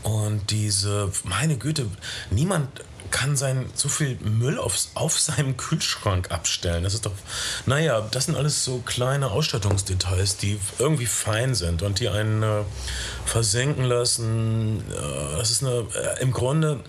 Und 0.01 0.49
diese, 0.49 1.11
meine 1.23 1.57
Güte, 1.57 1.87
niemand 2.31 2.69
kann 3.11 3.37
sein 3.37 3.69
so 3.75 3.89
viel 3.89 4.17
Müll 4.21 4.57
aufs, 4.57 4.89
auf 4.95 5.19
seinem 5.19 5.55
Kühlschrank 5.57 6.31
abstellen. 6.31 6.83
Das 6.83 6.95
ist 6.95 7.05
doch, 7.05 7.11
naja, 7.67 8.01
das 8.01 8.25
sind 8.25 8.35
alles 8.35 8.65
so 8.65 8.79
kleine 8.79 9.29
Ausstattungsdetails, 9.29 10.37
die 10.37 10.59
irgendwie 10.79 11.05
fein 11.05 11.53
sind 11.53 11.83
und 11.83 11.99
die 11.99 12.09
einen 12.09 12.41
äh, 12.41 12.63
versenken 13.25 13.85
lassen. 13.85 14.83
Äh, 14.89 15.37
das 15.37 15.51
ist 15.51 15.63
eine, 15.63 15.85
äh, 15.95 16.21
im 16.21 16.31
Grunde, 16.31 16.79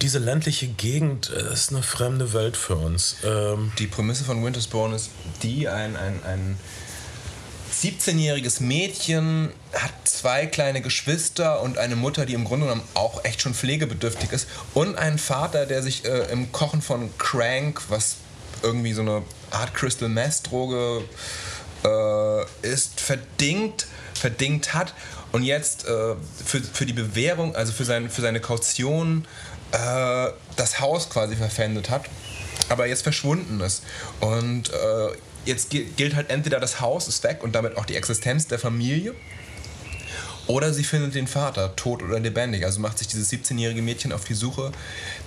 diese 0.00 0.18
ländliche 0.18 0.66
Gegend 0.66 1.30
äh, 1.30 1.52
ist 1.52 1.70
eine 1.70 1.82
fremde 1.82 2.32
Welt 2.32 2.56
für 2.56 2.76
uns. 2.76 3.16
Ähm, 3.22 3.72
Die 3.78 3.86
Prämisse 3.86 4.24
von 4.24 4.42
Wintersbone 4.42 4.96
ist 4.96 5.10
die, 5.42 5.68
ein, 5.68 5.96
ein, 5.96 6.22
ein 6.24 6.58
17-jähriges 7.82 8.62
Mädchen 8.62 9.50
hat 9.72 9.92
zwei 10.04 10.46
kleine 10.46 10.80
Geschwister 10.80 11.60
und 11.60 11.78
eine 11.78 11.96
Mutter, 11.96 12.24
die 12.24 12.34
im 12.34 12.44
Grunde 12.44 12.66
genommen 12.66 12.86
auch 12.94 13.24
echt 13.24 13.42
schon 13.42 13.54
pflegebedürftig 13.54 14.32
ist 14.32 14.48
und 14.72 14.96
einen 14.96 15.18
Vater, 15.18 15.66
der 15.66 15.82
sich 15.82 16.04
äh, 16.04 16.30
im 16.32 16.52
Kochen 16.52 16.80
von 16.80 17.10
Crank, 17.18 17.82
was 17.88 18.16
irgendwie 18.62 18.92
so 18.94 19.02
eine 19.02 19.22
Art 19.50 19.74
Crystal 19.74 20.08
Meth 20.08 20.50
Droge 20.50 21.04
äh, 21.84 22.66
ist, 22.66 23.00
verdingt, 23.00 23.86
verdingt 24.14 24.72
hat 24.72 24.94
und 25.32 25.42
jetzt 25.42 25.86
äh, 25.86 26.14
für, 26.44 26.60
für 26.60 26.86
die 26.86 26.94
Bewährung, 26.94 27.54
also 27.54 27.72
für, 27.72 27.84
sein, 27.84 28.08
für 28.08 28.22
seine 28.22 28.40
Kaution 28.40 29.26
äh, 29.72 30.28
das 30.56 30.80
Haus 30.80 31.10
quasi 31.10 31.36
verpfändet 31.36 31.90
hat, 31.90 32.06
aber 32.70 32.86
jetzt 32.86 33.02
verschwunden 33.02 33.60
ist. 33.60 33.82
Und 34.20 34.70
äh, 34.70 35.08
jetzt 35.46 35.70
gi- 35.70 35.86
gilt 35.96 36.14
halt 36.14 36.30
entweder 36.30 36.60
das 36.60 36.80
Haus 36.80 37.08
ist 37.08 37.22
weg 37.24 37.42
und 37.42 37.54
damit 37.54 37.76
auch 37.76 37.86
die 37.86 37.96
Existenz 37.96 38.46
der 38.46 38.58
Familie. 38.58 39.14
Oder 40.46 40.72
sie 40.72 40.84
findet 40.84 41.14
den 41.16 41.26
Vater, 41.26 41.74
tot 41.74 42.02
oder 42.04 42.20
lebendig. 42.20 42.64
Also 42.64 42.78
macht 42.78 42.98
sich 42.98 43.08
dieses 43.08 43.32
17-jährige 43.32 43.82
Mädchen 43.82 44.12
auf 44.12 44.24
die 44.24 44.34
Suche, 44.34 44.70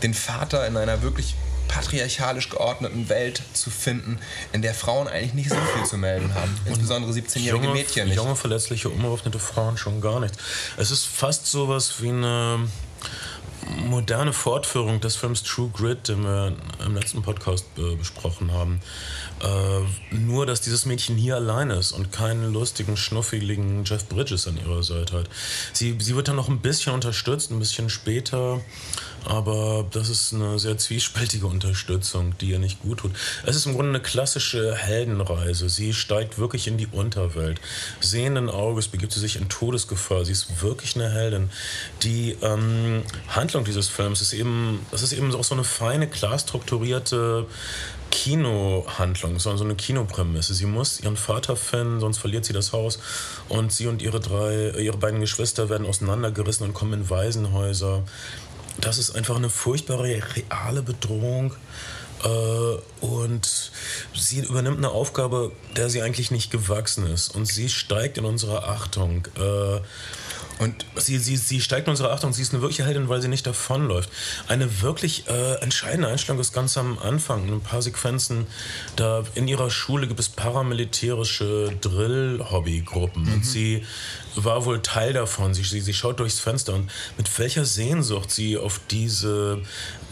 den 0.01 0.13
Vater 0.13 0.65
in 0.65 0.77
einer 0.77 1.01
wirklich 1.01 1.35
patriarchalisch 1.67 2.49
geordneten 2.49 3.09
Welt 3.09 3.41
zu 3.53 3.69
finden, 3.69 4.17
in 4.53 4.61
der 4.61 4.73
Frauen 4.73 5.07
eigentlich 5.09 5.33
nicht 5.33 5.49
so 5.49 5.55
viel 5.75 5.83
zu 5.85 5.97
melden 5.97 6.33
haben. 6.35 6.57
Insbesondere 6.65 7.11
17-jährige 7.11 7.63
junge, 7.65 7.77
Mädchen 7.77 8.07
nicht. 8.07 8.15
junge, 8.15 8.35
verletzliche, 8.37 8.87
unbewaffnete 8.89 9.39
Frauen 9.39 9.77
schon 9.77 9.99
gar 9.99 10.19
nicht. 10.21 10.35
Es 10.77 10.89
ist 10.89 11.05
fast 11.05 11.45
sowas 11.47 11.95
wie 12.01 12.09
eine 12.09 12.67
moderne 13.87 14.33
Fortführung 14.33 14.99
des 15.01 15.15
Films 15.15 15.43
True 15.43 15.69
Grit, 15.73 16.07
den 16.07 16.23
wir 16.23 16.55
im 16.83 16.95
letzten 16.95 17.21
Podcast 17.21 17.65
äh, 17.77 17.95
besprochen 17.95 18.51
haben. 18.51 18.81
Äh, 19.41 20.15
nur, 20.15 20.45
dass 20.45 20.61
dieses 20.61 20.85
Mädchen 20.85 21.15
hier 21.15 21.35
allein 21.35 21.69
ist 21.69 21.91
und 21.91 22.11
keinen 22.11 22.51
lustigen, 22.51 22.97
schnuffeligen 22.97 23.85
Jeff 23.85 24.07
Bridges 24.07 24.47
an 24.47 24.57
ihrer 24.57 24.83
Seite 24.83 25.17
hat. 25.17 25.29
Sie, 25.71 25.95
sie 25.99 26.15
wird 26.15 26.27
dann 26.27 26.35
noch 26.35 26.49
ein 26.49 26.59
bisschen 26.59 26.93
unterstützt, 26.93 27.51
ein 27.51 27.59
bisschen 27.59 27.89
später, 27.89 28.59
aber 29.25 29.85
das 29.91 30.09
ist 30.09 30.33
eine 30.33 30.59
sehr 30.59 30.77
zwiespältige 30.77 31.47
Unterstützung, 31.47 32.37
die 32.39 32.49
ihr 32.49 32.59
nicht 32.59 32.81
gut 32.81 32.99
tut. 32.99 33.11
Es 33.45 33.55
ist 33.55 33.65
im 33.65 33.73
Grunde 33.73 33.89
eine 33.89 34.01
klassische 34.01 34.75
Heldenreise. 34.75 35.69
Sie 35.69 35.93
steigt 35.93 36.37
wirklich 36.37 36.67
in 36.67 36.77
die 36.77 36.87
Unterwelt. 36.87 37.61
Sehenden 37.99 38.49
Auges 38.49 38.87
begibt 38.87 39.11
sie 39.11 39.19
sich 39.19 39.37
in 39.37 39.47
Todesgefahr. 39.47 40.25
Sie 40.25 40.31
ist 40.31 40.61
wirklich 40.61 40.95
eine 40.95 41.09
Heldin. 41.09 41.49
Die 42.03 42.35
ähm, 42.41 43.03
Handlung 43.29 43.63
dieses 43.63 43.87
Films 43.87 44.21
ist 44.21 44.33
eben, 44.33 44.85
das 44.91 45.01
ist 45.03 45.13
eben 45.13 45.33
auch 45.33 45.43
so 45.43 45.55
eine 45.55 45.63
feine, 45.63 46.07
klar 46.07 46.37
strukturierte 46.39 47.45
Kinohandlung, 48.11 49.39
sondern 49.39 49.57
so 49.57 49.63
eine 49.63 49.75
Kinoprämisse. 49.75 50.53
Sie 50.53 50.65
muss 50.65 50.99
ihren 50.99 51.17
Vater 51.17 51.55
finden, 51.55 51.99
sonst 51.99 52.17
verliert 52.17 52.45
sie 52.45 52.53
das 52.53 52.73
Haus. 52.73 52.99
Und 53.47 53.71
sie 53.71 53.87
und 53.87 54.01
ihre 54.01 54.19
drei, 54.19 54.71
ihre 54.79 54.97
beiden 54.97 55.19
Geschwister 55.19 55.69
werden 55.69 55.87
auseinandergerissen 55.87 56.65
und 56.65 56.73
kommen 56.73 56.93
in 56.93 57.09
Waisenhäuser. 57.09 58.03
Das 58.79 58.97
ist 58.97 59.15
einfach 59.15 59.35
eine 59.35 59.49
furchtbare, 59.49 60.21
reale 60.35 60.81
Bedrohung. 60.81 61.53
Äh, 62.23 63.05
und 63.05 63.71
sie 64.13 64.39
übernimmt 64.39 64.77
eine 64.77 64.89
Aufgabe, 64.89 65.51
der 65.75 65.89
sie 65.89 66.01
eigentlich 66.01 66.31
nicht 66.31 66.51
gewachsen 66.51 67.07
ist. 67.07 67.35
Und 67.35 67.45
sie 67.45 67.69
steigt 67.69 68.17
in 68.17 68.25
unsere 68.25 68.67
Achtung. 68.67 69.27
Und 70.59 70.85
sie, 70.95 71.17
sie, 71.17 71.37
sie 71.37 71.61
steigt 71.61 71.87
in 71.87 71.91
unsere 71.91 72.11
Achtung. 72.11 72.33
Sie 72.33 72.41
ist 72.41 72.53
eine 72.53 72.61
wirkliche 72.61 72.85
Heldin, 72.85 73.07
weil 73.07 73.21
sie 73.21 73.29
nicht 73.29 73.47
davonläuft. 73.47 74.09
Eine 74.47 74.81
wirklich 74.81 75.27
äh, 75.27 75.55
entscheidende 75.61 76.09
Einstellung 76.09 76.39
ist 76.39 76.53
ganz 76.53 76.77
am 76.77 76.99
Anfang. 76.99 77.47
In 77.47 77.53
ein 77.55 77.61
paar 77.61 77.81
Sequenzen, 77.81 78.45
da 78.97 79.23
in 79.35 79.47
ihrer 79.47 79.69
Schule 79.71 80.07
gibt 80.07 80.19
es 80.19 80.27
paramilitärische 80.27 81.71
Drill-Hobbygruppen. 81.81 83.31
Und 83.33 83.45
sie 83.45 83.85
war 84.35 84.65
wohl 84.65 84.81
Teil 84.81 85.13
davon. 85.13 85.53
Sie, 85.53 85.63
sie, 85.63 85.79
sie 85.79 85.93
schaut 85.93 86.19
durchs 86.19 86.39
Fenster 86.39 86.73
und 86.73 86.91
mit 87.17 87.39
welcher 87.39 87.65
Sehnsucht 87.65 88.29
sie 88.29 88.57
auf 88.57 88.81
diese 88.91 89.61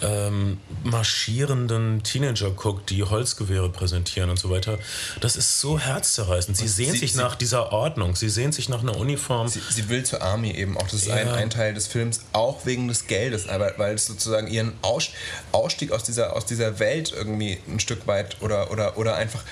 ähm, 0.01 0.57
marschierenden 0.83 2.03
Teenager 2.03 2.51
guckt, 2.51 2.89
die 2.89 3.03
Holzgewehre 3.03 3.69
präsentieren 3.69 4.29
und 4.29 4.37
so 4.37 4.49
weiter. 4.49 4.77
Das 5.21 5.35
ist 5.35 5.59
so 5.59 5.79
herzzerreißend. 5.79 6.55
Sie 6.57 6.67
sie- 6.67 6.85
sich 6.91 7.13
sie- 7.13 7.17
nach 7.17 7.35
dieser 7.35 7.71
Ordnung. 7.71 8.15
Sie 8.15 8.29
sehnt 8.29 8.53
sich 8.53 8.69
nach 8.69 8.81
einer 8.81 8.95
Uniform. 8.97 9.47
Sie, 9.47 9.61
sie 9.69 9.89
will 9.89 10.03
zur 10.03 10.21
Army 10.21 10.51
eben 10.51 10.77
auch. 10.77 10.83
Das 10.83 10.93
ist 10.93 11.07
Ja. 11.07 11.15
ein, 11.15 11.29
ein 11.29 11.49
Teil 11.49 11.73
des 11.73 11.87
Films, 11.87 12.21
auch 12.33 12.65
wegen 12.65 12.87
des 12.87 13.07
Geldes, 13.07 13.47
aber 13.49 13.73
weil 13.77 13.95
es 13.95 14.05
sozusagen 14.05 14.47
ihren 14.47 14.73
Aus, 14.81 15.09
Ausstieg 15.51 15.91
aus 15.91 16.03
dieser, 16.03 16.35
aus 16.35 16.45
dieser 16.45 16.79
Welt 16.79 17.11
irgendwie 17.15 17.57
ein 17.67 17.79
Stück 17.79 18.05
weit 18.07 18.37
oder, 18.41 18.71
oder, 18.71 18.97
oder 18.97 19.15
einfach, 19.15 19.43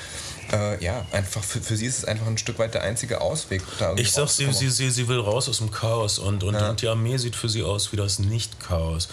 äh, 0.51 0.83
ja, 0.83 1.05
einfach 1.11 1.43
für, 1.43 1.61
für 1.61 1.75
sie 1.75 1.85
ist 1.85 1.99
es 1.99 2.05
einfach 2.05 2.27
ein 2.27 2.37
Stück 2.37 2.59
weit 2.59 2.73
der 2.73 2.83
einzige 2.83 3.21
Ausweg. 3.21 3.61
Ich 3.97 4.11
sag, 4.11 4.27
sie, 4.29 4.51
sie, 4.51 4.69
sie, 4.69 4.89
sie 4.89 5.07
will 5.07 5.19
raus 5.19 5.49
aus 5.49 5.57
dem 5.57 5.71
Chaos 5.71 6.19
und, 6.19 6.43
und, 6.43 6.55
und 6.55 6.81
die 6.81 6.87
Armee 6.87 7.17
sieht 7.17 7.35
für 7.35 7.49
sie 7.49 7.63
aus 7.63 7.91
wie 7.91 7.97
das 7.97 8.19
Nicht-Chaos. 8.19 9.07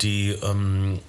Die, 0.00 0.30
ähm, 0.30 1.00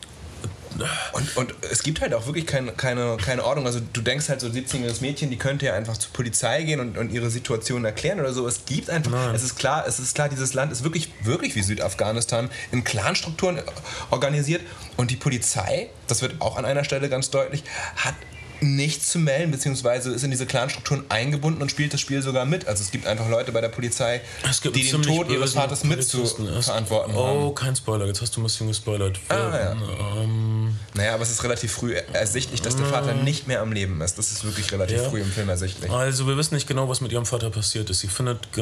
Und, 1.13 1.37
und 1.37 1.53
es 1.71 1.83
gibt 1.83 2.01
halt 2.01 2.13
auch 2.13 2.25
wirklich 2.25 2.47
keine, 2.47 2.71
keine, 2.71 3.17
keine 3.17 3.43
Ordnung. 3.43 3.65
Also 3.67 3.79
du 3.79 4.01
denkst 4.01 4.29
halt 4.29 4.41
so 4.41 4.47
17-jähriges 4.47 5.01
Mädchen, 5.01 5.29
die 5.29 5.37
könnte 5.37 5.67
ja 5.67 5.73
einfach 5.75 5.97
zur 5.97 6.11
Polizei 6.13 6.63
gehen 6.63 6.79
und, 6.79 6.97
und 6.97 7.11
ihre 7.11 7.29
Situation 7.29 7.85
erklären 7.85 8.19
oder 8.19 8.33
so. 8.33 8.47
Es 8.47 8.65
gibt 8.65 8.89
einfach, 8.89 9.33
es 9.33 9.43
ist 9.43 9.55
klar, 9.55 9.85
es 9.87 9.99
ist 9.99 10.15
klar, 10.15 10.29
dieses 10.29 10.53
Land 10.53 10.71
ist 10.71 10.83
wirklich, 10.83 11.09
wirklich 11.21 11.55
wie 11.55 11.61
Südafghanistan 11.61 12.49
in 12.71 12.83
Clanstrukturen 12.83 13.61
organisiert. 14.09 14.61
Und 14.97 15.11
die 15.11 15.15
Polizei, 15.15 15.89
das 16.07 16.21
wird 16.21 16.41
auch 16.41 16.57
an 16.57 16.65
einer 16.65 16.83
Stelle 16.83 17.07
ganz 17.09 17.29
deutlich, 17.29 17.63
hat 17.95 18.15
nichts 18.63 19.09
zu 19.09 19.19
melden, 19.19 19.51
beziehungsweise 19.51 20.11
ist 20.11 20.23
in 20.23 20.31
diese 20.31 20.45
Clanstrukturen 20.45 21.05
eingebunden 21.09 21.61
und 21.61 21.69
spielt 21.69 21.93
das 21.93 22.01
Spiel 22.01 22.21
sogar 22.21 22.45
mit. 22.45 22.67
Also 22.67 22.83
es 22.83 22.91
gibt 22.91 23.05
einfach 23.05 23.29
Leute 23.29 23.51
bei 23.51 23.61
der 23.61 23.69
Polizei, 23.69 24.21
die 24.63 24.89
den 24.89 25.01
Tod 25.01 25.29
ihres 25.29 25.53
Vaters 25.53 25.83
mit 25.83 26.03
zu 26.03 26.25
verantworten 26.25 27.13
oh, 27.15 27.27
haben. 27.27 27.39
Oh, 27.39 27.51
kein 27.51 27.75
Spoiler, 27.75 28.05
jetzt 28.05 28.21
hast 28.21 28.35
du 28.35 28.41
ein 28.41 28.43
bisschen 28.43 28.67
gespoilert. 28.67 29.19
Ah, 29.29 29.35
ja. 29.35 29.75
ähm, 30.21 30.75
naja, 30.93 31.13
aber 31.13 31.23
es 31.23 31.31
ist 31.31 31.43
relativ 31.43 31.71
früh 31.71 31.95
ersichtlich, 32.13 32.61
dass 32.61 32.75
der 32.75 32.85
Vater 32.85 33.13
nicht 33.13 33.47
mehr 33.47 33.61
am 33.61 33.71
Leben 33.71 33.99
ist. 34.01 34.17
Das 34.17 34.31
ist 34.31 34.43
wirklich 34.43 34.71
relativ 34.71 34.97
ja. 34.97 35.09
früh 35.09 35.21
im 35.21 35.31
Film 35.31 35.49
ersichtlich. 35.49 35.91
Also 35.91 36.27
wir 36.27 36.37
wissen 36.37 36.55
nicht 36.55 36.67
genau, 36.67 36.89
was 36.89 37.01
mit 37.01 37.11
ihrem 37.11 37.25
Vater 37.25 37.49
passiert 37.49 37.89
ist. 37.89 37.99
Sie 37.99 38.07
findet, 38.07 38.45
äh, 38.57 38.61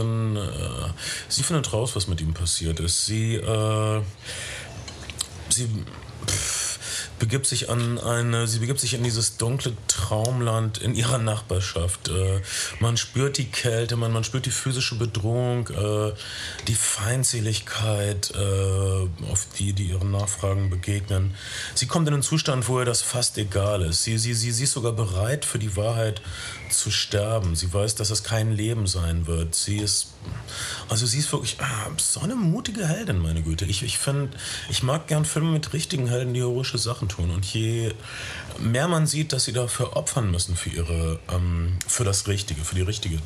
sie 1.28 1.44
findet 1.44 1.72
raus, 1.74 1.96
was 1.96 2.08
mit 2.08 2.22
ihm 2.22 2.34
passiert 2.34 2.80
ist. 2.80 3.06
Sie, 3.06 3.36
äh, 3.36 4.02
sie 5.50 5.68
begibt 7.22 7.46
sich 7.46 7.70
an 7.70 8.00
eine, 8.00 8.48
sie 8.48 8.58
begibt 8.58 8.80
sich 8.80 8.96
in 8.96 9.04
dieses 9.04 9.38
dunkle 9.38 9.74
Traumland 9.88 10.80
in 10.80 10.96
ihrer 10.96 11.20
Nachbarschaft. 11.20 12.10
Äh, 12.10 12.42
man 12.80 12.98
spürt 12.98 13.38
die 13.38 13.46
Kälte, 13.46 13.96
man, 13.96 14.12
man 14.12 14.24
spürt 14.24 14.48
die 14.48 14.52
physische 14.52 14.96
Bedrohung, 14.96 15.70
äh, 15.70 16.14
die 16.68 16.74
Feindseligkeit, 16.74 18.32
äh, 18.36 19.32
auf 19.32 19.46
die, 19.60 19.74
die 19.74 19.90
ihren 19.90 20.10
Nachfragen 20.10 20.72
begegnen. 20.72 21.36
Sie 21.76 21.86
kommt 21.86 22.08
in 22.08 22.16
einen 22.16 22.24
Zustand, 22.24 22.68
wo 22.68 22.80
ihr 22.80 22.86
das 22.86 23.04
fast 23.04 23.38
egal 23.38 23.84
ist. 23.84 24.04
Sie, 24.04 24.18
sie, 24.18 24.34
sie, 24.34 24.52
sie 24.52 24.64
ist 24.64 24.72
sogar 24.72 24.94
bereit, 24.94 25.46
für 25.46 25.60
die 25.60 25.78
Wahrheit 25.78 26.24
zu 26.74 26.92
sterben. 26.92 27.56
Sie 27.56 27.74
weiß, 27.74 27.96
dass 27.96 28.10
es 28.10 28.24
kein 28.24 28.52
Leben 28.52 28.88
sein 28.88 29.28
wird. 29.28 29.56
Sie 29.56 29.78
ist, 29.78 30.08
also 30.90 31.06
sie 31.06 31.20
ist 31.20 31.32
wirklich 31.32 31.58
ah, 31.60 31.90
so 31.98 32.22
eine 32.22 32.36
mutige 32.36 32.88
Heldin, 32.88 33.20
meine 33.20 33.42
Güte. 33.42 33.66
Ich, 33.66 33.84
ich 33.84 33.98
finde, 33.98 34.38
ich 34.70 34.84
mag 34.84 35.08
gern 35.08 35.26
Filme 35.26 35.52
mit 35.52 35.74
richtigen 35.74 36.08
Helden, 36.08 36.34
die 36.34 36.42
heroische 36.42 36.78
Sachen 36.78 37.10
tun. 37.10 37.32
Und 37.32 37.46
je 37.46 37.94
mehr 38.60 38.88
man 38.88 39.08
sieht, 39.08 39.34
dass 39.34 39.46
sie 39.46 39.54
dafür 39.54 39.96
opfern 39.96 40.32
müssen 40.32 40.56
für 40.56 40.70
ihre, 40.70 41.20
ähm, 41.32 41.78
für 41.88 42.04
das 42.04 42.28
Richtige, 42.28 42.64
für 42.64 42.76
die 42.76 42.82
richtige 42.82 43.20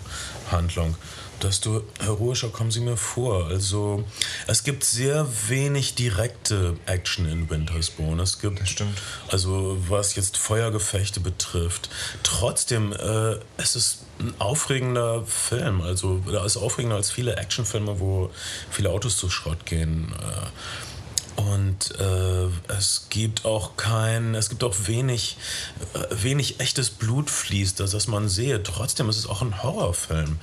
Handlung, 0.52 0.96
desto 1.42 1.84
heroischer 2.00 2.50
kommen 2.50 2.72
sie 2.72 2.80
mir 2.80 2.98
vor. 2.98 3.48
Also 3.48 4.04
es 4.48 4.64
gibt 4.64 4.84
sehr 4.84 5.28
wenig 5.48 5.96
direkte 5.96 6.76
Action 6.86 7.28
in 7.28 7.50
Wintersbone. 7.50 8.22
Es 8.22 8.40
gibt, 8.40 8.62
das 8.62 8.70
stimmt. 8.70 8.98
also 9.30 9.78
was 9.88 10.16
jetzt 10.16 10.38
Feuergefechte 10.38 11.20
betrifft. 11.20 11.90
Trotzdem, 12.24 12.94
äh, 12.94 13.38
es 13.58 13.76
ist 13.76 14.00
ein 14.20 14.34
aufregender 14.40 15.26
Film. 15.26 15.82
Also 15.82 16.22
da 16.32 16.46
ist 16.46 16.58
aufregender 16.58 16.98
als 16.98 17.12
viele 17.12 17.36
Actionfilme, 17.36 18.00
wo 18.00 18.32
viele 18.70 18.90
Autos 18.90 19.18
zu 19.18 19.30
Schrott 19.30 19.66
gehen. 19.66 20.14
Äh, 20.20 20.50
und 21.36 22.00
äh, 22.00 22.48
es 22.70 23.08
gibt 23.10 23.44
auch 23.44 23.76
kein, 23.76 24.36
es 24.36 24.50
gibt 24.50 24.64
auch 24.64 24.76
wenig, 24.88 25.38
äh, 25.94 26.24
wenig 26.24 26.62
echtes 26.62 26.90
Blut 26.90 27.30
fließt, 27.30 27.80
das, 27.80 27.92
das 27.92 28.08
man 28.08 28.30
sehe. 28.30 28.64
Trotzdem 28.64 29.10
ist 29.10 29.18
es 29.18 29.28
auch 29.28 29.42
ein 29.42 29.62
Horrorfilm 29.62 30.40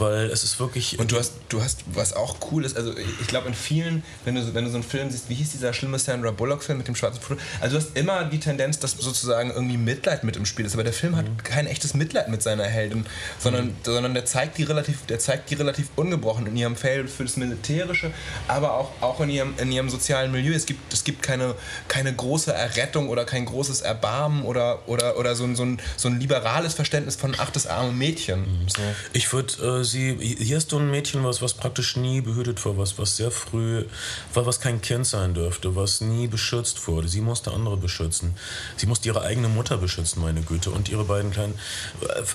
weil 0.00 0.30
es 0.30 0.44
ist 0.44 0.60
wirklich. 0.60 0.98
Und 0.98 1.12
du 1.12 1.18
hast, 1.18 1.32
du 1.48 1.62
hast, 1.62 1.84
was 1.92 2.12
auch 2.14 2.36
cool 2.50 2.64
ist, 2.64 2.76
also 2.76 2.94
ich 2.96 3.26
glaube 3.26 3.48
in 3.48 3.54
vielen, 3.54 4.02
wenn 4.24 4.34
du, 4.34 4.54
wenn 4.54 4.64
du 4.64 4.70
so 4.70 4.76
einen 4.76 4.84
Film 4.84 5.10
siehst, 5.10 5.28
wie 5.28 5.34
hieß 5.34 5.52
dieser 5.52 5.72
schlimme 5.72 5.98
Sandra 5.98 6.30
Bullock-Film 6.30 6.78
mit 6.78 6.88
dem 6.88 6.96
schwarzen 6.96 7.20
Foto, 7.20 7.40
also 7.60 7.78
du 7.78 7.84
hast 7.84 7.96
immer 7.96 8.24
die 8.24 8.40
Tendenz, 8.40 8.78
dass 8.78 8.92
sozusagen 8.92 9.50
irgendwie 9.50 9.76
Mitleid 9.76 10.24
mit 10.24 10.36
im 10.36 10.46
Spiel 10.46 10.66
ist, 10.66 10.74
aber 10.74 10.84
der 10.84 10.92
Film 10.92 11.12
mhm. 11.12 11.16
hat 11.18 11.44
kein 11.44 11.66
echtes 11.66 11.94
Mitleid 11.94 12.28
mit 12.28 12.42
seiner 12.42 12.64
Heldin, 12.64 13.06
sondern, 13.38 13.66
mhm. 13.66 13.76
sondern 13.82 14.14
der 14.14 14.24
zeigt 14.24 14.58
die 14.58 14.64
relativ, 14.64 15.06
der 15.06 15.18
zeigt 15.18 15.50
die 15.50 15.54
relativ 15.54 15.88
ungebrochen 15.96 16.46
in 16.46 16.56
ihrem 16.56 16.76
Fail 16.76 17.06
für 17.08 17.24
das 17.24 17.36
Militärische, 17.36 18.12
aber 18.48 18.74
auch, 18.74 18.90
auch 19.00 19.20
in, 19.20 19.30
ihrem, 19.30 19.54
in 19.58 19.70
ihrem 19.70 19.88
sozialen 19.88 20.32
Milieu. 20.32 20.54
Es 20.54 20.66
gibt, 20.66 20.92
es 20.92 21.04
gibt 21.04 21.22
keine, 21.22 21.54
keine 21.88 22.14
große 22.14 22.52
Errettung 22.52 23.08
oder 23.08 23.24
kein 23.24 23.44
großes 23.44 23.82
Erbarmen 23.82 24.44
oder, 24.44 24.88
oder, 24.88 25.18
oder 25.18 25.34
so, 25.34 25.44
ein, 25.44 25.56
so, 25.56 25.64
ein, 25.64 25.80
so 25.96 26.08
ein 26.08 26.20
liberales 26.20 26.74
Verständnis 26.74 27.16
von 27.16 27.34
ach, 27.38 27.50
das 27.50 27.66
arme 27.66 27.92
Mädchen. 27.92 28.40
Mhm. 28.40 28.68
So. 28.68 28.82
Ich 29.12 29.32
würde 29.32 29.80
äh, 29.80 29.83
sie, 29.84 30.16
hier 30.38 30.56
hast 30.56 30.72
du 30.72 30.78
ein 30.78 30.90
Mädchen, 30.90 31.24
was, 31.24 31.42
was 31.42 31.54
praktisch 31.54 31.96
nie 31.96 32.20
behütet 32.20 32.64
war, 32.64 32.76
was, 32.76 32.98
was 32.98 33.16
sehr 33.16 33.30
früh, 33.30 33.84
war, 34.32 34.46
was 34.46 34.60
kein 34.60 34.80
Kind 34.80 35.06
sein 35.06 35.34
dürfte, 35.34 35.76
was 35.76 36.00
nie 36.00 36.26
beschützt 36.26 36.86
wurde. 36.88 37.08
Sie 37.08 37.20
musste 37.20 37.52
andere 37.52 37.76
beschützen. 37.76 38.34
Sie 38.76 38.86
musste 38.86 39.08
ihre 39.08 39.22
eigene 39.22 39.48
Mutter 39.48 39.76
beschützen, 39.76 40.22
meine 40.22 40.42
Güte. 40.42 40.70
Und 40.70 40.88
ihre 40.88 41.04
beiden 41.04 41.30
kleinen, 41.30 41.54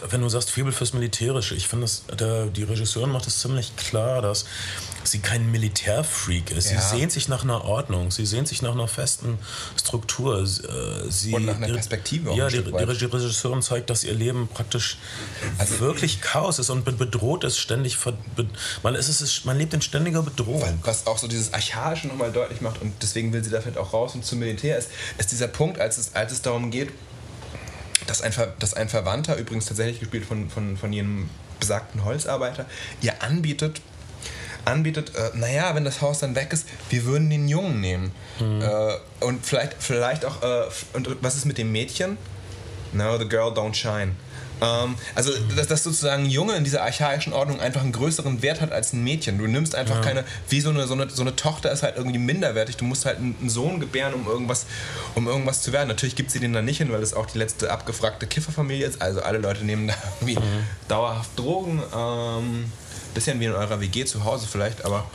wenn 0.09 0.21
du 0.21 0.29
sagst, 0.29 0.51
Fibel 0.51 0.71
fürs 0.71 0.93
Militärische, 0.93 1.55
ich 1.55 1.67
finde, 1.67 1.87
die 2.55 2.63
Regisseurin 2.63 3.11
macht 3.11 3.27
es 3.27 3.39
ziemlich 3.39 3.75
klar, 3.75 4.21
dass 4.21 4.45
sie 5.03 5.19
kein 5.19 5.51
Militärfreak 5.51 6.51
ist. 6.51 6.71
Ja. 6.71 6.79
Sie 6.79 6.97
sehnt 6.97 7.11
sich 7.11 7.27
nach 7.27 7.43
einer 7.43 7.63
Ordnung, 7.65 8.11
sie 8.11 8.25
sehnt 8.25 8.47
sich 8.47 8.61
nach 8.61 8.73
einer 8.73 8.87
festen 8.87 9.37
Struktur. 9.77 10.41
Äh, 10.41 10.45
sie, 11.09 11.33
Und 11.33 11.45
nach 11.45 11.55
einer 11.55 11.67
Perspektive. 11.67 12.33
Ja, 12.33 12.47
die, 12.49 12.61
die, 12.61 12.71
Regisseurin 12.71 13.61
zeigt, 13.61 13.89
dass 13.89 14.03
ihr 14.03 14.13
Leben 14.13 14.47
praktisch 14.47 14.97
also, 15.57 15.79
wirklich 15.79 16.21
Chaos 16.21 16.59
ist 16.59 16.69
und 16.69 16.85
bedroht 16.85 17.43
ist, 17.43 17.57
ständig. 17.57 17.97
Man, 18.83 18.95
ist, 18.95 19.09
ist, 19.09 19.45
man 19.45 19.57
lebt 19.57 19.73
in 19.73 19.81
ständiger 19.81 20.21
Bedrohung. 20.21 20.79
Was 20.83 21.07
auch 21.07 21.17
so 21.17 21.27
dieses 21.27 21.53
Archaische 21.53 22.07
nochmal 22.07 22.31
deutlich 22.31 22.61
macht 22.61 22.81
und 22.81 22.93
deswegen 23.01 23.33
will 23.33 23.43
sie 23.43 23.49
da 23.49 23.61
vielleicht 23.61 23.77
auch 23.77 23.93
raus 23.93 24.15
und 24.15 24.25
zum 24.25 24.39
Militär 24.39 24.77
ist, 24.77 24.89
ist 25.17 25.31
dieser 25.31 25.47
Punkt, 25.47 25.79
als 25.79 25.97
es, 25.97 26.15
als 26.15 26.31
es 26.31 26.41
darum 26.41 26.71
geht, 26.71 26.89
dass 28.07 28.21
ein, 28.21 28.33
dass 28.59 28.73
ein 28.73 28.89
Verwandter, 28.89 29.37
übrigens 29.37 29.65
tatsächlich 29.65 29.99
gespielt 29.99 30.25
von, 30.25 30.49
von, 30.49 30.77
von 30.77 30.91
jenem 30.91 31.29
besagten 31.59 32.05
Holzarbeiter, 32.05 32.65
ihr 33.01 33.21
anbietet, 33.21 33.81
anbietet, 34.65 35.13
äh, 35.15 35.37
naja, 35.37 35.75
wenn 35.75 35.85
das 35.85 36.01
Haus 36.01 36.19
dann 36.19 36.35
weg 36.35 36.51
ist, 36.51 36.67
wir 36.89 37.05
würden 37.05 37.29
den 37.29 37.47
Jungen 37.47 37.79
nehmen. 37.81 38.11
Mhm. 38.39 38.61
Äh, 38.61 39.25
und 39.25 39.45
vielleicht, 39.45 39.75
vielleicht 39.79 40.25
auch, 40.25 40.41
äh, 40.41 40.65
und 40.93 41.17
was 41.21 41.35
ist 41.35 41.45
mit 41.45 41.57
dem 41.57 41.71
Mädchen? 41.71 42.17
No, 42.93 43.17
the 43.17 43.27
girl 43.27 43.51
don't 43.51 43.75
shine. 43.75 44.15
Ähm, 44.61 44.95
also, 45.15 45.31
dass, 45.55 45.67
dass 45.67 45.83
sozusagen 45.83 46.23
ein 46.23 46.29
Junge 46.29 46.55
in 46.55 46.63
dieser 46.63 46.83
archaischen 46.83 47.33
Ordnung 47.33 47.59
einfach 47.59 47.81
einen 47.81 47.91
größeren 47.91 48.41
Wert 48.41 48.61
hat 48.61 48.71
als 48.71 48.93
ein 48.93 49.03
Mädchen. 49.03 49.37
Du 49.37 49.47
nimmst 49.47 49.75
einfach 49.75 49.95
ja. 49.95 50.01
keine, 50.01 50.25
wie 50.49 50.61
so 50.61 50.69
eine, 50.69 50.87
so, 50.87 50.93
eine, 50.93 51.09
so 51.09 51.21
eine 51.21 51.35
Tochter 51.35 51.71
ist 51.71 51.83
halt 51.83 51.95
irgendwie 51.97 52.19
minderwertig. 52.19 52.77
Du 52.77 52.85
musst 52.85 53.05
halt 53.05 53.17
einen 53.17 53.49
Sohn 53.49 53.79
gebären, 53.79 54.13
um 54.13 54.27
irgendwas, 54.27 54.65
um 55.15 55.27
irgendwas 55.27 55.61
zu 55.61 55.71
werden. 55.71 55.87
Natürlich 55.87 56.15
gibt 56.15 56.31
sie 56.31 56.39
den 56.39 56.53
da 56.53 56.61
nicht 56.61 56.77
hin, 56.77 56.91
weil 56.91 57.01
es 57.01 57.13
auch 57.13 57.25
die 57.25 57.37
letzte 57.37 57.71
abgefragte 57.71 58.27
Kifferfamilie 58.27 58.85
ist. 58.85 59.01
Also 59.01 59.21
alle 59.21 59.37
Leute 59.37 59.63
nehmen 59.63 59.87
da 59.87 59.93
irgendwie 60.19 60.39
mhm. 60.39 60.63
dauerhaft 60.87 61.37
Drogen. 61.37 61.81
Ähm, 61.95 62.71
bisschen 63.13 63.39
wie 63.39 63.45
in 63.45 63.53
eurer 63.53 63.79
WG 63.79 64.05
zu 64.05 64.23
Hause 64.23 64.47
vielleicht, 64.49 64.85
aber. 64.85 65.09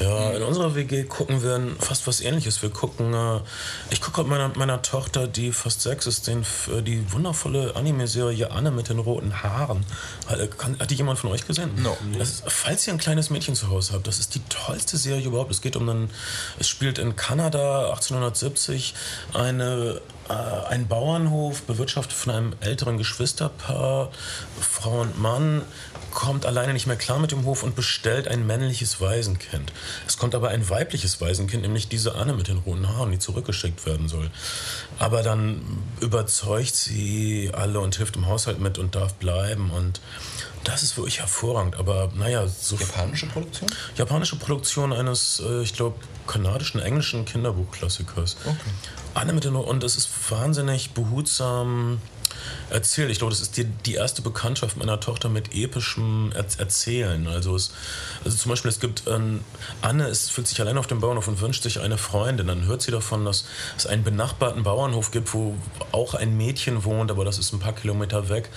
Ja, 0.00 0.30
in 0.30 0.42
unserer 0.42 0.76
WG 0.76 1.04
gucken 1.04 1.42
wir 1.42 1.60
fast 1.80 2.06
was 2.06 2.20
ähnliches. 2.20 2.62
Wir 2.62 2.70
gucken, 2.70 3.14
äh, 3.14 3.40
ich 3.90 4.00
gucke 4.00 4.20
mit 4.20 4.30
meiner, 4.30 4.48
meiner 4.56 4.80
Tochter, 4.82 5.26
die 5.26 5.50
fast 5.50 5.82
sechs 5.82 6.06
ist, 6.06 6.28
den, 6.28 6.42
äh, 6.42 6.82
die 6.82 7.12
wundervolle 7.12 7.74
Anime-Serie 7.74 8.50
Anne 8.50 8.70
mit 8.70 8.88
den 8.88 9.00
roten 9.00 9.42
Haaren. 9.42 9.84
Hat, 10.28 10.38
äh, 10.38 10.48
hat 10.78 10.90
die 10.90 10.94
jemand 10.94 11.18
von 11.18 11.30
euch 11.30 11.46
gesehen? 11.46 11.70
No. 11.82 11.96
Ist, 12.20 12.44
falls 12.46 12.86
ihr 12.86 12.92
ein 12.92 12.98
kleines 12.98 13.30
Mädchen 13.30 13.56
zu 13.56 13.70
Hause 13.70 13.94
habt, 13.94 14.06
das 14.06 14.20
ist 14.20 14.34
die 14.34 14.42
tollste 14.48 14.96
Serie 14.96 15.26
überhaupt. 15.26 15.50
Es 15.50 15.60
geht 15.60 15.74
um 15.74 15.88
einen, 15.88 16.10
es 16.60 16.68
spielt 16.68 16.98
in 16.98 17.16
Kanada 17.16 17.90
1870 17.90 18.94
eine 19.34 20.00
ein 20.28 20.88
Bauernhof, 20.88 21.62
bewirtschaftet 21.62 22.12
von 22.12 22.34
einem 22.34 22.52
älteren 22.60 22.98
Geschwisterpaar, 22.98 24.10
Frau 24.60 25.00
und 25.00 25.18
Mann, 25.18 25.62
kommt 26.18 26.46
alleine 26.46 26.72
nicht 26.72 26.88
mehr 26.88 26.96
klar 26.96 27.20
mit 27.20 27.30
dem 27.30 27.44
Hof 27.44 27.62
und 27.62 27.76
bestellt 27.76 28.26
ein 28.26 28.44
männliches 28.44 29.00
Waisenkind. 29.00 29.72
Es 30.04 30.16
kommt 30.16 30.34
aber 30.34 30.48
ein 30.48 30.68
weibliches 30.68 31.20
Waisenkind, 31.20 31.62
nämlich 31.62 31.86
diese 31.86 32.16
Anne 32.16 32.32
mit 32.32 32.48
den 32.48 32.58
roten 32.58 32.88
Haaren, 32.88 33.12
die 33.12 33.20
zurückgeschickt 33.20 33.86
werden 33.86 34.08
soll. 34.08 34.28
Aber 34.98 35.22
dann 35.22 35.62
überzeugt 36.00 36.74
sie 36.74 37.52
alle 37.54 37.78
und 37.78 37.94
hilft 37.94 38.16
im 38.16 38.26
Haushalt 38.26 38.58
mit 38.58 38.78
und 38.78 38.96
darf 38.96 39.14
bleiben 39.14 39.70
und 39.70 40.00
das 40.64 40.82
ist 40.82 40.96
wirklich 40.96 41.20
hervorragend, 41.20 41.76
aber 41.76 42.10
naja, 42.16 42.48
so. 42.48 42.74
Japanische 42.74 43.26
Produktion? 43.26 43.70
Japanische 43.94 44.34
Produktion 44.34 44.92
eines, 44.92 45.40
äh, 45.46 45.62
ich 45.62 45.72
glaube, 45.72 46.00
kanadischen, 46.26 46.80
englischen 46.80 47.26
Kinderbuchklassikers. 47.26 48.38
Okay. 48.44 48.56
Anne 49.14 49.34
mit 49.34 49.44
den 49.44 49.54
und 49.54 49.84
es 49.84 49.94
ist 49.94 50.10
wahnsinnig 50.30 50.90
behutsam 50.90 52.00
erzählt. 52.70 53.10
Ich 53.10 53.18
glaube, 53.18 53.32
das 53.32 53.40
ist 53.40 53.56
die, 53.56 53.64
die 53.64 53.94
erste 53.94 54.22
Bekanntschaft 54.22 54.76
meiner 54.76 55.00
Tochter 55.00 55.28
mit 55.28 55.54
epischem 55.54 56.32
er 56.34 56.48
Erzählen. 56.58 57.26
Also, 57.28 57.54
es, 57.54 57.72
also 58.24 58.36
zum 58.36 58.50
Beispiel, 58.50 58.70
es 58.70 58.80
gibt, 58.80 59.04
ähm, 59.06 59.40
Anne 59.82 60.08
ist, 60.08 60.32
fühlt 60.32 60.48
sich 60.48 60.60
allein 60.60 60.78
auf 60.78 60.86
dem 60.86 61.00
Bauernhof 61.00 61.28
und 61.28 61.40
wünscht 61.40 61.62
sich 61.62 61.80
eine 61.80 61.98
Freundin. 61.98 62.46
Dann 62.46 62.66
hört 62.66 62.82
sie 62.82 62.90
davon, 62.90 63.24
dass 63.24 63.44
es 63.76 63.86
einen 63.86 64.02
benachbarten 64.02 64.62
Bauernhof 64.62 65.10
gibt, 65.10 65.34
wo 65.34 65.56
auch 65.92 66.14
ein 66.14 66.36
Mädchen 66.36 66.84
wohnt, 66.84 67.10
aber 67.10 67.24
das 67.24 67.38
ist 67.38 67.52
ein 67.52 67.60
paar 67.60 67.74
Kilometer 67.74 68.28
weg. 68.28 68.48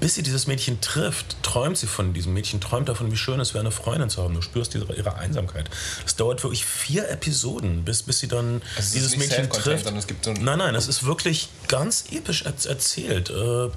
Bis 0.00 0.14
sie 0.14 0.22
dieses 0.22 0.46
Mädchen 0.46 0.80
trifft, 0.80 1.36
träumt 1.42 1.78
sie 1.78 1.86
von 1.86 2.12
diesem 2.12 2.34
Mädchen, 2.34 2.60
träumt 2.60 2.88
davon, 2.88 3.10
wie 3.10 3.16
schön 3.16 3.40
es 3.40 3.54
wäre, 3.54 3.62
eine 3.62 3.72
Freundin 3.72 4.10
zu 4.10 4.22
haben. 4.22 4.34
Du 4.34 4.42
spürst 4.42 4.74
ihre, 4.74 4.94
ihre 4.94 5.16
Einsamkeit. 5.16 5.70
Es 6.06 6.16
dauert 6.16 6.42
wirklich 6.42 6.64
vier 6.64 7.08
Episoden, 7.08 7.84
bis, 7.84 8.02
bis 8.02 8.18
sie 8.20 8.28
dann 8.28 8.62
also 8.76 8.94
dieses 8.94 9.16
Mädchen 9.16 9.48
trifft. 9.50 9.86
So 10.22 10.32
nein, 10.32 10.58
nein, 10.58 10.74
es 10.74 10.88
ist 10.88 11.04
wirklich 11.04 11.48
ganz 11.68 12.04
episch 12.10 12.42
erzählt 12.42 13.31
äh, 13.32 13.70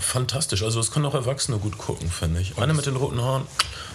fantastisch. 0.00 0.62
Also 0.62 0.80
das 0.80 0.90
können 0.90 1.06
auch 1.06 1.14
Erwachsene 1.14 1.58
gut 1.58 1.78
gucken, 1.78 2.10
finde 2.10 2.40
ich. 2.40 2.58
Eine 2.58 2.74
mit 2.74 2.86
den 2.86 2.96
roten 2.96 3.20
Haaren, 3.20 3.46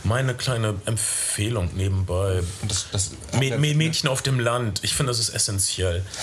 meine 0.03 0.33
kleine 0.33 0.75
Empfehlung 0.85 1.71
nebenbei. 1.75 2.41
Das, 2.67 2.87
das 2.91 3.11
Mädchen 3.39 4.09
auf 4.09 4.21
dem 4.21 4.39
Land, 4.39 4.83
ich 4.83 4.93
finde, 4.95 5.11
das 5.11 5.19
ist 5.19 5.29
essentiell. 5.29 6.05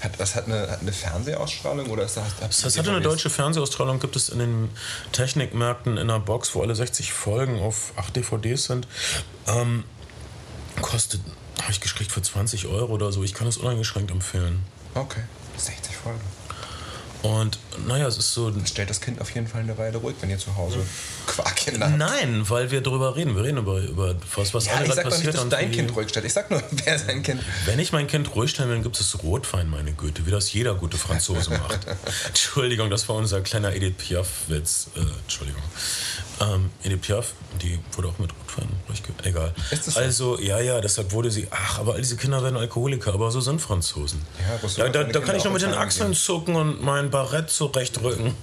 Hat, 0.00 0.12
das 0.20 0.36
hat 0.36 0.46
eine, 0.46 0.70
hat 0.70 0.80
eine 0.80 0.92
Fernsehausstrahlung 0.92 1.90
oder 1.90 2.04
ist 2.04 2.16
das. 2.16 2.24
Das 2.38 2.64
heißt, 2.64 2.78
hatte 2.78 2.92
eine 2.92 3.00
deutsche 3.00 3.30
Fernsehausstrahlung, 3.30 3.98
gibt 3.98 4.14
es 4.14 4.28
in 4.28 4.38
den 4.38 4.70
Technikmärkten 5.10 5.96
in 5.96 6.08
einer 6.08 6.20
Box, 6.20 6.54
wo 6.54 6.62
alle 6.62 6.76
60 6.76 7.12
Folgen 7.12 7.58
auf 7.58 7.94
8 7.96 8.14
DVDs 8.14 8.66
sind. 8.66 8.86
Ähm, 9.48 9.82
kostet, 10.82 11.20
habe 11.60 11.72
ich 11.72 11.80
gekriegt 11.80 12.12
für 12.12 12.22
20 12.22 12.66
Euro 12.66 12.92
oder 12.92 13.10
so. 13.10 13.24
Ich 13.24 13.34
kann 13.34 13.46
das 13.46 13.56
uneingeschränkt 13.56 14.12
empfehlen. 14.12 14.64
Okay, 14.94 15.24
60 15.56 15.96
Folgen. 15.96 16.20
Und 17.22 17.58
naja, 17.86 18.06
es 18.06 18.16
ist 18.16 18.32
so. 18.32 18.50
Das 18.50 18.68
stellt 18.68 18.90
das 18.90 19.00
Kind 19.00 19.20
auf 19.20 19.30
jeden 19.34 19.48
Fall 19.48 19.62
eine 19.62 19.76
Weile 19.76 19.98
ruhig, 19.98 20.14
wenn 20.20 20.30
ihr 20.30 20.38
zu 20.38 20.54
Hause 20.56 20.78
Quarkkinder 21.26 21.86
habt. 21.86 21.98
Nein, 21.98 22.48
weil 22.48 22.70
wir 22.70 22.80
darüber 22.80 23.16
reden. 23.16 23.34
Wir 23.34 23.42
reden 23.42 23.58
über, 23.58 23.80
über 23.80 24.14
was, 24.36 24.54
was 24.54 24.66
Ja, 24.66 24.74
alle 24.74 24.86
ich 24.86 24.92
sag 24.94 25.02
doch 25.04 25.10
nicht, 25.10 25.16
passiert. 25.16 25.34
dass 25.34 25.42
und 25.42 25.52
dein 25.52 25.72
Kind 25.72 25.94
ruhig 25.96 26.08
stellt. 26.08 26.26
Ich 26.26 26.32
sag 26.32 26.48
nur, 26.50 26.62
wer 26.84 26.98
sein 26.98 27.22
Kind. 27.24 27.42
Wenn 27.66 27.80
ich 27.80 27.92
mein 27.92 28.06
Kind 28.06 28.34
ruhig 28.36 28.50
stellen 28.50 28.68
will, 28.70 28.82
gibt 28.82 29.00
es 29.00 29.22
Rotwein, 29.22 29.68
meine 29.68 29.92
Güte, 29.92 30.26
wie 30.26 30.30
das 30.30 30.52
jeder 30.52 30.74
gute 30.76 30.96
Franzose 30.96 31.50
macht. 31.50 31.80
Entschuldigung, 32.28 32.88
das 32.88 33.08
war 33.08 33.16
unser 33.16 33.40
kleiner 33.40 33.74
Edith 33.74 33.94
Piaf-Witz. 33.98 34.88
Äh, 34.94 35.00
Entschuldigung. 35.24 35.62
Ähm, 36.40 36.70
Edith 36.84 37.00
Piaf, 37.00 37.32
die 37.60 37.78
wurde 37.92 38.08
auch 38.08 38.18
mit 38.18 38.30
Rotwein 38.30 38.68
durchge... 38.86 39.12
Egal. 39.24 39.52
So? 39.80 39.98
also, 39.98 40.38
ja, 40.38 40.60
ja, 40.60 40.80
deshalb 40.80 41.10
wurde 41.12 41.30
sie... 41.30 41.48
Ach, 41.50 41.80
aber 41.80 41.94
all 41.94 42.00
diese 42.00 42.16
Kinder 42.16 42.42
werden 42.42 42.56
Alkoholiker, 42.56 43.12
aber 43.12 43.30
so 43.30 43.40
sind 43.40 43.60
Franzosen. 43.60 44.20
Ja, 44.38 44.84
ja 44.84 44.88
da, 44.88 45.04
da 45.04 45.20
kann 45.20 45.36
ich 45.36 45.44
noch 45.44 45.52
mit 45.52 45.62
den 45.62 45.74
Achseln 45.74 46.14
zucken 46.14 46.54
und 46.54 46.82
mein 46.82 47.10
Barett 47.10 47.50
zurechtrücken. 47.50 48.34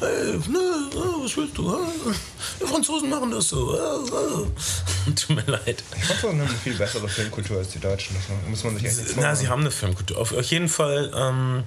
Ey, 0.00 0.06
ne, 0.48 0.58
äh, 0.92 1.24
was 1.24 1.36
willst 1.36 1.56
du? 1.56 1.72
äh? 1.72 2.14
Die 2.60 2.66
Franzosen 2.66 3.08
machen 3.08 3.30
das 3.30 3.48
so. 3.48 3.74
äh, 3.74 3.78
äh. 3.78 5.12
Tut 5.14 5.36
mir 5.36 5.44
leid. 5.50 5.82
Die 5.96 6.02
Franzosen 6.02 6.40
haben 6.40 6.48
eine 6.48 6.58
viel 6.58 6.74
bessere 6.74 7.08
Filmkultur 7.08 7.58
als 7.58 7.68
die 7.68 7.80
Deutschen. 7.80 8.14
Das 8.16 8.48
muss 8.48 8.64
man 8.64 8.76
sich 8.76 8.86
echt 8.86 9.16
Na, 9.16 9.34
sie 9.34 9.48
haben 9.48 9.60
eine 9.60 9.70
Filmkultur. 9.70 10.18
Auf, 10.18 10.32
jeden 10.32 10.68
Fall 10.68 11.12
ähm, 11.16 11.64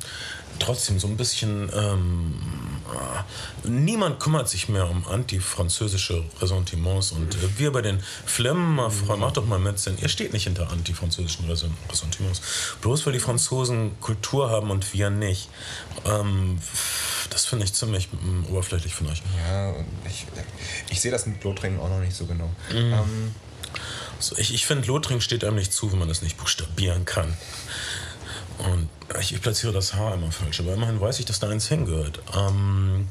trotzdem 0.59 0.99
so 0.99 1.07
ein 1.07 1.17
bisschen. 1.17 1.71
Ähm, 1.73 2.35
äh, 2.35 2.68
niemand 3.63 4.19
kümmert 4.19 4.49
sich 4.49 4.69
mehr 4.69 4.89
um 4.89 5.05
antifranzösische 5.07 6.23
Ressentiments. 6.41 7.11
Und 7.11 7.35
äh, 7.35 7.37
wir 7.57 7.71
bei 7.71 7.81
den 7.81 8.01
Flemmer, 8.25 8.89
Frau, 8.91 9.17
macht 9.17 9.37
doch 9.37 9.45
mal 9.45 9.59
mit, 9.59 9.79
sind, 9.79 10.01
ihr 10.01 10.09
steht 10.09 10.33
nicht 10.33 10.45
hinter 10.45 10.69
antifranzösischen 10.71 11.49
Ressen- 11.49 11.75
Ressentiments. 11.89 12.41
Bloß 12.81 13.05
weil 13.05 13.13
die 13.13 13.19
Franzosen 13.19 13.99
Kultur 13.99 14.49
haben 14.49 14.71
und 14.71 14.93
wir 14.93 15.09
nicht. 15.09 15.49
Ähm, 16.05 16.59
das 17.29 17.45
finde 17.45 17.65
ich 17.65 17.73
ziemlich 17.73 18.09
mm, 18.11 18.45
oberflächlich 18.49 18.93
von 18.95 19.07
euch. 19.07 19.21
Ja, 19.47 19.73
ich, 20.07 20.25
ich 20.89 21.01
sehe 21.01 21.11
das 21.11 21.25
mit 21.25 21.39
Blutringen 21.39 21.79
auch 21.79 21.89
noch 21.89 21.99
nicht 21.99 22.15
so 22.15 22.25
genau. 22.25 22.49
Ähm, 22.73 23.33
So, 24.21 24.35
ich 24.37 24.53
ich 24.53 24.65
finde, 24.65 24.85
Lothringen 24.87 25.21
steht 25.21 25.45
einem 25.45 25.55
nicht 25.55 25.71
zu, 25.71 25.91
wenn 25.91 25.99
man 25.99 26.09
das 26.09 26.21
nicht 26.21 26.35
buchstabieren 26.37 27.05
kann. 27.05 27.37
Und 28.59 28.89
ich, 29.19 29.33
ich 29.33 29.41
platziere 29.41 29.73
das 29.73 29.93
H 29.93 30.13
immer 30.13 30.31
falsch, 30.31 30.59
aber 30.59 30.73
immerhin 30.73 30.99
weiß 30.99 31.19
ich, 31.19 31.25
dass 31.25 31.39
da 31.39 31.49
eins 31.49 31.67
hingehört. 31.67 32.19
Ähm, 32.35 33.07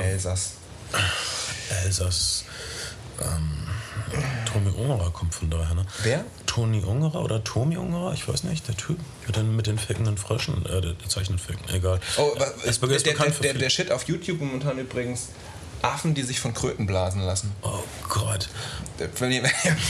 äh, 0.00 0.02
Elsass. 0.12 0.52
Elsass. 1.84 2.44
Ähm, 3.20 3.66
Tomi 4.50 4.70
Ungerer 4.70 5.10
kommt 5.10 5.34
von 5.34 5.50
daher, 5.50 5.74
ne? 5.74 5.84
Wer? 6.02 6.24
Toni 6.46 6.80
Ungerer 6.82 7.22
oder 7.22 7.44
Tomi 7.44 7.76
Ungerer, 7.76 8.12
ich 8.14 8.26
weiß 8.26 8.44
nicht, 8.44 8.66
der 8.66 8.76
Typ 8.76 8.98
mit 9.26 9.36
den, 9.36 9.54
mit 9.54 9.66
den 9.66 9.78
fickenden 9.78 10.16
Fröschen, 10.16 10.64
äh, 10.66 10.80
der, 10.80 10.94
der 10.94 11.08
zeichnet 11.08 11.40
Ficken, 11.40 11.68
egal. 11.72 12.00
Oh, 12.16 12.32
wa- 12.38 12.44
ist, 12.64 12.82
der, 12.82 12.90
ist 12.90 13.06
der, 13.06 13.14
der, 13.14 13.54
der 13.54 13.70
Shit 13.70 13.92
auf 13.92 14.04
YouTube 14.08 14.40
momentan 14.40 14.78
übrigens 14.78 15.28
Affen, 15.82 16.14
die 16.14 16.22
sich 16.22 16.40
von 16.40 16.54
Kröten 16.54 16.86
blasen 16.86 17.22
lassen. 17.22 17.52
Oh 17.62 17.82
Gott. 18.08 18.48
Wenn 19.18 19.32
ihr, 19.32 19.42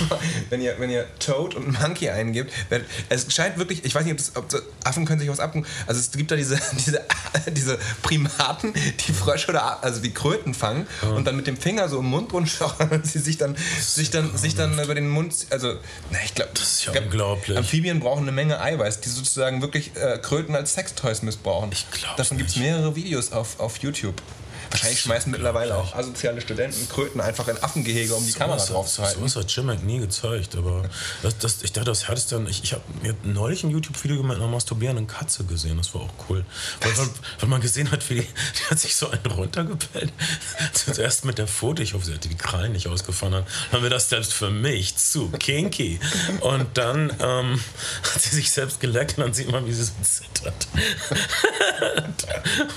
wenn 0.50 0.60
ihr, 0.60 0.78
wenn 0.78 0.88
ihr 0.90 1.04
Toad 1.18 1.56
und 1.56 1.80
Monkey 1.80 2.08
eingibt, 2.10 2.52
wenn- 2.68 2.84
es 3.08 3.26
scheint 3.34 3.58
wirklich, 3.58 3.84
ich 3.84 3.92
weiß 3.94 4.04
nicht, 4.04 4.12
ob, 4.12 4.18
das, 4.18 4.36
ob 4.36 4.48
das, 4.48 4.62
Affen 4.84 5.04
können 5.04 5.18
sich 5.18 5.28
was 5.28 5.40
abgucken. 5.40 5.66
Also 5.86 6.00
es 6.00 6.12
gibt 6.12 6.30
da 6.30 6.36
diese, 6.36 6.60
diese, 6.72 7.02
diese 7.48 7.78
Primaten, 8.02 8.72
die 8.74 9.12
Frösche 9.12 9.48
oder 9.48 9.82
also 9.82 10.00
die 10.00 10.12
Kröten 10.14 10.54
fangen 10.54 10.86
und 11.02 11.26
dann 11.26 11.36
mit 11.36 11.46
dem 11.48 11.56
Finger 11.56 11.88
so 11.88 11.98
im 11.98 12.06
Mund 12.06 12.32
rumschauen 12.32 12.88
und 12.90 13.04
sie 13.06 13.18
sich 13.18 13.36
dann, 13.38 13.56
sich 13.80 14.10
dann, 14.10 14.36
sich 14.36 14.54
dann 14.54 14.78
über 14.78 14.94
den 14.94 15.08
Mund, 15.08 15.34
also, 15.50 15.74
na, 16.10 16.18
ich 16.24 16.34
glaube, 16.34 16.52
Das 16.54 16.62
ist 16.72 16.84
ja 16.84 16.92
unglaublich. 17.02 17.56
Amphibien 17.58 17.98
brauchen 18.00 18.22
eine 18.22 18.32
Menge 18.32 18.60
Eiweiß, 18.60 19.00
die 19.00 19.08
sozusagen 19.08 19.60
wirklich 19.60 19.90
äh, 19.96 20.18
Kröten 20.18 20.54
als 20.54 20.74
Sextoys 20.74 21.22
missbrauchen. 21.22 21.70
Ich 21.72 21.90
glaub's 21.90 22.16
Davon 22.16 22.38
gibt 22.38 22.50
es 22.50 22.56
mehrere 22.56 22.94
Videos 22.94 23.32
auf, 23.32 23.58
auf 23.58 23.78
YouTube. 23.78 24.22
Wahrscheinlich 24.70 25.00
schmeißen 25.00 25.32
mittlerweile 25.32 25.76
auch 25.76 25.94
asoziale 25.94 26.40
Studenten 26.40 26.88
Kröten 26.88 27.20
einfach 27.20 27.48
in 27.48 27.60
Affengehege, 27.62 28.14
um 28.14 28.24
die 28.24 28.32
Kamera 28.32 28.56
was, 28.56 28.66
drauf 28.66 28.88
zu 28.88 29.02
halten. 29.02 29.18
Sowas 29.18 29.36
hat 29.36 29.50
Jim 29.50 29.66
nie 29.84 29.98
gezeigt, 29.98 30.54
aber 30.56 30.88
das, 31.22 31.38
das, 31.38 31.62
ich 31.62 31.72
dachte, 31.72 31.86
das 31.86 32.06
härteste 32.06 32.36
dann. 32.36 32.46
Ich, 32.46 32.62
ich 32.62 32.72
habe 32.72 32.82
mir 33.02 33.14
neulich 33.24 33.64
ein 33.64 33.70
YouTube-Video 33.70 34.22
mit 34.22 34.36
einer 34.36 34.46
masturbierenden 34.46 35.08
Katze 35.08 35.44
gesehen, 35.44 35.76
das 35.76 35.92
war 35.94 36.02
auch 36.02 36.12
cool. 36.28 36.44
Weil, 36.80 36.96
weil, 36.96 37.08
weil 37.40 37.48
man 37.48 37.60
gesehen 37.60 37.90
hat, 37.90 38.08
wie 38.10 38.14
die, 38.14 38.20
die 38.58 38.70
hat 38.70 38.78
sich 38.78 38.94
so 38.94 39.10
einen 39.10 39.26
runtergepellt. 39.26 40.12
Zuerst 40.72 41.24
mit 41.24 41.38
der 41.38 41.48
Foto, 41.48 41.82
ich 41.82 41.94
hoffe, 41.94 42.06
sie 42.06 42.14
hatte 42.14 42.28
die 42.28 42.36
Krallen 42.36 42.72
nicht 42.72 42.86
ausgefahren. 42.86 43.32
Dann 43.32 43.46
haben 43.72 43.82
wir 43.82 43.90
das 43.90 44.08
selbst 44.08 44.32
für 44.32 44.50
mich 44.50 44.96
zu 44.96 45.30
kinky. 45.30 45.98
Und 46.40 46.78
dann 46.78 47.12
ähm, 47.20 47.60
hat 48.14 48.22
sie 48.22 48.36
sich 48.36 48.50
selbst 48.50 48.80
geleckt 48.80 49.18
und 49.18 49.24
dann 49.24 49.34
sieht 49.34 49.50
man, 49.50 49.66
wie 49.66 49.72
sie 49.72 49.84
so 49.84 49.92
zittert. 50.02 50.68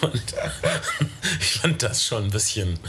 Und 0.01 0.33
ich 1.39 1.53
fand 1.59 1.81
das 1.83 2.03
schon 2.05 2.25
ein 2.25 2.31
bisschen. 2.31 2.79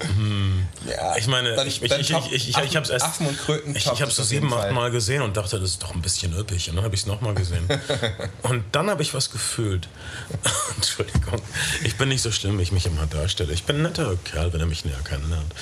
hm, 0.00 0.66
Ja, 0.88 1.16
ich 1.16 1.26
meine, 1.26 1.54
dann- 1.56 1.66
ich, 1.66 1.80
dann 1.80 2.00
ich, 2.00 2.08
top 2.08 2.26
ich, 2.30 2.48
ich, 2.50 2.56
Affen- 2.56 2.66
ich 2.66 2.76
habe 2.76 2.84
es 2.84 2.90
erst. 2.90 3.04
Affen 3.06 3.26
und 3.26 3.38
Kröten 3.38 3.74
Ich, 3.76 3.86
ich 3.86 4.00
habe 4.00 4.10
es 4.10 4.16
so 4.16 4.22
sieben, 4.22 4.52
acht. 4.52 4.70
Mal 4.72 4.90
gesehen 4.90 5.22
und 5.22 5.36
dachte, 5.36 5.58
das 5.60 5.70
ist 5.70 5.82
doch 5.82 5.94
ein 5.94 6.02
bisschen 6.02 6.36
üppig. 6.38 6.68
Und 6.70 6.76
dann 6.76 6.84
habe 6.84 6.94
ich 6.94 7.02
es 7.02 7.06
nochmal 7.06 7.34
gesehen. 7.34 7.68
und 8.42 8.64
dann 8.72 8.90
habe 8.90 9.02
ich 9.02 9.14
was 9.14 9.30
gefühlt. 9.30 9.88
Entschuldigung. 10.76 11.40
Ich 11.84 11.96
bin 11.96 12.08
nicht 12.08 12.22
so 12.22 12.30
schlimm, 12.32 12.58
wie 12.58 12.62
ich 12.62 12.72
mich 12.72 12.86
immer 12.86 13.06
darstelle. 13.06 13.52
Ich 13.52 13.64
bin 13.64 13.76
ein 13.76 13.82
netter 13.82 14.16
Kerl, 14.24 14.52
wenn 14.52 14.60
er 14.60 14.66
mich 14.66 14.84
näher 14.84 15.00
kennenlernt. 15.04 15.52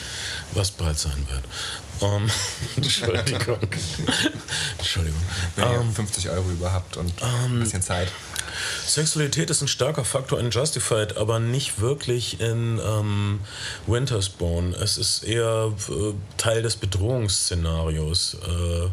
Was 0.52 0.70
bald 0.70 0.98
sein 0.98 1.26
wird. 1.30 1.42
Ähm, 2.02 2.30
Entschuldigung. 2.76 3.58
Entschuldigung. 4.78 5.20
Wenn 5.56 5.64
ihr 5.70 5.92
50 5.94 6.28
Euro 6.30 6.50
über 6.50 6.72
habt 6.72 6.96
und 6.96 7.12
ein 7.22 7.60
bisschen 7.60 7.82
Zeit. 7.82 8.08
Sexualität 8.86 9.48
ist 9.50 9.62
ein 9.62 9.68
starker 9.68 10.04
Faktor 10.04 10.38
in 10.38 10.50
Justified, 10.50 11.16
aber 11.16 11.38
nicht 11.38 11.80
wirklich 11.80 12.31
in 12.40 12.80
ähm, 12.84 13.40
Winter's 13.86 14.28
Bone. 14.28 14.74
Es 14.76 14.98
ist 14.98 15.22
eher 15.24 15.72
äh, 15.88 16.12
Teil 16.36 16.62
des 16.62 16.76
Bedrohungsszenarios. 16.76 18.36
Äh, 18.46 18.88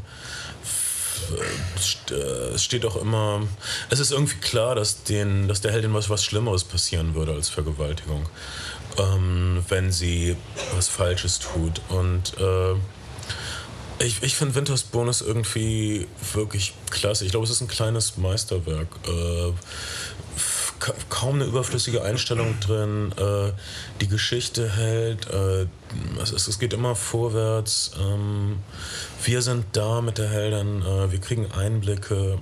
äh, 2.12 2.54
es 2.54 2.64
steht 2.64 2.86
auch 2.86 2.96
immer, 2.96 3.42
es 3.90 4.00
ist 4.00 4.12
irgendwie 4.12 4.38
klar, 4.38 4.76
dass, 4.76 5.04
den, 5.04 5.48
dass 5.48 5.62
der 5.62 5.72
Heldin 5.72 5.94
was, 5.94 6.10
was 6.10 6.24
Schlimmeres 6.24 6.64
passieren 6.64 7.16
würde 7.16 7.34
als 7.34 7.50
Vergewaltigung, 7.50 8.28
ähm, 8.98 9.64
wenn 9.70 9.92
sie 9.92 10.36
was 10.76 10.88
Falsches 10.88 11.40
tut. 11.40 11.82
Und 11.90 12.38
äh, 12.40 12.76
ich, 14.04 14.24
ich 14.24 14.36
finde 14.36 14.56
Winters 14.56 14.84
Bonus 14.84 15.22
irgendwie 15.22 16.08
wirklich 16.34 16.74
klasse. 16.90 17.26
Ich 17.26 17.32
glaube, 17.32 17.46
es 17.46 17.52
ist 17.52 17.62
ein 17.62 17.68
kleines 17.68 18.18
Meisterwerk. 18.18 18.88
Äh, 19.08 19.52
kaum 21.10 21.36
eine 21.36 21.46
überflüssige 21.46 22.04
Einstellung 22.04 22.60
drin. 22.60 23.14
Äh, 23.18 23.52
die 24.02 24.08
Geschichte 24.08 24.70
hält. 24.76 25.28
Äh, 25.30 25.68
es, 26.22 26.32
es, 26.32 26.60
geht 26.60 26.74
immer 26.74 26.96
vorwärts. 26.96 27.92
Ähm, 28.00 28.60
wir 29.24 29.42
sind 29.42 29.66
da 29.74 30.02
mit 30.02 30.18
der 30.18 30.30
Heldin. 30.30 30.82
Äh, 30.82 31.12
wir 31.12 31.20
kriegen 31.20 31.52
Einblicke 31.52 32.40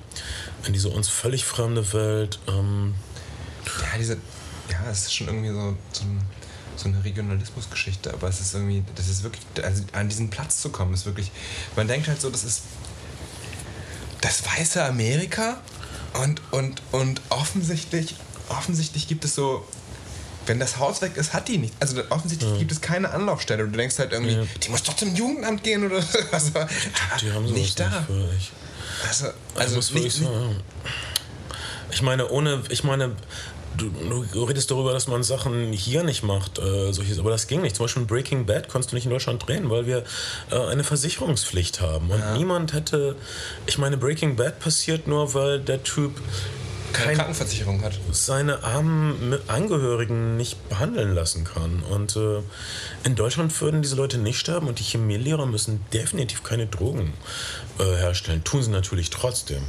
in 0.66 0.74
diese 0.74 0.90
uns 0.90 1.10
völlig 1.10 1.46
fremde 1.46 1.94
Welt. 1.94 2.40
Ähm, 2.48 2.96
Ja, 3.66 3.98
diese, 3.98 4.18
ja, 4.70 4.90
es 4.92 5.04
ist 5.04 5.16
schon 5.16 5.28
irgendwie 5.28 5.50
so, 5.50 5.78
so, 5.92 6.04
so 6.76 6.88
eine 6.88 7.04
Regionalismusgeschichte, 7.04 8.14
aber 8.14 8.28
es 8.28 8.40
ist 8.40 8.54
irgendwie, 8.54 8.84
das 8.96 9.08
ist 9.08 9.24
wirklich, 9.24 9.44
also 9.64 9.84
an 9.94 10.10
diesen 10.10 10.30
Platz 10.30 10.62
zu 10.62 10.70
kommen, 10.70 10.94
ist 10.94 11.06
wirklich, 11.06 11.32
man 11.76 11.88
denkt 11.88 12.08
halt 12.08 12.22
so, 12.22 12.30
das 12.30 12.44
ist 12.44 12.62
das 14.22 14.44
weiße 14.46 14.84
Amerika 14.84 15.62
und, 16.22 16.42
und, 16.52 16.82
und 16.92 17.22
offensichtlich, 17.30 18.16
offensichtlich 18.50 19.08
gibt 19.08 19.26
es 19.26 19.36
so, 19.36 19.66
wenn 20.46 20.60
das 20.60 20.78
Haus 20.78 21.02
weg 21.02 21.18
ist, 21.18 21.34
hat 21.34 21.48
die 21.50 21.58
nicht. 21.58 21.74
Also 21.80 22.02
offensichtlich 22.10 22.58
gibt 22.58 22.72
es 22.72 22.80
keine 22.82 23.10
Anlaufstelle. 23.12 23.66
Du 23.68 23.76
denkst 23.78 24.00
halt 24.00 24.14
irgendwie, 24.14 24.34
Ja. 24.36 24.44
die 24.64 24.70
muss 24.70 24.84
doch 24.84 24.96
zum 24.96 25.14
Jugendamt 25.16 25.64
gehen 25.64 25.86
oder 25.86 26.02
so. 26.02 26.18
Also, 26.32 26.52
die 27.22 27.32
haben 27.32 27.46
sowas 27.48 27.60
nicht 27.60 27.80
da. 27.80 27.90
nicht 27.90 28.06
für 28.08 28.30
ich. 28.38 28.52
Also, 29.08 29.26
Also 29.26 29.36
also 29.56 29.76
muss 29.76 29.94
nicht, 29.94 30.16
sagen. 30.18 30.62
Ich 31.92 32.02
meine, 32.02 32.28
ohne, 32.30 32.64
ich 32.70 32.84
meine, 32.84 33.12
du, 33.78 33.90
du 34.32 34.44
redest 34.44 34.72
darüber, 34.72 34.94
dass 34.94 35.08
man 35.08 35.22
Sachen 35.24 35.72
hier 35.74 36.04
nicht 36.04 36.24
macht, 36.24 36.60
äh, 36.60 36.92
solches, 36.94 37.20
aber 37.20 37.30
das 37.30 37.48
ging 37.48 37.62
nicht. 37.62 37.76
Zum 37.76 37.86
Beispiel 37.86 38.06
Breaking 38.06 38.46
Bad 38.46 38.70
konntest 38.70 38.92
du 38.92 38.96
nicht 38.96 39.06
in 39.06 39.12
Deutschland 39.12 39.46
drehen, 39.46 39.70
weil 39.70 39.86
wir 39.86 40.04
äh, 40.52 40.56
eine 40.58 40.84
Versicherungspflicht 40.84 41.82
haben. 41.82 42.10
Und 42.10 42.34
niemand 42.38 42.74
hätte, 42.74 43.16
ich 43.66 43.78
meine, 43.78 43.98
Breaking 43.98 44.36
Bad 44.36 44.60
passiert 44.60 45.08
nur, 45.08 45.34
weil 45.34 45.60
der 45.60 45.84
Typ 45.84 46.20
keine 46.94 47.16
Krankenversicherung 47.16 47.82
hat. 47.84 48.00
seine 48.12 48.64
armen 48.64 49.38
Angehörigen 49.48 50.38
nicht 50.38 50.70
behandeln 50.70 51.14
lassen 51.14 51.44
kann. 51.44 51.84
Und 51.84 52.16
äh, 52.16 52.42
in 53.04 53.16
Deutschland 53.16 53.60
würden 53.62 53.82
diese 53.82 53.96
Leute 53.96 54.18
nicht 54.18 54.40
sterben 54.40 54.68
und 54.68 54.80
die 54.80 54.84
Chemielehrer 54.84 55.46
müssen 55.46 55.84
definitiv 55.94 56.44
keine 56.44 56.68
Drogen 56.68 57.14
äh, 57.80 57.84
herstellen. 57.84 58.44
Tun 58.44 58.64
sie 58.64 58.72
natürlich 58.72 59.10
trotzdem. 59.10 59.64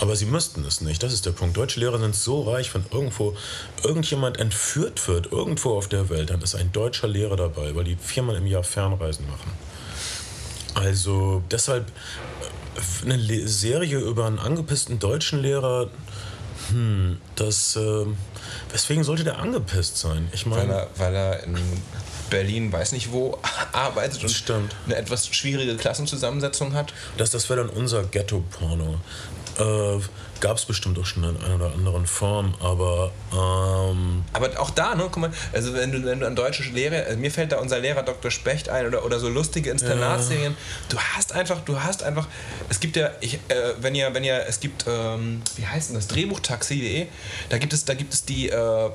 Aber 0.00 0.16
sie 0.16 0.26
müssten 0.26 0.64
es 0.64 0.80
nicht. 0.80 1.02
Das 1.02 1.12
ist 1.12 1.26
der 1.26 1.32
Punkt. 1.32 1.56
Deutsche 1.56 1.78
Lehrer 1.78 1.98
sind 1.98 2.16
so 2.16 2.42
reich, 2.42 2.74
wenn 2.74 2.84
irgendwo 2.90 3.36
irgendjemand 3.84 4.38
entführt 4.38 5.06
wird, 5.06 5.30
irgendwo 5.30 5.76
auf 5.76 5.88
der 5.88 6.08
Welt, 6.08 6.30
dann 6.30 6.42
ist 6.42 6.54
ein 6.54 6.72
deutscher 6.72 7.08
Lehrer 7.08 7.36
dabei, 7.36 7.74
weil 7.74 7.84
die 7.84 7.96
viermal 7.96 8.36
im 8.36 8.46
Jahr 8.46 8.64
Fernreisen 8.64 9.26
machen. 9.28 9.52
Also 10.74 11.42
deshalb 11.50 11.86
äh, 13.06 13.12
eine 13.12 13.46
Serie 13.46 13.98
über 13.98 14.26
einen 14.26 14.38
angepissten 14.38 14.98
deutschen 14.98 15.40
Lehrer, 15.42 15.90
hm, 16.72 17.18
das, 17.36 17.76
äh, 17.76 18.06
weswegen 18.70 19.04
sollte 19.04 19.24
der 19.24 19.38
angepisst 19.38 19.98
sein? 19.98 20.28
Ich 20.32 20.48
Weil 20.50 20.66
meine, 20.66 20.72
er, 20.72 20.90
weil 20.96 21.14
er 21.14 21.44
in 21.44 21.56
Berlin, 22.30 22.72
weiß 22.72 22.92
nicht 22.92 23.12
wo, 23.12 23.38
arbeitet 23.72 24.22
und 24.22 24.30
Stimmt. 24.30 24.74
eine 24.86 24.96
etwas 24.96 25.26
schwierige 25.28 25.76
Klassenzusammensetzung 25.76 26.74
hat. 26.74 26.92
das, 27.18 27.30
das 27.30 27.48
wäre 27.48 27.64
dann 27.64 27.70
unser 27.70 28.04
Ghetto-Porno. 28.04 28.98
Äh, 29.58 30.00
Gab 30.42 30.56
es 30.56 30.64
bestimmt 30.64 30.98
auch 30.98 31.06
schon 31.06 31.22
in 31.22 31.36
einer 31.36 31.54
oder 31.54 31.72
anderen 31.72 32.04
Form, 32.04 32.52
aber 32.58 33.12
ähm, 33.32 34.24
Aber 34.32 34.60
auch 34.60 34.70
da, 34.70 34.96
ne, 34.96 35.04
guck 35.04 35.18
mal, 35.18 35.30
also 35.52 35.72
wenn 35.72 35.92
du, 35.92 36.04
wenn 36.04 36.18
du 36.18 36.26
an 36.26 36.34
deutsche 36.34 36.64
Lehrer, 36.64 37.06
also 37.06 37.16
mir 37.16 37.30
fällt 37.30 37.52
da 37.52 37.58
unser 37.58 37.78
Lehrer 37.78 38.02
Dr. 38.02 38.28
Specht 38.32 38.68
ein 38.68 38.88
oder, 38.88 39.04
oder 39.04 39.20
so 39.20 39.28
lustige 39.28 39.70
Internatsserien. 39.70 40.56
Du 40.88 40.98
hast 40.98 41.32
einfach, 41.32 41.60
du 41.60 41.80
hast 41.80 42.02
einfach, 42.02 42.26
es 42.68 42.80
gibt 42.80 42.96
ja, 42.96 43.12
ich, 43.20 43.34
äh, 43.34 43.74
wenn 43.82 43.94
ihr, 43.94 44.12
wenn 44.14 44.24
ihr, 44.24 44.44
es 44.48 44.58
gibt, 44.58 44.84
ähm, 44.88 45.42
wie 45.54 45.64
heißt 45.64 45.90
denn 45.90 45.94
das, 45.94 46.08
Drehbuchtaxi.de, 46.08 47.06
da 47.48 47.58
gibt 47.58 47.72
es, 47.72 47.84
da 47.84 47.94
gibt 47.94 48.12
es 48.12 48.24
die, 48.24 48.48
äh, 48.48 48.90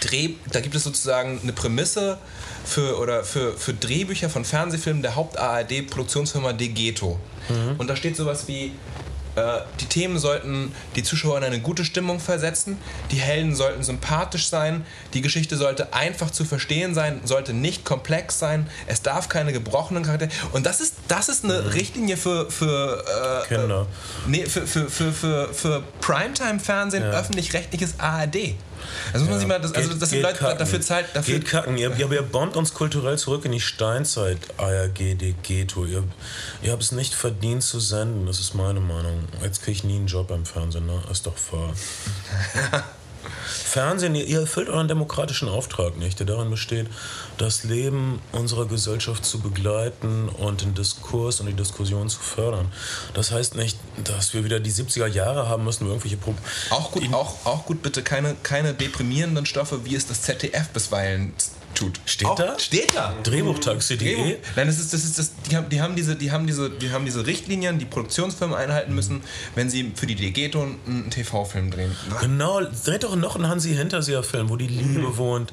Dreh, 0.00 0.30
da 0.50 0.60
gibt 0.60 0.74
es 0.74 0.84
sozusagen 0.84 1.40
eine 1.42 1.52
Prämisse 1.52 2.16
für, 2.64 2.98
oder 2.98 3.24
für, 3.24 3.58
für 3.58 3.74
Drehbücher 3.74 4.30
von 4.30 4.46
Fernsehfilmen 4.46 5.02
der 5.02 5.16
Haupt-ARD-Produktionsfirma 5.16 6.54
Degeto. 6.54 7.20
Und 7.78 7.88
da 7.88 7.96
steht 7.96 8.16
sowas 8.16 8.46
wie, 8.48 8.72
äh, 9.36 9.60
die 9.80 9.86
Themen 9.86 10.18
sollten 10.18 10.72
die 10.96 11.02
Zuschauer 11.02 11.38
in 11.38 11.44
eine 11.44 11.60
gute 11.60 11.84
Stimmung 11.84 12.20
versetzen, 12.20 12.78
die 13.10 13.16
Helden 13.16 13.54
sollten 13.54 13.82
sympathisch 13.82 14.48
sein, 14.48 14.84
die 15.14 15.20
Geschichte 15.20 15.56
sollte 15.56 15.92
einfach 15.94 16.30
zu 16.30 16.44
verstehen 16.44 16.94
sein, 16.94 17.20
sollte 17.24 17.52
nicht 17.52 17.84
komplex 17.84 18.38
sein, 18.38 18.68
es 18.86 19.02
darf 19.02 19.28
keine 19.28 19.52
gebrochenen 19.52 20.02
Charaktere. 20.04 20.30
Und 20.52 20.66
das 20.66 20.80
ist, 20.80 20.94
das 21.08 21.28
ist 21.28 21.44
eine 21.44 21.74
Richtlinie 21.74 22.16
für, 22.16 22.50
für, 22.50 23.04
äh, 23.44 23.48
Kinder. 23.48 23.86
Nee, 24.26 24.46
für, 24.46 24.66
für, 24.66 24.90
für, 24.90 25.12
für, 25.12 25.54
für 25.54 25.82
Primetime-Fernsehen, 26.00 27.02
Ja. 27.02 27.10
öffentlich-rechtliches 27.10 27.94
ARD. 27.98 28.54
Das 29.12 29.20
muss 29.22 29.30
man 29.30 29.38
sich 29.38 29.48
mal, 29.48 29.60
das, 29.60 29.72
also 29.72 29.90
Geht- 29.90 30.02
das 30.02 30.10
sind 30.10 30.18
geht 30.18 30.26
Leute 30.26 30.38
kacken. 30.38 30.58
dafür 30.58 30.80
Zeit, 30.80 31.06
dafür. 31.14 31.38
Geht 31.38 31.48
kacken. 31.48 31.76
Ihr, 31.78 31.96
ihr, 31.96 32.10
ihr 32.12 32.22
bombt 32.22 32.56
uns 32.56 32.74
kulturell 32.74 33.18
zurück 33.18 33.44
in 33.44 33.52
die 33.52 33.60
Steinzeit, 33.60 34.38
ARG, 34.56 35.16
die 35.16 35.34
Ghetto. 35.42 35.84
Ihr, 35.84 36.04
ihr 36.62 36.72
habt 36.72 36.82
es 36.82 36.92
nicht 36.92 37.14
verdient 37.14 37.62
zu 37.62 37.80
senden, 37.80 38.26
das 38.26 38.40
ist 38.40 38.54
meine 38.54 38.80
Meinung. 38.80 39.24
Jetzt 39.42 39.62
kriege 39.62 39.72
ich 39.72 39.84
nie 39.84 39.96
einen 39.96 40.06
Job 40.06 40.28
beim 40.28 40.44
Fernsehen, 40.46 40.86
ne? 40.86 41.02
Ist 41.10 41.26
doch 41.26 41.34
wahr. 41.52 41.72
Fernsehen, 43.46 44.14
ihr, 44.14 44.24
ihr 44.26 44.40
erfüllt 44.40 44.68
euren 44.68 44.88
demokratischen 44.88 45.48
Auftrag 45.48 45.96
nicht, 45.98 46.18
der 46.18 46.26
darin 46.26 46.50
besteht, 46.50 46.86
das 47.40 47.64
Leben 47.64 48.20
unserer 48.32 48.66
Gesellschaft 48.66 49.24
zu 49.24 49.40
begleiten 49.40 50.28
und 50.28 50.60
den 50.60 50.74
Diskurs 50.74 51.40
und 51.40 51.46
die 51.46 51.54
Diskussion 51.54 52.08
zu 52.10 52.20
fördern. 52.20 52.70
Das 53.14 53.30
heißt 53.30 53.56
nicht, 53.56 53.78
dass 54.04 54.34
wir 54.34 54.44
wieder 54.44 54.60
die 54.60 54.70
70er 54.70 55.06
Jahre 55.06 55.48
haben 55.48 55.64
müssen, 55.64 55.86
wo 55.86 55.90
irgendwelche 55.90 56.18
Pro 56.18 56.34
Auch 56.68 56.92
gut, 56.92 57.02
auch, 57.14 57.46
auch 57.46 57.64
gut 57.64 57.82
bitte 57.82 58.02
keine, 58.02 58.36
keine 58.42 58.74
deprimierenden 58.74 59.46
Stoffe, 59.46 59.86
wie 59.86 59.94
es 59.94 60.06
das 60.06 60.20
ZDF 60.22 60.68
bisweilen 60.68 61.32
tut. 61.74 62.00
Steht 62.04 62.28
auch, 62.28 62.34
da? 62.34 62.58
Steht 62.58 62.94
da. 62.94 63.14
Drehbuchtaxi.de. 63.22 64.14
Drehbuch. 64.14 64.38
Nein, 64.56 64.66
das 64.66 64.78
ist, 64.78 64.92
das 64.92 65.04
ist 65.04 65.18
das, 65.18 65.32
die, 65.48 65.56
haben, 65.56 65.68
die, 65.68 65.80
haben 65.80 65.96
diese, 65.96 66.16
die, 66.16 66.30
haben 66.30 66.46
diese, 66.46 66.68
die 66.68 66.90
haben 66.90 67.04
diese 67.04 67.26
Richtlinien, 67.26 67.78
die 67.78 67.86
Produktionsfirmen 67.86 68.56
einhalten 68.56 68.94
müssen, 68.94 69.22
wenn 69.54 69.70
sie 69.70 69.92
für 69.94 70.06
die 70.06 70.14
Degeto 70.14 70.62
einen 70.62 71.10
TV-Film 71.10 71.70
drehen. 71.70 71.96
Genau, 72.20 72.60
dreht 72.84 73.04
doch 73.04 73.16
noch 73.16 73.36
einen 73.36 73.48
Hansi 73.48 73.74
Hinterseher-Film, 73.74 74.50
wo 74.50 74.56
die 74.56 74.66
Liebe 74.66 75.16
wohnt. 75.16 75.52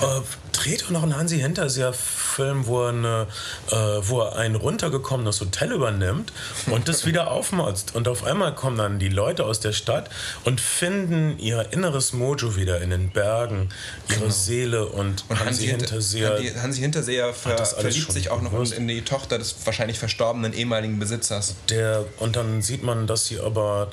Äh, 0.00 0.20
dreht 0.52 0.82
doch 0.82 0.90
noch 0.90 1.02
einen 1.02 1.16
Hansi 1.16 1.38
Hinterseher-Film, 1.38 2.66
wo, 2.66 2.84
er 2.84 2.88
eine, 2.90 3.26
äh, 3.70 3.74
wo 4.08 4.20
er 4.22 4.36
ein 4.36 4.54
runtergekommenes 4.54 5.40
Hotel 5.40 5.72
übernimmt 5.72 6.32
und 6.66 6.88
das 6.88 7.06
wieder 7.06 7.30
aufmotzt. 7.30 7.94
Und 7.94 8.08
auf 8.08 8.24
einmal 8.24 8.54
kommen 8.54 8.76
dann 8.76 8.98
die 8.98 9.08
Leute 9.08 9.44
aus 9.44 9.60
der 9.60 9.72
Stadt 9.72 10.10
und 10.44 10.60
finden 10.60 11.38
ihr 11.38 11.72
inneres 11.72 12.12
Mojo 12.12 12.56
wieder 12.56 12.80
in 12.80 12.90
den 12.90 13.10
Bergen, 13.10 13.68
ihre 14.10 14.30
Seele 14.30 14.86
und, 14.86 15.24
Und 15.28 15.38
Hansi, 15.40 15.66
Hinter- 15.66 15.86
Hinterseher. 15.86 16.30
Hansi, 16.34 16.52
Hansi 16.54 16.80
Hinterseher 16.80 17.32
ver, 17.34 17.64
verliebt 17.64 18.12
sich 18.12 18.30
auch 18.30 18.42
noch 18.42 18.52
in, 18.52 18.72
in 18.72 18.88
die 18.88 19.02
Tochter 19.02 19.38
des 19.38 19.54
wahrscheinlich 19.64 19.98
verstorbenen 19.98 20.52
ehemaligen 20.52 20.98
Besitzers. 20.98 21.54
Der, 21.70 22.04
und 22.18 22.36
dann 22.36 22.62
sieht 22.62 22.82
man, 22.82 23.06
dass 23.06 23.26
sie 23.26 23.38
aber 23.40 23.90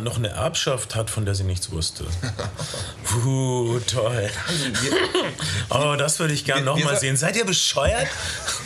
noch 0.00 0.16
eine 0.16 0.28
Erbschaft 0.28 0.94
hat, 0.94 1.10
von 1.10 1.24
der 1.24 1.34
sie 1.34 1.44
nichts 1.44 1.70
wusste. 1.70 2.04
Uh, 3.24 3.78
toll. 3.80 4.28
Oh, 5.70 5.94
das 5.96 6.18
würde 6.18 6.34
ich 6.34 6.44
gerne 6.44 6.62
nochmal 6.62 6.98
sehen. 6.98 7.16
Seid 7.16 7.36
ihr 7.36 7.44
bescheuert? 7.44 8.08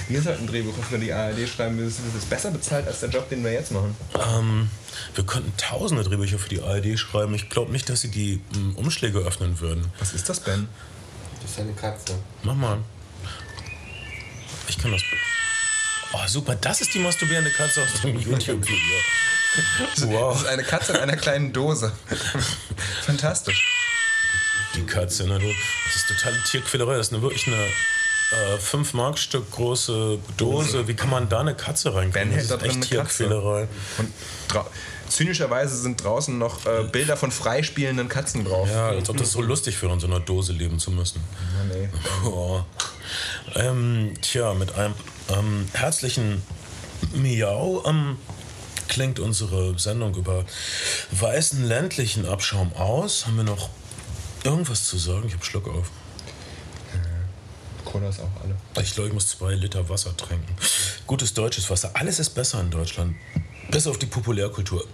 Wir 0.09 0.23
sollten 0.23 0.47
Drehbuch 0.47 0.73
für 0.85 0.99
die 0.99 1.13
ARD 1.13 1.47
schreiben, 1.49 1.79
das 1.79 1.95
ist 1.99 2.31
besser 2.31 2.51
bezahlt 2.51 2.87
als 2.87 3.01
der 3.01 3.11
Job, 3.11 3.29
den 3.29 3.45
wir 3.45 3.53
jetzt 3.53 3.73
machen. 3.73 3.95
Ähm, 4.15 4.71
wir 5.15 5.25
könnten 5.25 5.53
tausende 5.57 6.03
Drehbücher 6.03 6.39
für 6.39 6.49
die 6.49 6.63
ARD 6.63 6.99
schreiben. 6.99 7.35
Ich 7.35 7.51
glaube 7.51 7.73
nicht, 7.73 7.89
dass 7.89 8.01
sie 8.01 8.11
die 8.11 8.41
mm, 8.53 8.77
Umschläge 8.77 9.19
öffnen 9.19 9.61
würden. 9.61 9.85
Was 9.99 10.13
ist 10.13 10.29
das, 10.29 10.41
Ben? 10.41 10.69
Das 11.43 11.51
ist 11.51 11.61
eine 11.61 11.73
Katze. 11.73 12.15
Mach 12.43 12.55
mal. 12.55 12.79
Ich 14.69 14.79
kann 14.79 14.93
das. 14.93 15.03
Oh, 16.13 16.27
super. 16.27 16.55
Das 16.57 16.81
ist 16.81 16.95
die 16.95 16.99
masturbierende 17.01 17.51
Katze 17.51 17.83
aus 17.83 18.01
dem 18.01 18.19
YouTube-Video. 18.19 18.97
Das 19.95 20.07
Wow. 20.09 20.37
ist 20.41 20.47
eine 20.47 20.63
Katze 20.63 20.93
in 20.93 20.99
einer 20.99 21.17
kleinen 21.17 21.53
Dose. 21.53 21.93
Fantastisch. 23.05 23.65
Die 24.75 24.83
Katze, 24.85 25.27
ne? 25.27 25.39
Du, 25.39 25.47
das 25.47 25.97
ist 25.97 26.09
totale 26.09 26.37
Tierquälerei. 26.45 26.97
Das 26.97 27.09
ist 27.09 27.13
eine, 27.13 27.23
wirklich 27.23 27.47
eine 27.47 27.57
äh, 27.57 28.59
5 28.59 28.93
Mark 28.93 29.19
Stück 29.19 29.51
große 29.51 30.19
Dose. 30.37 30.87
Wie 30.87 30.95
kann 30.95 31.11
man 31.11 31.29
da 31.29 31.41
eine 31.41 31.55
Katze 31.55 31.95
reinkriegen? 31.95 32.37
Das 32.37 32.49
da 32.49 32.57
ist 32.57 32.65
echt. 32.65 32.83
Tierquälerei. 32.83 33.67
Und 33.97 34.13
zynischerweise 35.09 35.77
sind 35.77 36.05
draußen 36.05 36.37
noch 36.39 36.67
äh, 36.67 36.85
Bilder 36.85 37.17
von 37.17 37.31
freispielenden 37.31 38.09
Katzen 38.09 38.45
drauf. 38.45 38.69
Ja, 38.71 38.89
als 38.91 39.09
ob 39.09 39.17
das 39.17 39.33
so 39.33 39.41
lustig 39.41 39.81
wäre, 39.83 39.95
in 39.95 40.01
so 40.01 40.07
einer 40.07 40.21
Dose 40.21 40.53
leben 40.53 40.79
zu 40.79 40.91
müssen. 40.91 41.23
Mann, 41.57 41.71
ey. 41.71 41.89
Oh. 42.27 42.61
Ähm, 43.55 44.13
tja, 44.21 44.53
mit 44.53 44.75
einem 44.75 44.95
ähm, 45.31 45.67
herzlichen 45.73 46.43
Miau 47.15 47.83
ähm, 47.87 48.19
klingt 48.89 49.21
unsere 49.21 49.79
Sendung 49.79 50.15
über 50.15 50.45
weißen 51.13 51.65
ländlichen 51.65 52.27
Abschaum 52.27 52.73
aus. 52.75 53.27
Haben 53.27 53.37
wir 53.37 53.45
noch 53.45 53.71
irgendwas 54.45 54.85
zu 54.85 54.99
sagen? 54.99 55.25
Ich 55.29 55.35
habe 55.35 55.45
Schluck 55.45 55.69
auf. 55.69 55.91
Cola 57.85 58.09
ist 58.09 58.21
auch 58.21 58.43
alle. 58.43 58.57
Ich 58.83 58.95
glaube, 58.95 59.09
ich 59.09 59.15
muss 59.15 59.29
zwei 59.29 59.55
Liter 59.55 59.89
Wasser 59.89 60.15
trinken. 60.17 60.55
Gutes 61.07 61.33
deutsches 61.33 61.71
Wasser. 61.71 61.91
Alles 61.95 62.19
ist 62.19 62.31
besser 62.31 62.61
in 62.61 62.71
Deutschland. 62.71 63.17
Bis 63.71 63.87
auf 63.87 63.99
die 63.99 64.07
Populärkultur. 64.07 64.87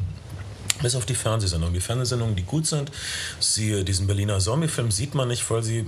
Bis 0.80 0.95
auf 0.95 1.05
die 1.05 1.14
Fernsehsendungen. 1.14 1.74
Die 1.74 1.80
Fernsehsendungen, 1.80 2.36
die 2.36 2.45
gut 2.45 2.66
sind, 2.66 2.92
siehe 3.40 3.84
diesen 3.84 4.07
Berliner 4.07 4.38
Zombie-Film, 4.38 4.90
sieht 4.90 5.14
man 5.14 5.28
nicht, 5.28 5.49
weil 5.51 5.62
sie 5.62 5.86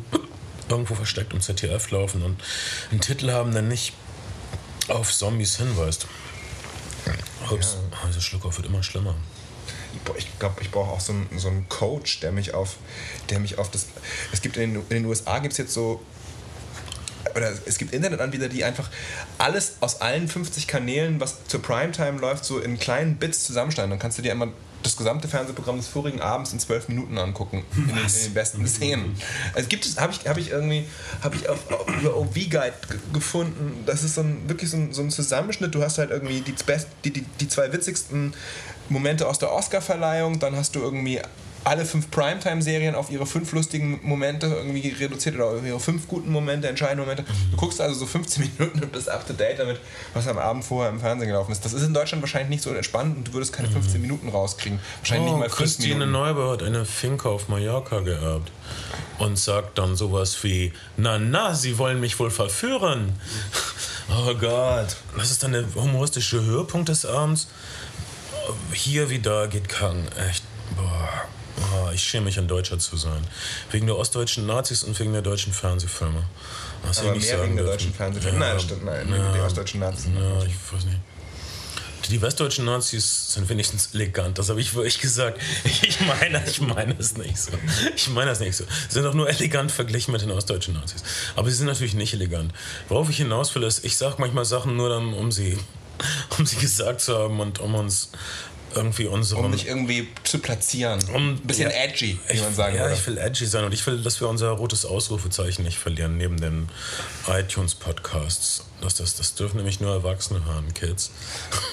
irgendwo 0.68 0.94
versteckt 0.94 1.32
im 1.32 1.40
ZDF 1.40 1.90
laufen 1.90 2.22
und 2.22 2.40
einen 2.90 3.00
Titel 3.00 3.30
haben, 3.30 3.52
der 3.52 3.62
nicht 3.62 3.92
auf 4.88 5.12
Zombies 5.12 5.57
hinweist. 5.57 6.07
Ups, 7.50 7.76
oh, 7.92 8.07
dieser 8.09 8.20
Schluckauf 8.20 8.57
wird 8.57 8.66
immer 8.66 8.82
schlimmer. 8.82 9.14
Ich 10.16 10.38
glaube, 10.38 10.61
ich 10.61 10.70
brauche 10.70 10.90
auch 10.90 11.00
so 11.00 11.12
einen, 11.12 11.38
so 11.38 11.48
einen 11.48 11.68
Coach, 11.68 12.20
der 12.20 12.32
mich 12.32 12.54
auf, 12.54 12.76
der 13.30 13.40
mich 13.40 13.59
auf 13.59 13.70
das. 13.70 13.86
Es 14.32 14.42
gibt 14.42 14.57
in 14.57 14.74
den, 14.74 14.82
in 14.88 14.96
den 14.96 15.07
USA 15.07 15.38
gibt 15.38 15.52
es 15.52 15.59
jetzt 15.59 15.72
so. 15.72 16.02
Oder 17.34 17.52
es 17.66 17.78
gibt 17.78 17.92
Internetanbieter, 17.92 18.48
die 18.48 18.64
einfach 18.64 18.90
alles 19.36 19.76
aus 19.80 20.00
allen 20.00 20.28
50 20.28 20.66
Kanälen, 20.66 21.20
was 21.20 21.44
zur 21.46 21.61
Primetime 21.61 22.18
läuft, 22.18 22.44
so 22.44 22.59
in 22.61 22.78
kleinen 22.78 23.16
Bits 23.16 23.44
zusammenschneiden. 23.44 23.90
Dann 23.90 23.98
kannst 23.98 24.18
du 24.18 24.22
dir 24.22 24.32
einmal 24.32 24.52
das 24.87 24.97
gesamte 24.97 25.28
Fernsehprogramm 25.28 25.76
des 25.76 25.89
vorigen 25.89 26.20
Abends 26.20 26.53
in 26.53 26.59
zwölf 26.61 26.89
Minuten 26.89 27.18
angucken. 27.18 27.64
In 27.76 27.87
den, 27.89 27.97
in 27.99 28.05
den 28.24 28.34
besten 28.34 28.66
Szenen. 28.66 29.16
Also 29.55 29.68
gibt 29.68 29.84
es, 29.84 29.99
habe 30.01 30.12
ich, 30.12 30.26
hab 30.28 30.37
ich 30.39 30.51
irgendwie, 30.51 30.87
habe 31.22 31.37
ich 31.37 31.49
auf, 31.49 31.59
über 32.01 32.16
OV 32.16 32.34
Guide 32.34 32.72
ge- 32.89 32.99
gefunden. 33.12 33.82
Das 33.87 34.03
ist 34.03 34.14
so 34.14 34.22
ein, 34.22 34.49
wirklich 34.49 34.70
so 34.70 34.76
ein, 34.76 34.93
so 34.93 35.03
ein 35.03 35.11
Zusammenschnitt. 35.11 35.74
Du 35.74 35.82
hast 35.82 35.99
halt 35.99 36.11
irgendwie 36.11 36.41
die, 36.41 36.53
best, 36.64 36.89
die, 37.05 37.11
die, 37.12 37.22
die 37.41 37.49
zwei 37.49 37.72
witzigsten 37.72 38.32
Momente 38.89 39.26
aus 39.28 39.39
der 39.39 39.53
Oscar-Verleihung, 39.53 40.39
dann 40.39 40.55
hast 40.57 40.74
du 40.76 40.80
irgendwie 40.80 41.20
alle 41.67 41.85
fünf 41.85 42.11
Primetime-Serien 42.12 42.95
auf 42.95 43.11
ihre 43.11 43.27
fünf 43.27 43.53
lustigen 43.53 43.99
Momente 44.05 44.47
irgendwie 44.47 44.89
reduziert 44.89 45.35
oder 45.35 45.47
auf 45.47 45.64
ihre 45.64 45.81
fünf 45.81 46.07
guten 46.07 46.31
Momente, 46.31 46.69
entscheidende 46.69 47.03
Momente. 47.03 47.25
Du 47.51 47.57
guckst 47.57 47.81
also 47.81 47.99
so 47.99 48.07
15 48.07 48.53
Minuten 48.59 48.85
und 48.85 48.93
bist 48.93 49.09
up 49.09 49.27
to 49.27 49.33
date 49.33 49.59
damit, 49.59 49.81
was 50.14 50.29
am 50.29 50.39
Abend 50.39 50.64
vorher 50.64 50.93
im 50.93 51.01
Fernsehen 51.01 51.27
gelaufen 51.29 51.51
ist. 51.51 51.64
Das 51.64 51.73
ist 51.73 51.83
in 51.83 51.93
Deutschland 51.93 52.23
wahrscheinlich 52.23 52.51
nicht 52.51 52.62
so 52.62 52.71
entspannt 52.73 53.17
und 53.17 53.29
du 53.29 53.33
würdest 53.33 53.53
keine 53.53 53.69
15 53.69 54.01
Minuten 54.01 54.29
rauskriegen. 54.29 54.79
Wahrscheinlich 55.01 55.29
Oh, 55.29 55.31
nicht 55.33 55.41
mal 55.41 55.49
fünf 55.49 55.59
Christine 55.59 55.95
Minuten. 55.95 56.12
Neubauer 56.12 56.53
hat 56.53 56.62
eine 56.62 56.85
Finca 56.85 57.31
auf 57.31 57.49
Mallorca 57.49 57.99
geerbt 57.99 58.53
und 59.19 59.37
sagt 59.37 59.77
dann 59.79 59.97
sowas 59.97 60.45
wie, 60.45 60.73
na 60.97 61.19
na, 61.19 61.53
Sie 61.55 61.79
wollen 61.79 61.99
mich 61.99 62.17
wohl 62.21 62.31
verführen. 62.31 63.12
Oh 64.09 64.33
Gott. 64.35 64.97
Das 65.19 65.33
ist 65.33 65.43
dann 65.43 65.51
der 65.51 65.64
humoristische 65.75 66.41
Höhepunkt 66.45 66.91
des 66.91 67.05
Abends. 67.05 67.49
Hier 68.73 69.11
wie 69.11 69.19
da 69.19 69.47
geht 69.47 69.69
Kang. 69.69 70.07
Echt, 70.29 70.45
boah. 70.77 71.27
Oh, 71.59 71.90
ich 71.92 72.02
schäme 72.02 72.26
mich, 72.26 72.38
ein 72.38 72.48
Deutscher 72.48 72.78
zu 72.78 72.96
sein. 72.96 73.26
Wegen 73.70 73.86
der 73.86 73.96
ostdeutschen 73.96 74.46
Nazis 74.46 74.82
und 74.84 74.98
wegen 74.98 75.12
der 75.12 75.22
deutschen 75.22 75.52
Fernsehfilme. 75.52 76.22
Das 76.86 76.98
hätte 76.98 77.09
Aber 77.09 77.16
ich 77.16 77.22
nicht 77.22 77.32
mehr 77.32 77.42
wegen 77.44 77.57
der 77.57 77.64
dürfen. 77.64 77.78
deutschen 77.78 77.94
Fernsehfilme. 77.94 78.38
Nein, 78.38 78.61
stimmt, 78.61 78.84
nein, 78.84 79.12
wegen 79.12 79.32
der 79.32 79.44
ostdeutschen 79.44 79.80
Nazis. 79.80 80.07
Ja, 80.14 80.42
ich 80.44 80.54
weiß 80.72 80.84
nicht. 80.84 80.98
Die 82.11 82.22
westdeutschen 82.22 82.64
Nazis 82.66 83.32
sind 83.32 83.48
wenigstens 83.48 83.88
elegant, 83.92 84.38
das 84.38 84.48
habe 84.48 84.61
ich 84.61 84.74
wirklich 84.74 85.00
gesagt. 85.00 85.40
Ich 85.64 85.98
meine, 86.02 86.40
ich 86.46 86.61
meine 86.61 86.94
es 86.98 87.16
nicht 87.16 87.36
so. 87.36 87.50
Ich 87.96 88.09
meine 88.11 88.30
es 88.30 88.38
nicht 88.38 88.54
so. 88.54 88.62
Sie 88.88 88.94
sind 88.94 89.07
auch 89.07 89.14
nur 89.14 89.28
elegant 89.28 89.72
verglichen 89.72 90.12
mit 90.12 90.20
den 90.20 90.30
ostdeutschen 90.30 90.74
Nazis. 90.74 91.02
Aber 91.34 91.50
sie 91.50 91.57
sind 91.57 91.66
natürlich 91.66 91.94
nicht 91.94 92.12
elegant. 92.12 92.52
Worauf 92.88 93.11
ich 93.11 93.16
hinaus 93.16 93.52
will, 93.57 93.64
ist, 93.64 93.84
ich 93.84 93.96
sage 93.96 94.16
manchmal 94.18 94.44
Sachen 94.44 94.76
nur 94.76 94.88
dann, 94.88 95.14
um 95.14 95.32
sie, 95.32 95.59
um 96.38 96.46
sie 96.46 96.57
gesagt 96.57 97.00
zu 97.00 97.16
haben 97.18 97.40
und 97.40 97.59
um 97.59 97.74
uns 97.74 98.11
irgendwie 98.77 99.07
unseren... 99.07 99.45
Um 99.47 99.53
dich 99.53 99.66
irgendwie 99.66 100.09
zu 100.24 100.39
platzieren. 100.39 101.01
Um- 101.12 101.31
Ein 101.35 101.41
bisschen 101.41 101.70
ja. 101.70 101.77
edgy, 101.77 102.18
wie 102.29 102.35
ich, 102.35 102.43
man 102.43 102.55
sagen 102.55 102.77
ja, 102.77 102.83
würde. 102.83 102.95
ich 102.95 103.07
will 103.07 103.18
edgy 103.18 103.47
sein 103.47 103.64
und 103.64 103.72
ich 103.72 103.87
will, 103.87 104.03
dass 104.03 104.20
wir 104.20 104.29
unser 104.29 104.51
rotes 104.51 104.85
Ausrufezeichen 104.85 105.64
nicht 105.64 105.79
verlieren 105.79 106.16
neben 106.16 106.37
den 106.37 106.68
iTunes-Podcasts. 107.27 108.64
Das, 108.81 108.95
das, 108.97 109.16
das 109.16 109.35
dürfen 109.35 109.57
nämlich 109.57 109.81
nur 109.81 109.93
Erwachsene 109.93 110.45
hören, 110.45 110.72
Kids. 110.74 111.11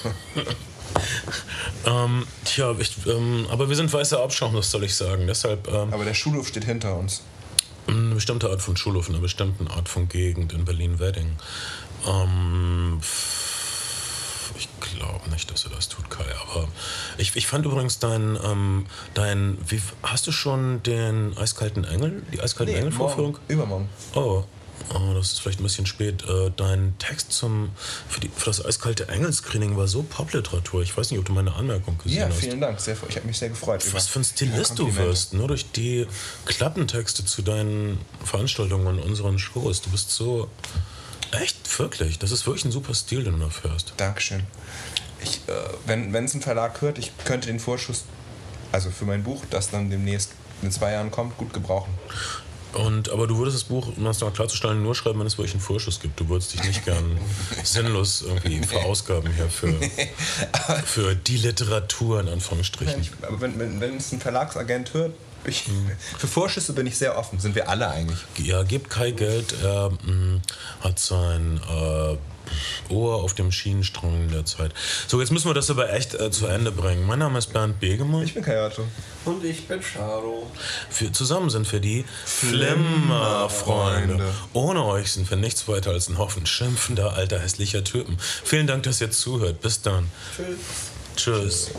ähm, 1.86 2.26
tja, 2.44 2.74
ich, 2.78 2.92
ähm, 3.06 3.46
aber 3.50 3.68
wir 3.68 3.76
sind 3.76 3.92
weißer 3.92 4.20
Abschaum, 4.20 4.54
das 4.54 4.70
soll 4.70 4.84
ich 4.84 4.94
sagen. 4.94 5.26
Deshalb 5.26 5.68
ähm, 5.68 5.92
Aber 5.92 6.04
der 6.04 6.14
Schulhof 6.14 6.48
steht 6.48 6.64
hinter 6.64 6.96
uns. 6.96 7.22
eine 7.86 8.14
bestimmte 8.14 8.48
Art 8.48 8.62
von 8.62 8.76
Schulhof, 8.76 9.08
eine 9.08 9.18
bestimmte 9.18 9.70
Art 9.70 9.88
von 9.88 10.08
Gegend 10.08 10.52
in 10.52 10.64
Berlin-Wedding. 10.64 11.36
Ähm, 12.06 13.00
ich 14.56 14.68
glaube 14.80 15.28
nicht, 15.30 15.50
dass 15.50 15.64
er 15.64 15.70
das 15.70 15.88
tut, 15.88 16.08
Kai. 16.10 16.24
Aber 16.42 16.68
ich, 17.18 17.34
ich 17.36 17.46
fand 17.46 17.64
übrigens 17.66 17.98
dein, 17.98 18.38
ähm, 18.44 18.86
dein 19.14 19.58
wie, 19.68 19.80
hast 20.02 20.26
du 20.26 20.32
schon 20.32 20.82
den 20.82 21.36
Eiskalten 21.36 21.84
Engel, 21.84 22.22
die 22.32 22.40
Eiskalten 22.40 22.74
Engel-Vorführung? 22.74 23.32
morgen, 23.32 23.44
übermorgen. 23.48 23.88
Oh. 24.14 24.44
oh, 24.92 25.14
das 25.14 25.32
ist 25.32 25.40
vielleicht 25.40 25.60
ein 25.60 25.64
bisschen 25.64 25.86
spät. 25.86 26.24
Äh, 26.28 26.50
dein 26.56 26.94
Text 26.98 27.32
zum, 27.32 27.70
für, 28.08 28.20
die, 28.20 28.28
für 28.28 28.46
das 28.46 28.64
Eiskalte 28.64 29.08
Engel-Screening 29.08 29.76
war 29.76 29.88
so 29.88 30.02
Popliteratur. 30.02 30.82
Ich 30.82 30.96
weiß 30.96 31.10
nicht, 31.10 31.20
ob 31.20 31.26
du 31.26 31.32
meine 31.32 31.54
Anmerkung 31.54 31.96
gesehen 31.98 32.18
Ja, 32.18 32.28
hast. 32.28 32.38
vielen 32.38 32.60
Dank. 32.60 32.80
Sehr, 32.80 32.96
ich 33.08 33.16
habe 33.16 33.26
mich 33.26 33.38
sehr 33.38 33.48
gefreut. 33.48 33.84
Was 33.92 34.08
für 34.08 34.20
ein 34.20 34.24
Stilist 34.24 34.78
du 34.78 34.94
wirst, 34.96 35.34
nur 35.34 35.48
durch 35.48 35.70
die 35.72 36.06
Klappentexte 36.44 37.24
zu 37.24 37.42
deinen 37.42 37.98
Veranstaltungen 38.24 38.86
und 38.86 38.98
unseren 38.98 39.38
Shows. 39.38 39.80
Du 39.82 39.90
bist 39.90 40.10
so. 40.10 40.48
Echt, 41.40 41.78
wirklich. 41.78 42.18
Das 42.18 42.30
ist 42.30 42.46
wirklich 42.46 42.64
ein 42.64 42.72
super 42.72 42.94
Stil, 42.94 43.24
den 43.24 43.38
du 43.38 43.44
da 43.44 43.50
fährst. 43.50 43.94
Dankeschön. 43.96 44.42
Ich, 45.22 45.40
äh, 45.46 45.52
wenn 45.86 46.24
es 46.24 46.34
ein 46.34 46.42
Verlag 46.42 46.80
hört, 46.80 46.98
ich 46.98 47.12
könnte 47.24 47.46
den 47.46 47.60
Vorschuss, 47.60 48.04
also 48.72 48.90
für 48.90 49.04
mein 49.04 49.22
Buch, 49.22 49.42
das 49.50 49.70
dann 49.70 49.90
demnächst 49.90 50.32
in 50.62 50.70
zwei 50.70 50.92
Jahren 50.92 51.10
kommt, 51.10 51.36
gut 51.36 51.52
gebrauchen. 51.52 51.92
Und, 52.74 53.08
aber 53.10 53.26
du 53.26 53.38
würdest 53.38 53.56
das 53.56 53.64
Buch, 53.64 53.92
um 53.96 54.04
das 54.04 54.20
noch 54.20 54.32
klarzustellen, 54.32 54.82
nur 54.82 54.94
schreiben, 54.94 55.20
wenn 55.20 55.26
es 55.26 55.38
wirklich 55.38 55.54
einen 55.54 55.62
Vorschuss 55.62 56.00
gibt. 56.00 56.18
Du 56.18 56.28
würdest 56.28 56.54
dich 56.54 56.64
nicht 56.64 56.84
gern 56.84 57.18
sinnlos 57.62 58.22
irgendwie 58.22 58.62
verausgaben 58.62 59.32
hier 59.32 59.48
für, 59.48 59.74
für 60.84 61.14
die 61.14 61.36
Literatur, 61.36 62.20
in 62.20 62.28
Anführungsstrichen. 62.28 63.00
Ich, 63.00 63.12
aber 63.22 63.40
wenn, 63.40 63.58
wenn, 63.58 63.80
wenn 63.80 63.96
es 63.96 64.12
ein 64.12 64.20
Verlagsagent 64.20 64.92
hört, 64.92 65.12
ich, 65.50 65.64
für 66.18 66.28
Vorschüsse 66.28 66.72
bin 66.72 66.86
ich 66.86 66.96
sehr 66.96 67.18
offen. 67.18 67.38
Sind 67.38 67.54
wir 67.54 67.68
alle 67.68 67.90
eigentlich. 67.90 68.20
Ja, 68.38 68.62
gebt 68.62 68.88
Kai 68.90 69.10
Geld. 69.10 69.54
Er 69.62 69.90
mh, 69.90 70.40
hat 70.80 70.98
sein 70.98 71.60
äh, 71.68 72.16
Ohr 72.92 73.22
auf 73.22 73.34
dem 73.34 73.52
Schienenstrang 73.52 74.28
der 74.30 74.44
Zeit. 74.44 74.72
So, 75.06 75.20
jetzt 75.20 75.30
müssen 75.32 75.48
wir 75.48 75.54
das 75.54 75.70
aber 75.70 75.92
echt 75.92 76.14
äh, 76.14 76.30
zu 76.30 76.46
Ende 76.46 76.72
bringen. 76.72 77.06
Mein 77.06 77.18
Name 77.18 77.38
ist 77.38 77.52
Bernd 77.52 77.80
Begemann. 77.80 78.22
Ich 78.22 78.34
bin 78.34 78.42
Kayato. 78.42 78.84
Und 79.24 79.44
ich 79.44 79.66
bin 79.66 79.80
Charo. 79.80 80.50
Wir, 80.98 81.12
zusammen 81.12 81.50
sind 81.50 81.70
wir 81.72 81.80
die 81.80 82.04
Flimmerfreunde. 82.24 84.24
Ohne 84.52 84.84
euch 84.84 85.12
sind 85.12 85.28
wir 85.30 85.36
nichts 85.36 85.66
weiter 85.68 85.90
als 85.90 86.08
ein 86.08 86.18
Haufen 86.18 86.46
schimpfender, 86.46 87.14
alter, 87.14 87.40
hässlicher 87.40 87.84
Typen. 87.84 88.16
Vielen 88.18 88.66
Dank, 88.66 88.82
dass 88.84 89.00
ihr 89.00 89.10
zuhört. 89.10 89.60
Bis 89.60 89.82
dann. 89.82 90.10
Tschüss. 90.36 90.58
Tschüss. 91.16 91.70